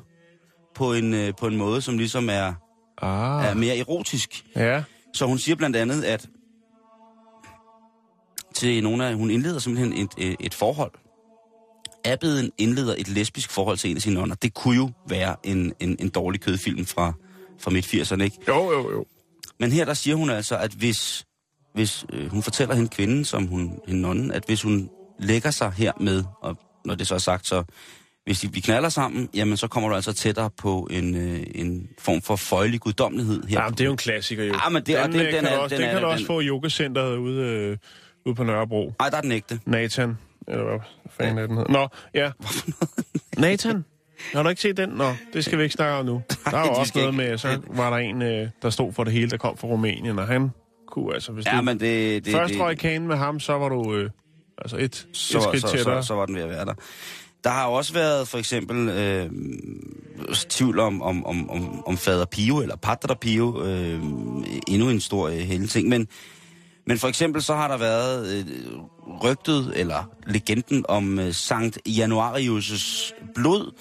på 0.75 0.95
en, 0.95 1.15
øh, 1.15 1.35
på 1.39 1.47
en 1.47 1.57
måde, 1.57 1.83
som 1.83 1.99
ligesom 1.99 2.31
er, 2.31 2.53
Ah, 3.03 3.45
er 3.47 3.55
mere 3.55 3.79
erotisk. 3.79 4.45
ja. 4.57 4.83
Så 5.15 5.27
hun 5.27 5.39
siger 5.39 5.57
blandt 5.57 5.77
andet, 5.77 6.05
at 6.05 6.29
til 8.55 8.83
nogle 8.83 9.07
af, 9.07 9.15
hun 9.15 9.31
indleder 9.31 9.59
simpelthen 9.59 9.93
et, 9.93 10.11
et, 10.19 10.37
et 10.41 10.55
forhold. 10.55 10.93
Abbeden 12.05 12.51
indleder 12.59 12.95
et 12.99 13.09
lesbisk 13.09 13.51
forhold 13.51 13.77
til 13.79 13.91
en 13.91 13.97
af 13.97 14.03
sine 14.03 14.15
nonner. 14.15 14.35
Det 14.35 14.55
kunne 14.55 14.77
jo 14.77 14.91
være 15.09 15.37
en, 15.45 15.73
en, 15.81 15.97
en 16.01 16.09
dårlig 16.09 16.41
kødfilm 16.41 16.87
fra, 16.87 17.13
fra 17.61 17.71
midt-80'erne, 17.71 18.23
ikke? 18.23 18.37
Jo, 18.49 18.73
jo, 18.73 18.91
jo. 18.93 19.05
Men 19.61 19.73
her 19.73 19.85
der 19.85 19.95
siger 19.95 20.17
hun 20.17 20.31
altså, 20.31 20.57
at 20.57 20.71
hvis, 20.73 21.25
hvis 21.75 22.05
øh, 22.13 22.31
hun 22.31 22.43
fortæller 22.43 22.75
hende 22.75 22.89
kvinden, 22.89 23.25
som 23.25 23.47
hun, 23.47 23.79
hende 23.87 24.01
nonnen, 24.03 24.33
at 24.33 24.43
hvis 24.47 24.63
hun 24.63 24.91
lægger 25.19 25.51
sig 25.51 25.73
her 25.73 25.93
med, 26.01 26.25
og 26.43 26.57
når 26.85 26.95
det 26.95 27.07
så 27.07 27.15
er 27.15 27.19
sagt, 27.19 27.47
så 27.47 27.65
hvis 28.25 28.41
de, 28.41 28.53
vi 28.53 28.61
knaller 28.61 28.89
sammen, 28.89 29.29
jamen 29.35 29.57
så 29.57 29.69
kommer 29.69 29.89
du 29.89 29.95
altså 29.95 30.13
tættere 30.13 30.51
på 30.59 30.89
en, 30.91 31.15
øh, 31.17 31.43
en 31.55 31.89
form 31.99 32.23
for 32.23 32.37
føjelig 32.37 32.81
guddommelighed 32.81 33.43
her. 33.49 33.61
Ja, 33.61 33.65
men 33.69 33.73
det 33.73 33.81
er 33.81 33.85
jo 33.85 33.91
en 33.91 33.97
klassiker, 33.97 34.45
jo. 34.45 34.55
Ja, 34.65 34.69
men 34.69 34.83
det- 34.87 34.99
og 34.99 35.05
den, 35.05 35.13
den- 35.13 35.21
øh, 35.27 35.33
den 35.33 35.45
kan 35.45 35.53
er- 35.55 35.59
også, 35.59 35.75
den 35.77 35.83
den 35.83 35.89
er- 35.89 35.93
kan 35.93 36.03
du 36.03 36.07
den- 36.07 36.13
også 36.15 36.27
få 36.27 36.41
i 36.41 36.47
yogacenteret 36.47 37.17
ude, 37.17 37.43
øh, 37.43 37.77
ude 38.27 38.35
på 38.35 38.45
Nørrebro. 38.45 38.93
Ej, 39.01 39.11
der 39.11 39.17
er 39.17 39.21
den 39.21 39.33
ægte. 39.33 39.61
Nathan, 39.67 40.19
eller 40.51 40.65
hvad 40.65 40.79
fanden 41.11 41.39
er 41.39 41.47
den 41.47 41.57
hedder. 41.57 41.73
Nå, 41.73 41.89
ja. 42.15 42.31
Nathan? 43.47 43.85
Har 44.33 44.43
du 44.43 44.49
ikke 44.49 44.63
set 44.63 44.77
den? 44.77 44.89
Nå, 44.89 45.13
det 45.33 45.45
skal 45.45 45.59
vi 45.59 45.63
ikke 45.63 45.73
snakke 45.73 45.95
om 45.95 46.07
nu. 46.07 46.23
Der 46.51 46.57
er 46.57 46.67
jo 46.67 46.75
de 46.75 46.79
også 46.79 46.93
noget 46.97 47.15
med, 47.15 47.39
så 47.39 47.61
var 47.69 47.91
der 47.91 47.97
en, 47.97 48.23
øh, 48.23 48.49
der 48.63 48.71
stod 48.71 48.93
for 48.93 49.05
det 49.05 49.13
hele, 49.13 49.31
der 49.31 49.37
kom 49.37 49.57
fra 49.57 49.69
Rumænien, 49.69 50.19
og 50.19 50.27
han 50.27 50.51
kunne 50.89 51.15
altså, 51.15 51.33
hvis 51.33 51.47
Ja, 51.47 51.57
du 51.57 51.63
men 51.63 51.81
det... 51.81 52.25
det 52.25 52.33
først 52.33 52.53
det, 52.53 52.61
røg 52.61 52.79
kanen 52.79 53.09
med 53.09 53.17
ham, 53.17 53.41
så 53.41 53.53
var 53.53 53.69
du 53.69 53.95
øh, 53.95 54.11
altså 54.59 54.77
et, 54.77 54.85
et 54.85 55.07
så, 55.13 55.41
skridt 55.41 55.63
så, 55.63 55.69
så, 55.69 55.77
tættere. 55.77 56.03
så 56.03 56.15
var 56.15 56.27
den 56.27 56.35
ved 56.35 56.43
at 56.43 56.49
være 56.49 56.65
der. 56.65 56.75
Der 57.45 57.51
har 57.51 57.67
også 57.67 57.93
været 57.93 58.29
for 58.29 58.39
eksempel 58.39 58.89
øh, 58.89 59.31
tvivl 60.49 60.79
om, 60.79 61.03
om, 61.03 61.27
om, 61.27 61.51
om, 61.51 61.87
om 61.87 61.97
fader 61.97 62.25
Pio, 62.25 62.61
eller 62.61 62.77
Padre 62.77 63.17
Pio, 63.17 63.65
øh, 63.65 64.03
endnu 64.69 64.89
en 64.89 65.01
stor 65.01 65.29
øh, 65.29 65.35
heldig 65.39 65.71
ting. 65.71 65.89
Men, 65.89 66.09
men 66.91 66.99
for 66.99 67.09
eksempel 67.09 67.43
så 67.43 67.55
har 67.55 67.69
der 67.69 67.77
været 67.77 68.27
øh, 68.29 68.45
rygtet, 69.23 69.73
eller 69.77 70.11
legenden 70.27 70.85
om 70.89 71.19
øh, 71.19 71.35
Sankt 71.35 71.79
Januarius' 71.89 73.13
blod, 73.35 73.75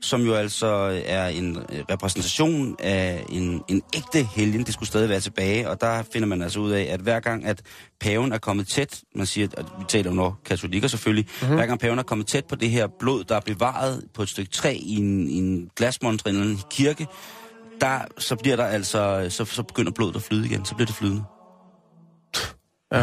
som 0.00 0.22
jo 0.22 0.34
altså 0.34 1.00
er 1.06 1.28
en 1.28 1.56
øh, 1.56 1.84
repræsentation 1.90 2.76
af 2.78 3.24
en, 3.28 3.62
en 3.68 3.82
ægte 3.96 4.22
helgen. 4.22 4.64
Det 4.64 4.74
skulle 4.74 4.88
stadig 4.88 5.08
være 5.08 5.20
tilbage, 5.20 5.70
og 5.70 5.80
der 5.80 6.02
finder 6.12 6.28
man 6.28 6.42
altså 6.42 6.60
ud 6.60 6.70
af, 6.70 6.88
at 6.90 7.00
hver 7.00 7.20
gang, 7.20 7.44
at 7.44 7.62
paven 8.00 8.32
er 8.32 8.38
kommet 8.38 8.68
tæt, 8.68 9.00
man 9.14 9.26
siger, 9.26 9.48
at 9.56 9.66
vi 9.78 9.84
taler 9.88 10.14
jo 10.14 10.34
katolikker 10.44 10.88
selvfølgelig, 10.88 11.26
mm-hmm. 11.40 11.56
hver 11.56 11.66
gang 11.66 11.80
paven 11.80 11.98
er 11.98 12.02
kommet 12.02 12.26
tæt 12.26 12.44
på 12.44 12.56
det 12.56 12.70
her 12.70 12.86
blod, 12.98 13.24
der 13.24 13.36
er 13.36 13.40
bevaret 13.40 14.04
på 14.14 14.22
et 14.22 14.28
stykke 14.28 14.50
træ 14.50 14.76
i 14.80 14.96
en, 14.96 15.28
i 15.28 15.36
en 15.36 15.70
glasmontre 15.76 16.30
eller 16.30 16.42
en 16.42 16.60
kirke, 16.70 17.06
der, 17.80 17.98
så 18.18 18.36
bliver 18.36 18.56
der 18.56 18.64
altså, 18.64 19.26
så, 19.28 19.44
så 19.44 19.62
begynder 19.62 19.92
blodet 19.92 20.16
at 20.16 20.22
flyde 20.22 20.46
igen, 20.46 20.64
så 20.64 20.74
bliver 20.74 20.86
det 20.86 20.94
flydende. 20.94 21.24
Ja. 22.92 23.00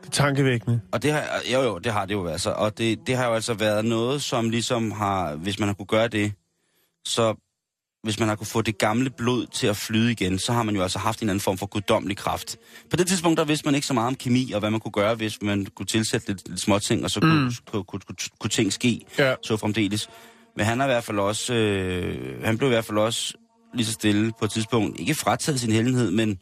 Det 0.00 0.06
er 0.06 0.10
tankevækkende. 0.10 0.80
Og 0.92 1.02
det 1.02 1.12
har, 1.12 1.24
jo, 1.52 1.62
jo, 1.62 1.78
det 1.78 1.92
har 1.92 2.06
det 2.06 2.14
jo 2.14 2.26
altså. 2.26 2.50
Og 2.50 2.78
det, 2.78 3.06
det 3.06 3.16
har 3.16 3.26
jo 3.26 3.34
altså 3.34 3.54
været 3.54 3.84
noget, 3.84 4.22
som 4.22 4.50
ligesom 4.50 4.90
har, 4.90 5.34
hvis 5.34 5.58
man 5.58 5.68
har 5.68 5.74
kunne 5.74 5.86
gøre 5.86 6.08
det, 6.08 6.32
så 7.06 7.34
hvis 8.02 8.18
man 8.20 8.28
har 8.28 8.36
kunne 8.36 8.46
få 8.46 8.62
det 8.62 8.78
gamle 8.78 9.10
blod 9.10 9.46
til 9.46 9.66
at 9.66 9.76
flyde 9.76 10.12
igen, 10.12 10.38
så 10.38 10.52
har 10.52 10.62
man 10.62 10.76
jo 10.76 10.82
altså 10.82 10.98
haft 10.98 11.22
en 11.22 11.28
anden 11.28 11.40
form 11.40 11.58
for 11.58 11.66
guddommelig 11.66 12.16
kraft. 12.16 12.56
På 12.90 12.96
det 12.96 13.06
tidspunkt, 13.06 13.38
der 13.38 13.44
vidste 13.44 13.64
man 13.66 13.74
ikke 13.74 13.86
så 13.86 13.94
meget 13.94 14.06
om 14.06 14.14
kemi, 14.14 14.52
og 14.52 14.60
hvad 14.60 14.70
man 14.70 14.80
kunne 14.80 14.92
gøre, 14.92 15.14
hvis 15.14 15.42
man 15.42 15.66
kunne 15.66 15.86
tilsætte 15.86 16.28
lidt, 16.28 16.48
lidt 16.48 16.60
småting, 16.60 17.04
og 17.04 17.10
så 17.10 17.20
mm. 17.20 17.28
kunne, 17.30 17.52
kunne, 17.66 17.84
kunne, 17.84 18.00
kunne, 18.00 18.16
kunne 18.40 18.50
ting 18.50 18.72
ske, 18.72 19.00
Ja. 19.18 19.34
så 19.42 19.56
fremdeles. 19.56 20.08
Men 20.56 20.66
han 20.66 20.80
er 20.80 20.84
i 20.84 20.88
hvert 20.88 21.04
fald 21.04 21.18
også, 21.18 21.54
øh, 21.54 22.44
han 22.44 22.58
blev 22.58 22.68
i 22.68 22.72
hvert 22.72 22.84
fald 22.84 22.98
også 22.98 23.34
lige 23.74 23.86
så 23.86 23.92
stille 23.92 24.32
på 24.38 24.44
et 24.44 24.50
tidspunkt, 24.50 25.00
ikke 25.00 25.14
frataget 25.14 25.60
sin 25.60 25.72
heldighed, 25.72 26.10
men 26.10 26.38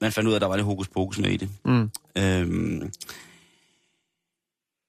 man 0.00 0.12
fandt 0.12 0.28
ud 0.28 0.32
af, 0.32 0.36
at 0.36 0.40
der 0.40 0.48
var 0.48 0.56
lidt 0.56 0.66
hokus 0.66 0.88
pokus 0.88 1.18
med 1.18 1.30
i 1.30 1.36
det. 1.36 1.48
Mm. 1.64 1.90
Øhm, 2.18 2.90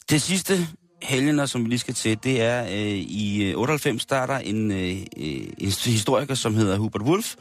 det 0.10 0.22
sidste 0.22 0.68
helgener, 1.02 1.46
som 1.46 1.64
vi 1.64 1.70
lige 1.70 1.80
skal 1.80 1.94
til, 1.94 2.24
det 2.24 2.42
er 2.42 2.64
øh, 2.64 2.98
i 2.98 3.52
øh, 3.52 3.58
98, 3.58 4.06
der 4.06 4.16
er 4.16 4.26
der 4.26 4.38
en, 4.38 4.72
øh, 4.72 4.98
øh, 5.18 5.48
en 5.58 5.72
historiker, 5.86 6.36
som 6.36 6.56
hedder 6.56 6.78
Hubert 6.78 7.02
Wolf, 7.02 7.36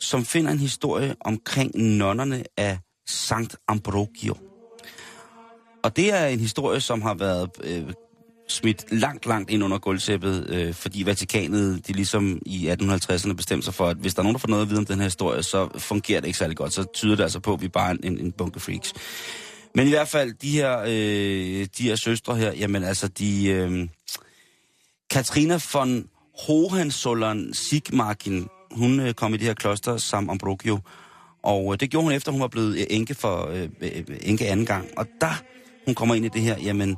som 0.00 0.24
finder 0.24 0.50
en 0.52 0.58
historie 0.58 1.14
omkring 1.20 1.70
nonnerne 1.74 2.44
af 2.56 2.78
Sankt 3.08 3.56
Ambrogio. 3.68 4.34
Og 5.84 5.96
det 5.96 6.12
er 6.12 6.26
en 6.26 6.40
historie, 6.40 6.80
som 6.80 7.02
har 7.02 7.14
været 7.14 7.50
øh, 7.64 7.92
smidt 8.48 8.84
langt, 8.92 9.26
langt 9.26 9.50
ind 9.50 9.64
under 9.64 9.78
gulvtæppet, 9.78 10.50
øh, 10.50 10.74
fordi 10.74 11.06
Vatikanet, 11.06 11.86
de 11.86 11.92
ligesom 11.92 12.38
i 12.46 12.68
1850'erne 12.68 13.32
bestemte 13.32 13.64
sig 13.64 13.74
for, 13.74 13.86
at 13.86 13.96
hvis 13.96 14.14
der 14.14 14.20
er 14.20 14.22
nogen, 14.22 14.34
der 14.34 14.38
får 14.38 14.48
noget 14.48 14.62
at 14.62 14.70
vide 14.70 14.78
om 14.78 14.86
den 14.86 14.96
her 14.96 15.04
historie, 15.04 15.42
så 15.42 15.68
fungerer 15.78 16.20
det 16.20 16.26
ikke 16.26 16.38
særlig 16.38 16.56
godt. 16.56 16.72
Så 16.72 16.84
tyder 16.94 17.16
det 17.16 17.22
altså 17.22 17.40
på, 17.40 17.52
at 17.52 17.62
vi 17.62 17.68
bare 17.68 17.90
er 17.90 17.96
en, 18.02 18.18
en 18.18 18.32
bunke 18.32 18.60
freaks. 18.60 18.92
Men 19.74 19.86
i 19.86 19.90
hvert 19.90 20.08
fald, 20.08 20.32
de 20.32 20.50
her, 20.50 20.78
øh, 20.78 21.66
de 21.78 21.82
her 21.82 21.96
søstre 21.96 22.36
her, 22.36 22.52
jamen 22.52 22.84
altså, 22.84 23.08
de... 23.08 23.46
Øh, 23.46 23.88
Katrina 25.10 25.58
von 25.72 26.08
Hohenzollern 26.46 27.54
Sigmarkin, 27.54 28.48
hun 28.70 29.00
øh, 29.00 29.14
kom 29.14 29.34
i 29.34 29.36
det 29.36 29.46
her 29.46 29.54
kloster 29.54 29.96
som 29.96 30.30
Ambrogio, 30.30 30.78
og 31.42 31.72
øh, 31.72 31.80
det 31.80 31.90
gjorde 31.90 32.04
hun 32.04 32.12
efter, 32.12 32.32
hun 32.32 32.40
var 32.40 32.48
blevet 32.48 32.78
øh, 32.78 32.86
enke 32.90 33.14
for 33.14 33.46
øh, 33.46 33.68
øh, 33.80 34.04
øh, 34.08 34.16
enke 34.22 34.46
anden 34.46 34.66
gang. 34.66 34.88
Og 34.96 35.06
der, 35.20 35.42
hun 35.84 35.94
kommer 35.94 36.14
ind 36.14 36.24
i 36.24 36.28
det 36.28 36.42
her, 36.42 36.58
jamen, 36.58 36.96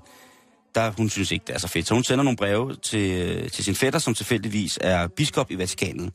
der, 0.75 0.91
hun 0.97 1.09
synes 1.09 1.33
ikke, 1.33 1.45
det 1.47 1.55
er 1.55 1.59
så 1.59 1.69
fedt. 1.69 1.89
Så 1.89 1.95
hun 1.95 2.05
sender 2.05 2.25
nogle 2.25 2.37
breve 2.37 2.77
til, 2.83 3.11
øh, 3.11 3.51
til 3.51 3.65
sin 3.65 3.75
fætter, 3.75 3.99
som 3.99 4.15
tilfældigvis 4.15 4.79
er 4.83 5.07
biskop 5.07 5.51
i 5.51 5.59
Vatikanet. 5.59 6.13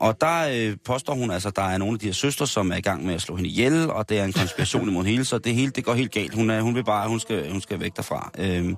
Og 0.00 0.20
der 0.20 0.48
øh, 0.52 0.76
påstår 0.84 1.14
hun 1.14 1.30
altså, 1.30 1.48
at 1.48 1.56
der 1.56 1.62
er 1.62 1.78
nogle 1.78 1.94
af 1.94 1.98
de 1.98 2.06
her 2.06 2.12
søstre, 2.12 2.46
som 2.46 2.72
er 2.72 2.76
i 2.76 2.80
gang 2.80 3.06
med 3.06 3.14
at 3.14 3.22
slå 3.22 3.36
hende 3.36 3.50
ihjel, 3.50 3.90
og 3.90 4.08
det 4.08 4.18
er 4.18 4.24
en 4.24 4.32
konspiration 4.32 4.88
imod 4.88 5.04
hele, 5.04 5.24
så 5.24 5.38
det 5.38 5.54
hele 5.54 5.70
det 5.70 5.84
går 5.84 5.94
helt 5.94 6.12
galt. 6.12 6.34
Hun, 6.34 6.50
er, 6.50 6.60
hun 6.60 6.74
vil 6.74 6.84
bare, 6.84 7.08
hun 7.08 7.20
skal, 7.20 7.52
hun 7.52 7.60
skal 7.60 7.80
væk 7.80 7.96
derfra. 7.96 8.30
Øhm, 8.38 8.76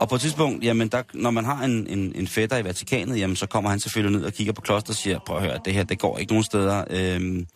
og 0.00 0.08
på 0.08 0.14
et 0.14 0.20
tidspunkt, 0.20 0.64
jamen 0.64 0.88
der, 0.88 1.02
når 1.14 1.30
man 1.30 1.44
har 1.44 1.64
en, 1.64 1.86
en, 1.86 2.12
en 2.14 2.26
fætter 2.26 2.56
i 2.56 2.64
Vatikanet, 2.64 3.18
jamen 3.18 3.36
så 3.36 3.46
kommer 3.46 3.70
han 3.70 3.80
selvfølgelig 3.80 4.18
ned 4.18 4.26
og 4.26 4.32
kigger 4.32 4.52
på 4.52 4.60
klosteret 4.60 4.90
og 4.90 4.94
siger, 4.94 5.18
prøv 5.26 5.36
at 5.36 5.42
høre, 5.42 5.58
det 5.64 5.72
her, 5.74 5.84
det 5.84 5.98
går 5.98 6.18
ikke 6.18 6.32
nogen 6.32 6.44
steder. 6.44 6.84
Øhm, 6.90 7.46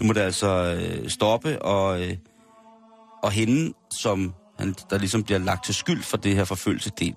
nu 0.00 0.06
må 0.06 0.12
det 0.12 0.20
altså 0.20 0.78
øh, 0.80 1.08
stoppe, 1.08 1.62
og, 1.62 2.02
øh, 2.02 2.16
og 3.22 3.30
hende, 3.30 3.72
som 3.90 4.34
han, 4.60 4.74
der 4.90 4.98
ligesom 4.98 5.22
bliver 5.22 5.38
lagt 5.38 5.64
til 5.64 5.74
skyld 5.74 6.02
for 6.02 6.16
det 6.16 6.34
her 6.36 6.44
forfølgelse, 6.44 6.90
det 6.98 7.14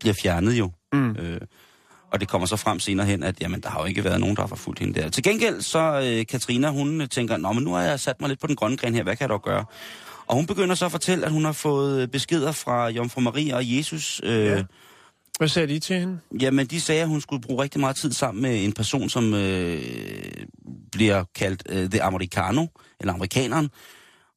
bliver 0.00 0.14
fjernet 0.22 0.52
jo. 0.52 0.70
Mm. 0.92 1.10
Øh, 1.10 1.40
og 2.12 2.20
det 2.20 2.28
kommer 2.28 2.46
så 2.46 2.56
frem 2.56 2.80
senere 2.80 3.06
hen, 3.06 3.22
at 3.22 3.40
jamen, 3.40 3.60
der 3.60 3.68
har 3.68 3.80
jo 3.80 3.86
ikke 3.86 4.04
været 4.04 4.20
nogen, 4.20 4.36
der 4.36 4.42
har 4.42 4.46
forfulgt 4.46 4.80
hende 4.80 5.00
der. 5.00 5.08
Til 5.08 5.22
gengæld, 5.22 5.60
så 5.60 6.00
øh, 6.04 6.26
Katrina, 6.26 6.70
hun 6.70 7.00
øh, 7.00 7.08
tænker, 7.08 7.36
Nå, 7.36 7.52
men 7.52 7.64
nu 7.64 7.72
har 7.72 7.82
jeg 7.82 8.00
sat 8.00 8.20
mig 8.20 8.28
lidt 8.28 8.40
på 8.40 8.46
den 8.46 8.56
grønne 8.56 8.76
gren 8.76 8.94
her, 8.94 9.02
hvad 9.02 9.16
kan 9.16 9.24
jeg 9.24 9.28
dog 9.28 9.42
gøre? 9.42 9.64
Og 10.26 10.36
hun 10.36 10.46
begynder 10.46 10.74
så 10.74 10.84
at 10.84 10.90
fortælle, 10.90 11.26
at 11.26 11.32
hun 11.32 11.44
har 11.44 11.52
fået 11.52 12.10
beskeder 12.10 12.52
fra 12.52 12.88
Jomfru 12.88 13.20
Maria 13.20 13.56
og 13.56 13.76
Jesus. 13.76 14.20
Øh, 14.24 14.46
ja. 14.46 14.62
Hvad 15.38 15.48
sagde 15.48 15.68
de 15.68 15.78
til 15.78 15.96
hende? 15.96 16.18
Jamen, 16.40 16.66
de 16.66 16.80
sagde, 16.80 17.02
at 17.02 17.08
hun 17.08 17.20
skulle 17.20 17.42
bruge 17.42 17.62
rigtig 17.62 17.80
meget 17.80 17.96
tid 17.96 18.12
sammen 18.12 18.42
med 18.42 18.64
en 18.64 18.72
person, 18.72 19.08
som 19.08 19.34
øh, 19.34 19.82
bliver 20.92 21.24
kaldt 21.34 21.62
øh, 21.68 21.90
The 21.90 22.02
Americano, 22.02 22.66
eller 23.00 23.12
amerikaneren. 23.12 23.70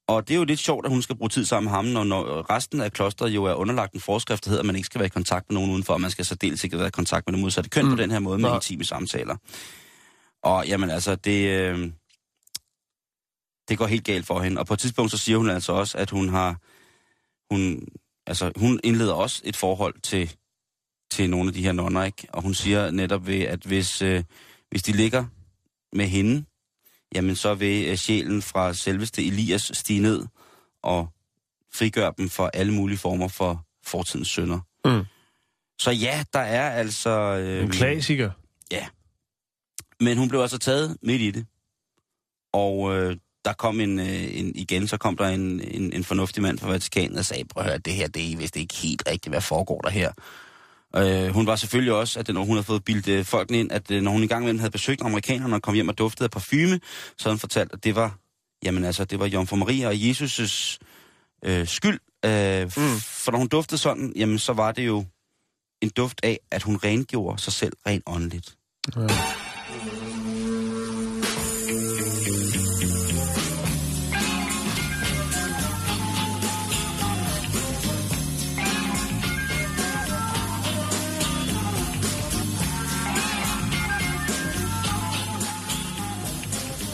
Og 0.08 0.28
det 0.28 0.34
er 0.34 0.38
jo 0.38 0.44
lidt 0.44 0.60
sjovt, 0.60 0.86
at 0.86 0.92
hun 0.92 1.02
skal 1.02 1.16
bruge 1.18 1.30
tid 1.30 1.46
sammen 1.46 1.66
med 1.66 1.76
ham, 1.76 1.86
når, 1.86 2.04
når 2.04 2.50
resten 2.50 2.82
af 2.82 2.92
klosteret 2.92 3.30
jo 3.30 3.44
er 3.44 3.54
underlagt 3.54 3.94
en 3.94 4.00
forskrift, 4.00 4.44
der 4.44 4.50
hedder, 4.50 4.62
at 4.62 4.66
man 4.66 4.76
ikke 4.76 4.86
skal 4.86 5.00
være 5.00 5.08
i 5.08 5.10
kontakt 5.10 5.50
med 5.50 5.54
nogen 5.54 5.72
udenfor, 5.72 5.94
og 5.94 6.02
man 6.02 6.12
skal 6.12 6.26
så 6.26 6.36
dels 6.36 6.64
ikke 6.64 6.78
være 6.78 6.88
i 6.88 6.92
kontakt 6.92 7.28
med 7.28 7.34
det 7.34 7.42
modsatte 7.42 7.70
køn 7.70 7.86
mm. 7.86 7.92
på 7.92 7.96
den 7.96 8.12
her 8.12 8.20
måde 8.20 8.40
med 8.40 8.50
Nå. 8.50 8.56
intime 8.56 8.84
samtaler. 8.84 9.36
Og 10.44 10.68
jamen 10.68 10.90
altså, 10.90 11.16
det, 11.16 11.48
øh, 11.48 11.92
det 13.70 13.78
går 13.78 13.88
helt 13.88 14.06
galt 14.06 14.26
for 14.26 14.40
hende. 14.40 14.60
Og 14.60 14.68
på 14.68 14.74
et 14.74 14.80
tidspunkt 14.80 15.12
så 15.12 15.18
siger 15.18 15.38
hun 15.38 15.50
altså 15.50 15.74
også, 15.74 15.98
at 15.98 16.10
hun 16.10 16.30
har, 16.30 16.58
hun, 17.54 17.88
altså 18.28 18.52
hun 18.56 18.80
indleder 18.84 19.14
også 19.14 19.42
et 19.46 19.56
forhold 19.56 20.02
til, 20.02 20.36
til 21.12 21.30
nogle 21.30 21.48
af 21.48 21.54
de 21.54 21.64
her 21.64 21.72
nonner, 21.72 22.04
ikke? 22.04 22.28
Og 22.34 22.42
hun 22.42 22.54
siger 22.54 22.92
netop 22.92 23.28
ved, 23.28 23.42
at 23.42 23.64
hvis, 23.64 24.02
øh, 24.02 24.24
hvis 24.70 24.84
de 24.84 24.92
ligger 24.92 25.26
med 25.94 26.06
hende, 26.06 26.46
jamen 27.16 27.36
så 27.36 27.54
vil 27.54 27.88
øh, 27.88 27.96
sjælen 27.96 28.42
fra 28.42 28.74
selveste 28.74 29.26
Elias 29.26 29.72
stige 29.74 30.02
ned 30.02 30.26
og 30.84 31.10
frigøre 31.74 32.14
dem 32.18 32.30
for 32.30 32.50
alle 32.54 32.74
mulige 32.74 32.98
former 32.98 33.28
for 33.28 33.64
fortidens 33.86 34.28
synder. 34.28 34.60
Mm. 34.86 35.04
Så 35.80 35.92
ja, 35.92 36.24
der 36.34 36.40
er 36.40 36.70
altså... 36.70 37.10
Øh, 37.10 37.64
En 37.64 37.72
klassiker. 37.72 38.32
Ja. 38.72 38.88
Men 40.00 40.18
hun 40.18 40.30
blev 40.30 40.40
altså 40.40 40.58
taget 40.58 40.98
midt 41.02 41.22
i 41.22 41.32
det. 41.32 41.46
Og 42.54 42.96
øh, 42.96 43.18
der 43.46 43.54
kom 43.54 43.80
en, 43.80 44.00
øh, 44.00 44.38
en, 44.40 44.56
igen, 44.56 44.88
så 44.88 44.98
kom 44.98 45.18
der 45.18 45.28
en, 45.28 45.62
en, 45.62 45.94
en 45.94 46.04
fornuftig 46.04 46.44
mand 46.44 46.60
fra 46.60 46.68
Vatikanet 46.68 47.20
og 47.20 47.26
sagde, 47.26 47.46
prøv 47.46 47.64
at 47.64 47.70
høre, 47.70 47.78
det 47.78 47.94
her, 47.94 48.08
det 48.08 48.32
er 48.32 48.38
vist 48.38 48.56
ikke 48.56 48.76
helt 48.76 49.04
rigtigt, 49.08 49.32
hvad 49.32 49.42
foregår 49.42 49.82
der 49.82 49.90
her. 49.90 50.12
Øh, 50.96 51.28
hun 51.28 51.48
var 51.48 51.56
selvfølgelig 51.56 51.94
også, 51.94 52.20
at 52.20 52.28
når 52.28 52.44
hun 52.44 52.56
havde 52.56 52.64
fået 52.64 52.84
bildet 52.84 53.08
øh, 53.08 53.26
folkene 53.26 53.60
ind, 53.60 53.72
at 53.72 53.92
øh, 53.92 54.02
når 54.02 54.12
hun 54.12 54.22
engang 54.22 54.44
imellem 54.44 54.60
havde 54.60 54.72
besøgt 54.72 55.02
amerikanerne 55.02 55.56
og 55.56 55.62
kom 55.62 55.74
hjem 55.74 55.88
og 55.88 55.98
duftede 55.98 56.24
af 56.24 56.32
parfume, 56.32 56.80
så 57.18 57.24
havde 57.24 57.34
hun 57.34 57.40
fortalt, 57.40 57.74
at 57.74 57.84
det 57.84 57.96
var, 57.96 58.18
jamen 58.64 58.84
altså, 58.84 59.06
det 59.06 59.20
var 59.20 59.26
Jomfru 59.26 59.56
Maria 59.56 59.88
og 59.88 59.94
Jesus' 59.94 60.78
øh, 61.46 61.68
skyld. 61.68 62.00
Øh, 62.26 62.64
mm. 62.64 63.00
For 63.00 63.32
når 63.32 63.38
hun 63.40 63.48
duftede 63.48 63.78
sådan, 63.78 64.14
jamen 64.16 64.40
så 64.40 64.54
var 64.54 64.72
det 64.72 64.86
jo 64.86 65.06
en 65.82 65.90
duft 65.90 66.20
af, 66.24 66.40
at 66.52 66.64
hun 66.64 66.78
rengjorde 66.78 67.42
sig 67.42 67.54
selv 67.54 67.74
rent 67.88 68.04
åndeligt. 68.08 68.56
Ja. 68.96 69.08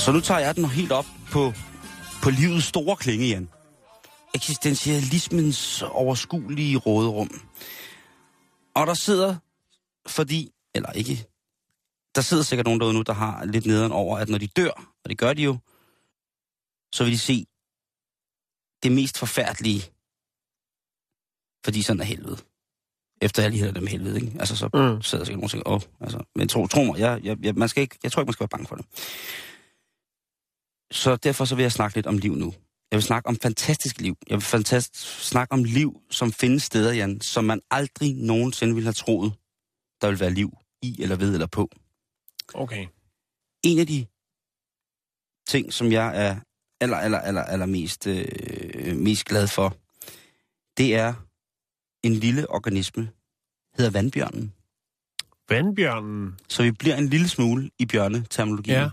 Så 0.05 0.11
nu 0.11 0.19
tager 0.19 0.39
jeg 0.39 0.55
den 0.55 0.65
helt 0.65 0.91
op 0.91 1.05
på, 1.31 1.53
på 2.23 2.29
livets 2.29 2.65
store 2.65 2.95
klinge, 2.95 3.27
Jan. 3.27 3.49
Eksistentialismens 4.35 5.81
overskuelige 5.81 6.77
råderum. 6.77 7.29
Og 8.75 8.87
der 8.87 8.93
sidder, 8.93 9.35
fordi, 10.07 10.51
eller 10.75 10.91
ikke, 10.91 11.25
der 12.15 12.21
sidder 12.21 12.43
sikkert 12.43 12.65
nogen 12.65 12.79
derude 12.79 12.93
nu, 12.93 13.01
der 13.01 13.13
har 13.13 13.45
lidt 13.45 13.65
nederen 13.65 13.91
over, 13.91 14.17
at 14.17 14.29
når 14.29 14.37
de 14.37 14.47
dør, 14.47 14.71
og 15.03 15.09
det 15.09 15.17
gør 15.17 15.33
de 15.33 15.43
jo, 15.43 15.57
så 16.93 17.03
vil 17.03 17.13
de 17.13 17.19
se 17.19 17.45
det 18.83 18.91
mest 18.91 19.17
forfærdelige, 19.17 19.81
fordi 21.65 21.81
sådan 21.81 21.99
er 21.99 22.05
helvede. 22.05 22.37
Efter 23.21 23.41
jeg 23.41 23.51
lige 23.51 23.61
havde 23.61 23.75
dem 23.75 23.87
helvede, 23.87 24.21
ikke? 24.21 24.39
Altså, 24.39 24.55
så 24.55 24.65
Mm. 24.73 25.01
sidder 25.01 25.25
sikkert 25.25 25.41
nogen 25.41 25.43
og 25.43 25.51
tænker, 25.51 25.69
åh, 25.69 25.81
altså, 26.01 26.23
men 26.35 26.47
tro, 26.47 26.67
tro 26.67 26.83
mig, 26.83 26.99
jeg, 26.99 27.19
jeg, 27.23 27.37
jeg, 27.41 27.53
man 27.55 27.69
skal 27.69 27.81
ikke, 27.81 27.99
jeg 28.03 28.11
tror 28.11 28.21
ikke, 28.21 28.27
man 28.27 28.33
skal 28.33 28.43
være 28.43 28.47
bange 28.57 28.67
for 28.67 28.75
det. 28.75 28.85
Så 30.93 31.15
derfor 31.15 31.45
så 31.45 31.55
vil 31.55 31.63
jeg 31.63 31.71
snakke 31.71 31.97
lidt 31.97 32.07
om 32.07 32.17
liv 32.17 32.35
nu. 32.35 32.53
Jeg 32.91 32.97
vil 32.97 33.03
snakke 33.03 33.29
om 33.29 33.35
fantastisk 33.35 34.01
liv. 34.01 34.17
Jeg 34.29 34.35
vil 34.35 34.41
fantast, 34.41 34.97
snakke 35.25 35.53
om 35.53 35.63
liv, 35.63 36.01
som 36.09 36.31
findes 36.31 36.63
steder, 36.63 36.93
Jan, 36.93 37.21
som 37.21 37.43
man 37.43 37.61
aldrig 37.71 38.15
nogensinde 38.15 38.73
ville 38.73 38.85
have 38.85 38.93
troet, 38.93 39.33
der 40.01 40.09
vil 40.09 40.19
være 40.19 40.29
liv 40.29 40.57
i, 40.81 41.01
eller 41.01 41.15
ved, 41.15 41.33
eller 41.33 41.47
på. 41.47 41.69
Okay. 42.53 42.87
En 43.63 43.79
af 43.79 43.87
de 43.87 44.05
ting, 45.47 45.73
som 45.73 45.91
jeg 45.91 46.25
er 46.27 46.35
aller, 46.81 46.97
aller, 46.97 47.19
aller, 47.19 47.43
aller 47.43 47.65
mest, 47.65 48.07
øh, 48.07 48.97
mest 48.97 49.25
glad 49.25 49.47
for, 49.47 49.77
det 50.77 50.95
er 50.95 51.13
en 52.03 52.13
lille 52.13 52.49
organisme, 52.49 53.09
hedder 53.77 53.91
vandbjørnen. 53.91 54.53
Vandbjørnen. 55.49 56.39
Så 56.49 56.63
vi 56.63 56.71
bliver 56.71 56.95
en 56.95 57.07
lille 57.07 57.29
smule 57.29 57.69
i 57.79 57.85
bjørneterminologien. 57.85 58.77
Ja. 58.77 58.89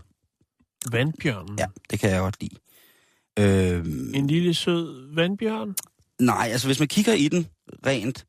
Vandbjørnen. 0.92 1.58
ja 1.58 1.66
det 1.90 2.00
kan 2.00 2.10
jeg 2.10 2.20
godt 2.20 2.36
lide. 2.40 2.56
Øh, 3.38 3.78
En 4.14 4.26
lille 4.26 4.54
sød 4.54 5.14
vandbjørn. 5.14 5.74
Nej, 6.20 6.48
altså 6.52 6.68
hvis 6.68 6.78
man 6.78 6.88
kigger 6.88 7.12
i 7.12 7.28
den 7.28 7.46
rent 7.86 8.26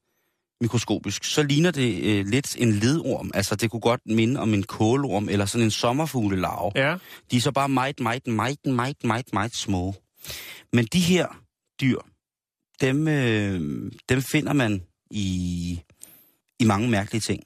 mikroskopisk, 0.62 1.24
så 1.24 1.44
ligner 1.44 1.72
det 1.72 2.04
øh, 2.04 2.26
lidt 2.26 2.56
en 2.60 2.72
ledorm. 2.72 3.32
Altså 3.34 3.56
det 3.56 3.72
kunne 3.72 3.80
godt 3.80 4.02
minde 4.06 4.40
om 4.40 4.54
en 4.54 4.64
kålorm 4.64 5.30
eller 5.30 5.46
sådan 5.46 5.66
en 5.66 5.72
sommerfuglelarve. 5.72 6.72
Ja. 6.76 6.98
De 7.32 7.38
er 7.38 7.42
så 7.42 7.52
bare 7.52 7.70
meget, 7.70 8.00
meget, 8.00 8.28
meget, 8.28 8.66
meget, 8.66 9.04
meget, 9.04 9.34
meget 9.34 9.56
små. 9.56 9.96
Men 10.74 10.86
de 10.86 11.00
her 11.00 11.28
dyr, 11.82 11.98
dem, 12.82 13.08
øh, 13.08 13.92
dem 14.10 14.22
finder 14.22 14.54
man 14.54 14.82
i, 15.12 15.82
i 16.60 16.66
mange 16.66 16.90
mærkelige 16.90 17.22
ting. 17.22 17.44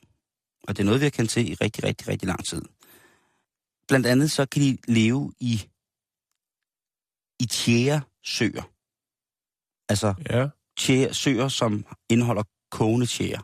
Og 0.68 0.78
det 0.78 0.84
er 0.84 0.86
noget, 0.86 1.02
vi 1.02 1.06
har 1.06 1.10
kendt 1.10 1.32
til 1.32 1.52
i 1.52 1.54
rigtig, 1.54 1.84
rigtig, 1.84 2.08
rigtig 2.08 2.28
lang 2.28 2.46
tid. 2.46 2.62
Blandt 3.88 4.08
andet 4.08 4.32
så 4.32 4.46
kan 4.46 4.62
de 4.62 4.78
leve 4.88 5.34
i, 5.40 5.62
i 7.40 7.46
tjæresøer. 7.46 8.64
Altså 9.90 10.14
Ja. 10.30 10.48
tjære, 10.78 11.14
søer, 11.14 11.48
som 11.48 11.86
indeholder 12.10 12.44
kogende 12.72 13.06
tjære. 13.06 13.42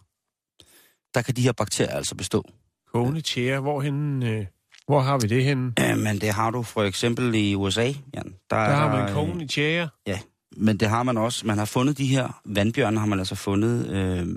Der 1.13 1.21
kan 1.21 1.35
de 1.35 1.41
her 1.41 1.51
bakterier 1.51 1.91
altså 1.95 2.15
bestå. 2.15 2.43
Kogende 2.87 3.21
tjære. 3.21 3.59
Hvorhen, 3.59 4.23
øh, 4.23 4.45
hvor 4.85 4.99
har 4.99 5.17
vi 5.17 5.27
det 5.27 5.43
henne? 5.43 5.73
Øh, 5.79 5.97
men 5.97 6.21
det 6.21 6.33
har 6.33 6.51
du 6.51 6.63
for 6.63 6.83
eksempel 6.83 7.35
i 7.35 7.55
USA, 7.55 7.85
Jan. 8.13 8.35
Der, 8.49 8.55
Der 8.57 8.75
har 8.75 8.97
man 8.97 9.09
øh, 9.09 9.15
kogende 9.15 9.47
tjære. 9.47 9.89
Ja, 10.07 10.19
men 10.57 10.77
det 10.77 10.89
har 10.89 11.03
man 11.03 11.17
også. 11.17 11.47
Man 11.47 11.57
har 11.57 11.65
fundet 11.65 11.97
de 11.97 12.05
her 12.07 12.41
vandbjørne, 12.45 12.99
har 12.99 13.05
man 13.07 13.19
altså 13.19 13.35
fundet... 13.35 13.87
Øh, 13.89 14.27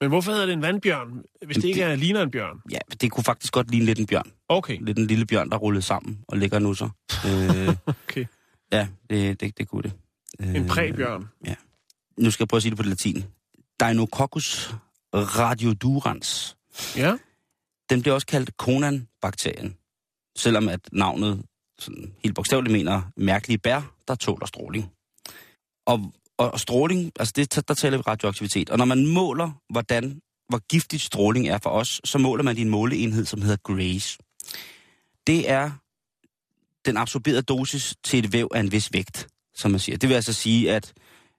Men 0.00 0.08
hvorfor 0.08 0.32
hedder 0.32 0.46
det 0.46 0.52
en 0.52 0.62
vandbjørn, 0.62 1.22
hvis 1.46 1.56
det 1.56 1.64
ikke 1.64 1.82
er 1.82 1.96
ligner 1.96 2.22
en 2.22 2.30
bjørn? 2.30 2.60
ja, 2.70 2.78
det 3.00 3.10
kunne 3.10 3.24
faktisk 3.24 3.52
godt 3.52 3.70
ligne 3.70 3.86
lidt 3.86 3.98
en 3.98 4.06
bjørn. 4.06 4.32
Okay. 4.48 4.78
Lidt 4.80 4.98
en 4.98 5.06
lille 5.06 5.26
bjørn, 5.26 5.50
der 5.50 5.56
rullede 5.56 5.82
sammen 5.82 6.24
og 6.28 6.38
ligger 6.38 6.58
nu 6.58 6.74
så. 6.74 6.88
Øh, 7.26 7.76
okay. 8.04 8.24
ja, 8.72 8.88
det, 9.10 9.40
det, 9.40 9.58
det 9.58 9.68
kunne 9.68 9.82
det. 9.82 9.92
Øh, 10.40 10.54
En 10.54 10.66
præbjørn. 10.66 11.28
Nu 12.18 12.30
skal 12.30 12.44
jeg 12.44 12.48
prøve 12.48 12.58
at 12.58 12.62
sige 12.62 12.70
det 12.70 12.76
på 12.76 12.82
det 12.82 12.88
latin. 12.88 13.24
Deinococcus 13.80 14.74
radiodurans. 15.14 16.56
Ja. 16.96 17.16
Den 17.90 18.02
bliver 18.02 18.14
også 18.14 18.26
kaldt 18.26 18.50
Conan-bakterien, 18.58 19.76
selvom 20.36 20.68
at 20.68 20.80
navnet 20.92 21.42
sådan 21.78 22.14
helt 22.22 22.34
bogstaveligt 22.34 22.72
mener 22.72 23.02
mærkelige 23.16 23.58
bær, 23.58 23.94
der 24.08 24.14
tåler 24.14 24.46
stråling. 24.46 24.90
Og, 25.86 26.12
og 26.40 26.60
stråling, 26.60 27.12
altså 27.18 27.32
det, 27.36 27.68
der 27.68 27.74
taler 27.74 27.96
vi 27.96 28.02
radioaktivitet. 28.02 28.70
Og 28.70 28.78
når 28.78 28.84
man 28.84 29.06
måler, 29.06 29.50
hvordan, 29.70 30.20
hvor 30.48 30.58
giftigt 30.68 31.02
stråling 31.02 31.48
er 31.48 31.58
for 31.62 31.70
os, 31.70 32.00
så 32.04 32.18
måler 32.18 32.42
man 32.42 32.58
i 32.58 32.60
en 32.60 32.68
måleenhed, 32.68 33.24
som 33.24 33.42
hedder 33.42 33.56
Grace. 33.56 34.18
Det 35.26 35.50
er 35.50 35.70
den 36.84 36.96
absorberede 36.96 37.42
dosis 37.42 37.94
til 38.04 38.24
et 38.24 38.32
væv 38.32 38.48
af 38.54 38.60
en 38.60 38.72
vis 38.72 38.92
vægt, 38.92 39.28
som 39.54 39.70
man 39.70 39.80
siger. 39.80 39.98
Det 39.98 40.08
vil 40.08 40.14
altså 40.14 40.32
sige, 40.32 40.72
at 40.72 40.92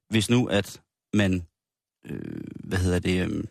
hvis 0.10 0.30
nu 0.30 0.46
at 0.46 0.82
man, 1.14 1.44
øh, 2.06 2.42
hvad 2.64 2.78
hedder 2.78 3.00
det, 3.00 3.28
øh, 3.30 3.44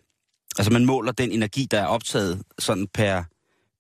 altså 0.59 0.72
man 0.72 0.84
måler 0.84 1.12
den 1.12 1.32
energi, 1.32 1.66
der 1.70 1.80
er 1.80 1.86
optaget 1.86 2.42
sådan 2.59 2.86
per, 2.86 3.24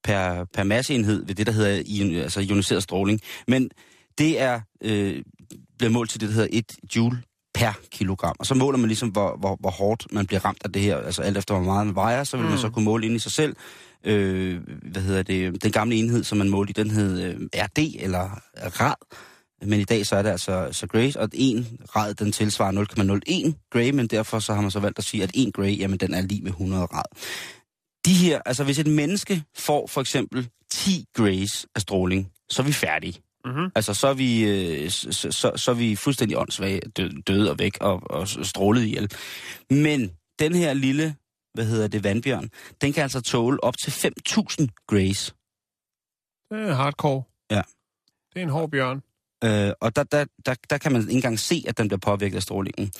per, 0.04 0.44
per 0.44 0.62
masseenhed 0.62 1.26
ved 1.26 1.34
det, 1.34 1.46
der 1.46 1.52
hedder 1.52 1.82
ion, 1.86 2.14
altså 2.14 2.40
ioniseret 2.40 2.82
stråling. 2.82 3.20
Men 3.48 3.70
det 4.18 4.40
er, 4.40 4.60
øh, 4.80 5.22
bliver 5.78 5.90
målt 5.90 6.10
til 6.10 6.20
det, 6.20 6.28
der 6.28 6.34
hedder 6.34 6.48
1 6.52 6.96
joule 6.96 7.22
per 7.60 7.72
kilogram. 7.90 8.36
Og 8.38 8.46
så 8.46 8.54
måler 8.54 8.78
man 8.78 8.88
ligesom, 8.88 9.08
hvor, 9.08 9.36
hvor, 9.38 9.56
hvor 9.60 9.70
hårdt 9.70 10.06
man 10.12 10.26
bliver 10.26 10.44
ramt 10.44 10.62
af 10.64 10.72
det 10.72 10.82
her. 10.82 10.96
Altså 10.96 11.22
alt 11.22 11.36
efter, 11.36 11.54
hvor 11.54 11.64
meget 11.64 11.86
man 11.86 11.94
vejer, 11.94 12.24
så 12.24 12.36
vil 12.36 12.44
mm. 12.44 12.50
man 12.50 12.58
så 12.58 12.70
kunne 12.70 12.84
måle 12.84 13.06
ind 13.06 13.16
i 13.16 13.18
sig 13.18 13.32
selv. 13.32 13.56
Øh, 14.04 14.60
hvad 14.92 15.02
hedder 15.02 15.22
det? 15.22 15.62
Den 15.62 15.72
gamle 15.72 15.96
enhed, 15.96 16.24
som 16.24 16.38
man 16.38 16.48
målte 16.48 16.70
i, 16.70 16.72
den 16.72 16.90
hed 16.90 17.22
øh, 17.22 17.40
RD, 17.54 17.78
eller 17.98 18.40
rad. 18.80 18.94
Men 19.62 19.80
i 19.80 19.84
dag 19.84 20.06
så 20.06 20.16
er 20.16 20.22
det 20.22 20.30
altså 20.30 20.68
så 20.72 20.86
Grace, 20.86 21.20
og 21.20 21.28
en 21.32 21.78
rad, 21.96 22.14
den 22.14 22.32
tilsvarer 22.32 22.72
0,01 23.52 23.68
Gray, 23.72 23.90
men 23.90 24.06
derfor 24.06 24.38
så 24.38 24.54
har 24.54 24.60
man 24.60 24.70
så 24.70 24.80
valgt 24.80 24.98
at 24.98 25.04
sige, 25.04 25.22
at 25.22 25.30
1 25.34 25.54
Gray, 25.54 25.78
jamen 25.78 25.98
den 25.98 26.14
er 26.14 26.20
lige 26.20 26.42
med 26.42 26.50
100 26.50 26.84
rad. 26.84 27.04
De 28.06 28.14
her, 28.14 28.40
altså 28.46 28.64
hvis 28.64 28.78
et 28.78 28.86
menneske 28.86 29.42
får 29.56 29.86
for 29.86 30.00
eksempel 30.00 30.48
10 30.70 31.04
Grays 31.14 31.66
af 31.74 31.80
stråling, 31.80 32.30
så 32.50 32.62
er 32.62 32.66
vi 32.66 32.72
færdige. 32.72 33.20
Mm-hmm. 33.44 33.70
Altså, 33.74 33.94
så 33.94 34.08
er 34.08 34.14
vi, 34.14 34.44
øh, 34.44 34.90
så, 34.90 35.32
så, 35.32 35.52
så 35.56 35.70
er 35.70 35.74
vi 35.74 35.96
fuldstændig 35.96 36.38
åndssvage, 36.38 36.80
døde, 36.80 37.22
døde 37.22 37.50
og 37.50 37.58
væk 37.58 37.78
og, 37.80 38.02
og 38.10 38.28
strålet 38.28 38.82
ihjel. 38.82 39.10
Men 39.70 40.10
den 40.38 40.54
her 40.54 40.72
lille, 40.72 41.16
hvad 41.54 41.64
hedder 41.64 41.88
det, 41.88 42.04
vandbjørn, 42.04 42.50
den 42.80 42.92
kan 42.92 43.02
altså 43.02 43.20
tåle 43.20 43.64
op 43.64 43.74
til 43.78 43.90
5.000 43.90 44.66
grays. 44.86 45.34
Det 46.50 46.68
er 46.68 46.74
hardcore. 46.74 47.22
Ja. 47.50 47.62
Det 48.34 48.38
er 48.38 48.42
en 48.42 48.50
hård 48.50 48.70
bjørn. 48.70 49.02
Øh, 49.44 49.72
og 49.80 49.96
der, 49.96 50.02
der, 50.02 50.24
der, 50.46 50.54
der 50.70 50.78
kan 50.78 50.92
man 50.92 51.00
ikke 51.00 51.12
engang 51.12 51.38
se, 51.38 51.64
at 51.68 51.78
den 51.78 51.88
bliver 51.88 51.98
påvirket 51.98 52.36
af 52.36 52.42
strålingen. 52.42 52.92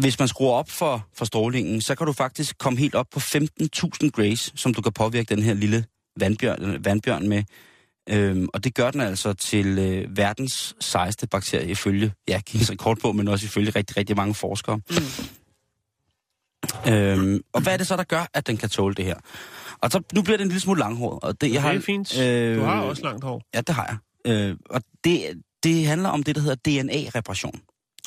Hvis 0.00 0.18
man 0.18 0.28
skruer 0.28 0.52
op 0.52 0.70
for, 0.70 1.08
for 1.14 1.24
strålingen, 1.24 1.80
så 1.80 1.94
kan 1.94 2.06
du 2.06 2.12
faktisk 2.12 2.58
komme 2.58 2.78
helt 2.78 2.94
op 2.94 3.06
på 3.10 3.20
15.000 3.20 4.10
grays, 4.10 4.52
som 4.60 4.74
du 4.74 4.82
kan 4.82 4.92
påvirke 4.92 5.34
den 5.34 5.42
her 5.42 5.54
lille 5.54 5.84
vandbjørn, 6.16 6.84
vandbjørn 6.84 7.28
med. 7.28 7.44
Øhm, 8.08 8.48
og 8.54 8.64
det 8.64 8.74
gør 8.74 8.90
den 8.90 9.00
altså 9.00 9.32
til 9.32 9.78
øh, 9.78 10.16
verdens 10.16 10.74
sejeste 10.80 11.26
bakterie, 11.26 11.70
ifølge, 11.70 12.12
ja, 12.28 12.40
Guinness 12.50 12.70
rekord 12.70 12.98
på, 12.98 13.12
men 13.12 13.28
også 13.28 13.46
ifølge 13.46 13.70
rigtig, 13.70 13.96
rigtig 13.96 14.16
mange 14.16 14.34
forskere. 14.34 14.76
Mm. 14.76 14.94
Øhm, 16.92 17.40
og 17.52 17.60
hvad 17.62 17.72
er 17.72 17.76
det 17.76 17.86
så, 17.86 17.96
der 17.96 18.04
gør, 18.04 18.26
at 18.34 18.46
den 18.46 18.56
kan 18.56 18.68
tåle 18.68 18.94
det 18.94 19.04
her? 19.04 19.14
Og 19.78 19.90
så, 19.90 20.02
nu 20.14 20.22
bliver 20.22 20.36
det 20.36 20.44
en 20.44 20.48
lille 20.48 20.60
smule 20.60 20.78
langhåret. 20.80 21.18
Og 21.24 21.40
det, 21.40 21.46
jeg 21.46 21.52
Det 21.54 21.62
har, 21.62 21.72
er 21.72 21.80
fint. 21.80 22.18
øh, 22.18 22.56
Du 22.56 22.62
har 22.62 22.80
også 22.80 23.02
langt 23.02 23.24
hår. 23.24 23.42
Ja, 23.54 23.60
det 23.60 23.74
har 23.74 24.00
jeg. 24.24 24.32
Øh, 24.32 24.56
og 24.70 24.82
det, 25.04 25.42
det 25.62 25.86
handler 25.86 26.08
om 26.08 26.22
det, 26.22 26.34
der 26.34 26.40
hedder 26.40 26.56
DNA-reparation. 26.82 27.60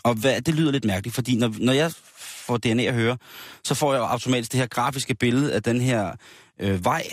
Og 0.03 0.13
hvad, 0.13 0.41
det 0.41 0.55
lyder 0.55 0.71
lidt 0.71 0.85
mærkeligt, 0.85 1.15
fordi 1.15 1.35
når, 1.35 1.55
når 1.59 1.73
jeg 1.73 1.91
får 2.17 2.57
DNA 2.57 2.83
at 2.83 2.93
høre, 2.93 3.17
så 3.63 3.75
får 3.75 3.93
jeg 3.93 4.03
automatisk 4.03 4.51
det 4.51 4.59
her 4.59 4.67
grafiske 4.67 5.15
billede 5.15 5.53
af 5.53 5.63
den 5.63 5.81
her 5.81 6.11
øh, 6.59 6.85
vej, 6.85 7.03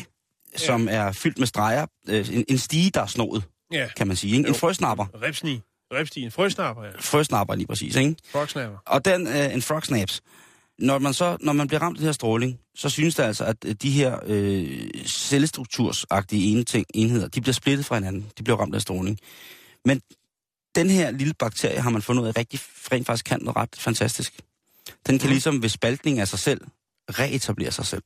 som 0.57 0.89
er 0.91 1.13
fyldt 1.13 1.39
med 1.39 1.47
streger. 1.47 1.87
Øh, 2.09 2.35
en, 2.35 2.45
en 2.49 2.59
stige, 2.59 2.91
der 2.91 3.01
er 3.03 3.07
snået, 3.07 3.43
Ja. 3.73 3.89
kan 3.97 4.07
man 4.07 4.17
sige. 4.17 4.37
Ikke? 4.37 4.49
En 4.49 4.55
frøsnapper. 4.55 5.07
Ripsni. 5.23 5.61
Ripsti. 5.93 6.21
En 6.23 6.31
frøsnapper, 6.31 6.85
ja. 6.85 6.91
Frøsnapper 7.01 7.55
lige 7.55 7.67
præcis, 7.67 7.97
ikke? 7.97 8.17
Frogsnapper. 8.33 8.79
Og 8.87 9.05
den, 9.05 9.27
øh, 9.27 9.55
en 9.55 9.63
frog 9.63 9.83
snaps. 9.83 10.21
Når 10.79 10.99
man, 10.99 11.15
så, 11.15 11.37
når 11.41 11.53
man 11.53 11.67
bliver 11.69 11.83
ramt 11.83 11.97
af 11.97 11.99
det 11.99 12.05
her 12.07 12.13
stråling, 12.13 12.59
så 12.77 12.89
synes 12.89 13.15
det 13.15 13.23
altså, 13.23 13.45
at 13.45 13.83
de 13.83 13.91
her 13.91 14.19
øh, 14.27 14.91
cellestruktursagtige 15.07 16.53
ene 16.53 16.65
ting, 16.65 16.87
enheder, 16.95 17.29
de 17.29 17.41
bliver 17.41 17.53
splittet 17.55 17.87
fra 17.87 17.95
hinanden. 17.95 18.27
De 18.39 18.43
bliver 18.43 18.57
ramt 18.57 18.75
af 18.75 18.81
stråling. 18.81 19.19
Men 19.85 20.01
den 20.75 20.91
her 20.91 21.11
lille 21.11 21.35
bakterie 21.39 21.81
har 21.81 21.91
man 21.91 22.03
fundet 22.03 22.23
ud 22.23 22.29
af 22.29 22.37
rigtig, 22.37 22.61
rent 22.93 23.07
faktisk 23.07 23.25
kan 23.25 23.41
noget 23.41 23.57
ret 23.57 23.77
fantastisk. 23.79 24.41
Den 25.07 25.19
kan 25.19 25.31
ligesom 25.31 25.63
ved 25.63 25.69
spaltning 25.69 26.19
af 26.21 26.29
sig 26.29 26.39
selv 26.39 26.61
reetablere 27.11 27.71
sig 27.73 27.87
selv. 27.87 28.03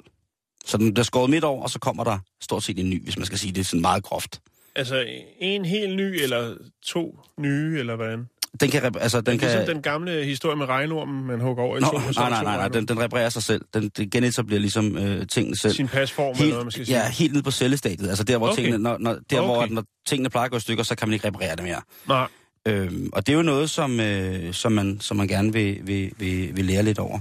Så 0.67 0.77
den 0.77 0.95
bliver 0.95 1.05
skåret 1.05 1.31
midt 1.31 1.45
over, 1.45 1.63
og 1.63 1.71
så 1.71 1.79
kommer 1.79 2.05
der 2.05 2.19
stort 2.43 2.63
set 2.65 2.79
en 2.79 2.91
ny, 2.91 3.05
hvis 3.05 3.17
man 3.17 3.27
skal 3.27 3.39
sige 3.39 3.53
det 3.53 3.67
sådan 3.67 3.81
meget 3.81 4.03
groft. 4.05 4.41
Altså, 4.77 5.05
en 5.41 5.65
helt 5.65 5.97
ny, 5.97 6.23
eller 6.23 6.55
to 6.87 7.19
nye, 7.39 7.79
eller 7.79 7.97
hvordan? 7.97 8.27
Den 8.61 8.71
kan, 8.71 8.95
altså, 9.01 9.21
den 9.21 9.27
Den 9.27 9.39
kan... 9.39 9.49
ligesom 9.49 9.67
den 9.75 9.83
gamle 9.83 10.25
historie 10.25 10.57
med 10.57 10.67
regnormen, 10.67 11.25
man 11.27 11.41
hugger 11.41 11.63
over 11.65 11.77
i 11.77 11.81
Nå, 11.81 11.87
to. 11.87 11.99
nej, 11.99 12.31
nej, 12.31 12.43
nej, 12.45 12.57
nej, 12.57 12.69
den, 12.69 12.89
den 12.89 13.01
reparerer 13.01 13.29
sig 13.29 13.43
selv. 13.43 13.65
Den, 13.75 13.89
den 13.89 14.11
genetablerer 14.11 14.61
ligesom 14.61 14.97
øh, 14.99 15.27
tingene 15.27 15.57
selv. 15.57 15.73
Sin 15.75 15.89
pasform, 15.89 16.31
eller 16.33 16.49
noget, 16.49 16.65
man 16.65 16.71
skal 16.71 16.79
Helt, 16.81 16.89
sige. 16.89 16.99
ja, 17.05 17.11
helt 17.11 17.33
ned 17.33 17.43
på 17.43 17.51
cellestadiet. 17.51 18.09
Altså 18.09 18.25
der, 18.25 18.39
hvor, 18.39 18.49
Okay. 18.49 18.63
tingene, 18.63 18.83
når, 18.83 18.99
når, 18.99 19.19
der, 19.31 19.41
hvor 19.41 19.57
Okay. 19.57 19.73
når 19.75 19.85
tingene 20.09 20.31
plejer 20.31 20.45
at 20.45 20.51
gå 20.51 20.57
i 20.57 20.61
stykker, 20.61 20.85
så 20.85 20.95
kan 20.95 21.09
man 21.09 21.13
ikke 21.15 21.27
reparere 21.29 21.57
det 21.57 21.65
mere. 21.65 21.81
Nej. 22.09 22.27
Øhm, 22.69 23.11
og 23.13 23.27
det 23.27 23.33
er 23.33 23.37
jo 23.37 23.43
noget, 23.43 23.71
som, 23.71 24.01
øh, 24.01 24.55
som, 24.55 24.73
man, 24.73 25.01
som 25.01 25.17
man 25.17 25.29
gerne 25.29 25.53
vil, 25.53 25.79
vil, 25.87 26.11
vil, 26.19 26.57
vil 26.57 26.65
lære 26.65 26.83
lidt 26.83 26.99
over. 26.99 27.19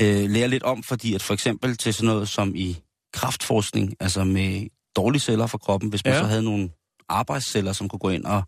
Øh, 0.00 0.30
lære 0.30 0.48
lidt 0.48 0.62
om, 0.62 0.82
fordi 0.82 1.14
at 1.14 1.22
for 1.22 1.34
eksempel 1.34 1.76
til 1.76 1.94
sådan 1.94 2.06
noget 2.06 2.28
som 2.28 2.52
i 2.56 2.78
kraftforskning, 3.12 3.94
altså 4.00 4.24
med 4.24 4.66
dårlige 4.96 5.20
celler 5.20 5.46
for 5.46 5.58
kroppen, 5.58 5.88
hvis 5.90 6.04
man 6.04 6.14
Ja. 6.14 6.20
så 6.20 6.26
havde 6.26 6.42
nogle 6.42 6.70
arbejdsceller, 7.08 7.72
som 7.72 7.88
kunne 7.88 7.98
gå 7.98 8.08
ind 8.08 8.24
og 8.24 8.42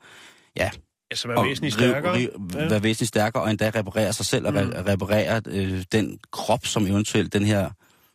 ja, 0.56 0.70
Altså, 1.10 1.28
være 1.28 1.38
og 1.38 1.44
væsentligt 1.44 1.74
stærkere. 1.74 2.14
rive- 2.14 2.30
Ja. 2.54 2.68
være 2.68 2.82
væsentligt 2.82 3.08
stærkere, 3.08 3.42
og 3.42 3.50
endda 3.50 3.70
reparere 3.74 4.12
sig 4.12 4.26
selv, 4.26 4.46
og 4.46 4.52
Mm. 4.52 4.58
re- 4.58 4.88
reparere 4.90 5.42
øh, 5.46 5.84
den 5.92 6.18
krop, 6.32 6.66
som 6.66 6.86
eventuelt 6.86 7.32
den 7.32 7.44
her 7.44 7.70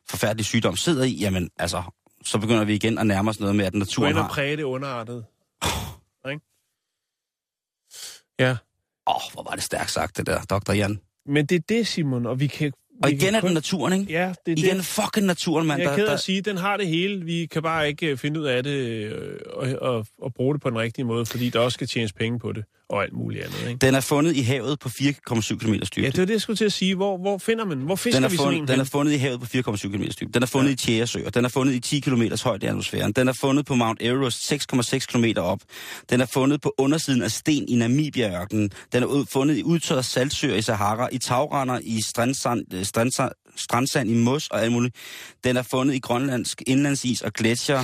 forfærdelige 0.10 0.46
sygdom 0.46 0.76
sidder 0.78 1.04
i, 1.04 1.12
jamen 1.12 1.50
altså, 1.60 1.84
så 2.26 2.38
begynder 2.40 2.64
vi 2.64 2.74
igen 2.76 2.98
at 2.98 3.08
nærme 3.08 3.30
os 3.30 3.40
noget 3.40 3.56
med, 3.56 3.66
at 3.66 3.74
Gå 3.74 3.80
naturen 3.80 4.10
ind 4.10 4.18
og 4.18 4.24
har... 4.24 4.30
præge 4.32 4.58
det 4.58 4.64
underartet. 4.64 5.26
Ikke? 6.30 6.42
Ja. 8.40 8.50
Åh, 9.08 9.16
oh, 9.16 9.22
hvor 9.34 9.44
var 9.44 9.52
det 9.56 9.64
stærkt 9.64 9.92
sagt, 9.92 10.18
det 10.18 10.26
der, 10.28 10.42
Dr. 10.42 10.72
Jan. 10.74 11.00
Men 11.26 11.46
det 11.46 11.56
er 11.56 11.60
det, 11.70 11.88
Simon, 11.88 12.26
og 12.26 12.40
vi 12.40 12.48
kan... 12.48 12.72
Og 13.04 13.10
igen 13.10 13.20
kan 13.20 13.28
er 13.28 13.32
det 13.32 13.42
kun- 13.42 13.54
naturen, 13.54 13.94
ikke? 14.00 14.14
Ja, 14.14 14.34
det 14.46 14.52
er 14.60 14.64
Igen 14.66 14.78
det. 14.78 14.86
fucking 14.86 15.26
naturen, 15.26 15.68
mand. 15.68 15.82
Jeg 15.82 15.92
er 15.92 15.96
ked 15.96 16.04
af 16.04 16.08
der- 16.08 16.14
at 16.14 16.20
sige, 16.20 16.42
den 16.42 16.58
har 16.58 16.78
det 16.78 16.88
hele. 16.88 17.26
Vi 17.26 17.46
kan 17.52 17.64
bare 17.64 17.88
ikke 17.88 18.08
øh, 18.08 18.18
finde 18.18 18.40
ud 18.40 18.46
af 18.46 18.64
det 18.64 18.72
øh, 18.72 19.38
og, 19.54 19.68
og, 19.82 20.06
og 20.22 20.34
bruge 20.34 20.54
det 20.54 20.62
på 20.62 20.70
den 20.70 20.78
rigtige 20.78 21.06
måde, 21.06 21.26
fordi 21.26 21.50
der 21.50 21.60
også 21.60 21.74
skal 21.76 21.88
tjenes 21.88 22.14
penge 22.14 22.40
på 22.40 22.52
det 22.52 22.64
og 22.90 23.04
alt 23.04 23.14
muligt 23.14 23.44
andet. 23.44 23.68
Ikke? 23.68 23.78
Den 23.78 23.96
er 23.96 24.00
fundet 24.00 24.36
i 24.36 24.42
havet 24.42 24.80
på 24.80 24.90
4,7 24.90 25.58
km 25.58 25.74
dyb. 25.74 26.04
Ja, 26.04 26.10
det 26.10 26.18
var 26.18 26.26
det, 26.26 26.34
jeg 26.34 26.42
skulle 26.42 26.58
til 26.58 26.66
at 26.66 26.74
sige. 26.74 26.96
Hvor, 26.96 27.18
hvor 27.18 27.38
finder 27.38 27.66
man? 27.66 27.78
Hvor 27.78 27.96
fisker 27.96 28.20
Den 28.20 28.24
er, 28.24 28.30
vi 28.30 28.38
fundet, 28.38 28.62
den 28.62 28.70
er 28.70 28.76
hen? 28.76 28.86
fundet 28.86 29.14
i 29.14 29.18
havet 29.18 29.40
på 29.40 29.46
4,7 29.46 29.90
km 29.90 30.04
dyb. 30.22 30.34
Den 30.34 30.44
er 30.44 30.48
fundet 30.48 30.70
ja. 30.70 30.74
i 30.74 30.76
Tjæresø, 30.76 31.26
og 31.26 31.34
den 31.34 31.46
er 31.46 31.50
fundet 31.50 31.74
i 31.74 31.80
10 31.80 32.00
km 32.00 32.24
højde 32.44 32.66
i 32.66 32.70
atmosfæren. 32.70 33.12
Den 33.12 33.28
er 33.28 33.34
fundet 33.34 33.66
på 33.66 33.76
Mount 33.76 34.02
Everest 34.02 34.52
6,6 34.52 35.00
km 35.00 35.26
op. 35.38 35.60
Den 36.10 36.22
er 36.22 36.26
fundet 36.26 36.62
på 36.62 36.74
undersiden 36.78 37.22
af 37.22 37.32
sten 37.32 37.70
i 37.70 37.76
Namibia-ørkenen. 37.76 38.72
Den 38.94 39.04
er 39.04 39.26
fundet 39.30 39.58
i 39.58 39.64
udtørret 39.64 40.06
saltsøer 40.06 40.56
i 40.56 40.62
Sahara, 40.62 41.10
i 41.12 41.18
tagrender, 41.18 41.80
i 41.84 42.02
strandsand, 42.02 42.74
øh, 42.74 42.86
strandsand, 42.86 43.32
strandsand 43.56 44.10
i 44.10 44.14
mos 44.14 44.48
og 44.48 44.64
alt 44.64 44.72
muligt. 44.72 44.96
Den 45.44 45.58
er 45.58 45.62
fundet 45.62 45.96
i 45.96 46.00
grønlandsk 46.00 46.62
indlandsis 46.68 47.22
og 47.22 47.34
gletsjer. 47.34 47.84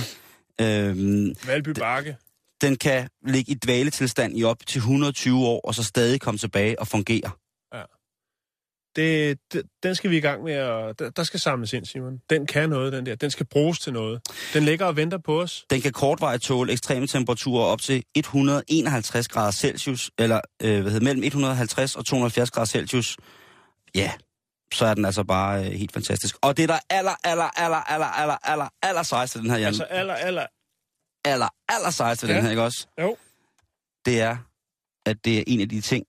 Øhm, 0.60 1.34
Valby 1.46 1.68
Bakke. 1.68 2.16
Den 2.62 2.76
kan 2.76 3.08
ligge 3.26 3.52
i 3.52 3.54
dvaletilstand 3.54 4.38
i 4.38 4.44
op 4.44 4.56
til 4.66 4.78
120 4.78 5.46
år, 5.46 5.60
og 5.60 5.74
så 5.74 5.84
stadig 5.84 6.20
komme 6.20 6.38
tilbage 6.38 6.80
og 6.80 6.88
fungere. 6.88 7.30
Det, 8.96 9.38
det, 9.52 9.62
den 9.82 9.94
skal 9.94 10.10
vi 10.10 10.16
i 10.16 10.20
gang 10.20 10.42
med, 10.44 10.60
og 10.60 10.98
der, 10.98 11.10
der 11.10 11.22
skal 11.22 11.40
samles 11.40 11.72
ind, 11.72 11.84
Simon. 11.84 12.20
Den 12.30 12.46
kan 12.46 12.70
noget, 12.70 12.92
den 12.92 13.06
der. 13.06 13.14
Den 13.14 13.30
skal 13.30 13.46
bruges 13.46 13.78
til 13.78 13.92
noget. 13.92 14.20
Den 14.54 14.64
ligger 14.64 14.86
og 14.86 14.96
venter 14.96 15.18
på 15.18 15.40
os. 15.40 15.64
Den 15.70 15.80
kan 15.80 15.92
kortvarigt 15.92 16.42
tåle 16.42 16.72
ekstreme 16.72 17.06
temperaturer 17.06 17.64
op 17.64 17.80
til 17.80 18.02
151 18.16 19.28
grader 19.28 19.50
Celsius, 19.50 20.10
eller 20.18 20.40
øh, 20.62 20.80
hvad 20.80 20.92
hedder, 20.92 21.04
mellem 21.04 21.24
150 21.24 21.96
og 21.96 22.06
270 22.06 22.50
grader 22.50 22.66
Celsius. 22.66 23.16
Ja, 23.94 24.12
så 24.74 24.86
er 24.86 24.94
den 24.94 25.04
altså 25.04 25.24
bare 25.24 25.66
øh, 25.66 25.72
helt 25.72 25.92
fantastisk. 25.92 26.36
Og 26.42 26.56
det, 26.56 26.68
der 26.68 26.74
er 26.74 26.80
aller, 26.90 27.14
aller, 27.24 27.60
aller, 27.60 27.76
aller, 27.76 28.06
aller, 28.06 28.36
aller, 28.42 28.68
aller 28.82 29.02
sejeste 29.02 29.38
den 29.38 29.50
her, 29.50 29.56
Jan, 29.56 29.66
altså, 29.66 29.84
aller, 29.84 30.14
aller 30.14 30.46
aller, 31.24 31.48
aller 31.68 31.90
sejeste 31.90 32.26
ved 32.26 32.34
ja. 32.34 32.36
den 32.36 32.44
her, 32.44 32.50
ikke 32.50 32.62
også? 32.62 32.86
Jo. 33.00 33.16
Det 34.06 34.20
er, 34.20 34.36
at 35.06 35.24
det 35.24 35.38
er 35.38 35.44
en 35.46 35.60
af 35.60 35.68
de 35.68 35.80
ting, 35.80 36.06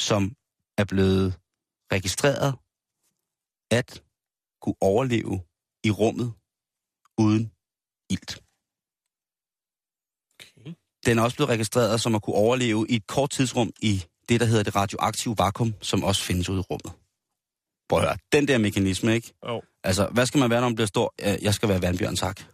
som 0.00 0.36
er 0.78 0.84
blevet 0.84 1.34
registreret 1.92 2.54
at 3.70 4.02
kunne 4.62 4.74
overleve 4.80 5.42
i 5.84 5.90
rummet 5.90 6.32
uden 7.18 7.52
ilt. 8.10 8.42
Okay. 10.34 10.74
Den 11.06 11.18
er 11.18 11.22
også 11.22 11.36
blevet 11.36 11.50
registreret 11.50 12.00
som 12.00 12.14
at 12.14 12.22
kunne 12.22 12.36
overleve 12.36 12.86
i 12.88 12.94
et 12.96 13.06
kort 13.06 13.30
tidsrum 13.30 13.72
i 13.80 14.04
det, 14.28 14.40
der 14.40 14.46
hedder 14.46 14.62
det 14.62 14.76
radioaktive 14.76 15.38
vakuum, 15.38 15.74
som 15.80 16.04
også 16.04 16.22
findes 16.22 16.48
ude 16.48 16.58
i 16.58 16.62
rummet. 16.70 16.92
Prøv 17.88 17.98
at 17.98 18.04
høre, 18.04 18.16
den 18.32 18.48
der 18.48 18.58
mekanisme, 18.58 19.14
ikke? 19.14 19.34
Jo. 19.46 19.62
Altså, 19.84 20.08
hvad 20.08 20.26
skal 20.26 20.38
man 20.38 20.50
være, 20.50 20.60
når 20.60 20.68
man 20.68 20.74
bliver 20.74 20.86
stor? 20.86 21.14
Jeg 21.18 21.54
skal 21.54 21.68
være 21.68 21.82
vandbjørn, 21.82 22.16
tak. 22.16 22.53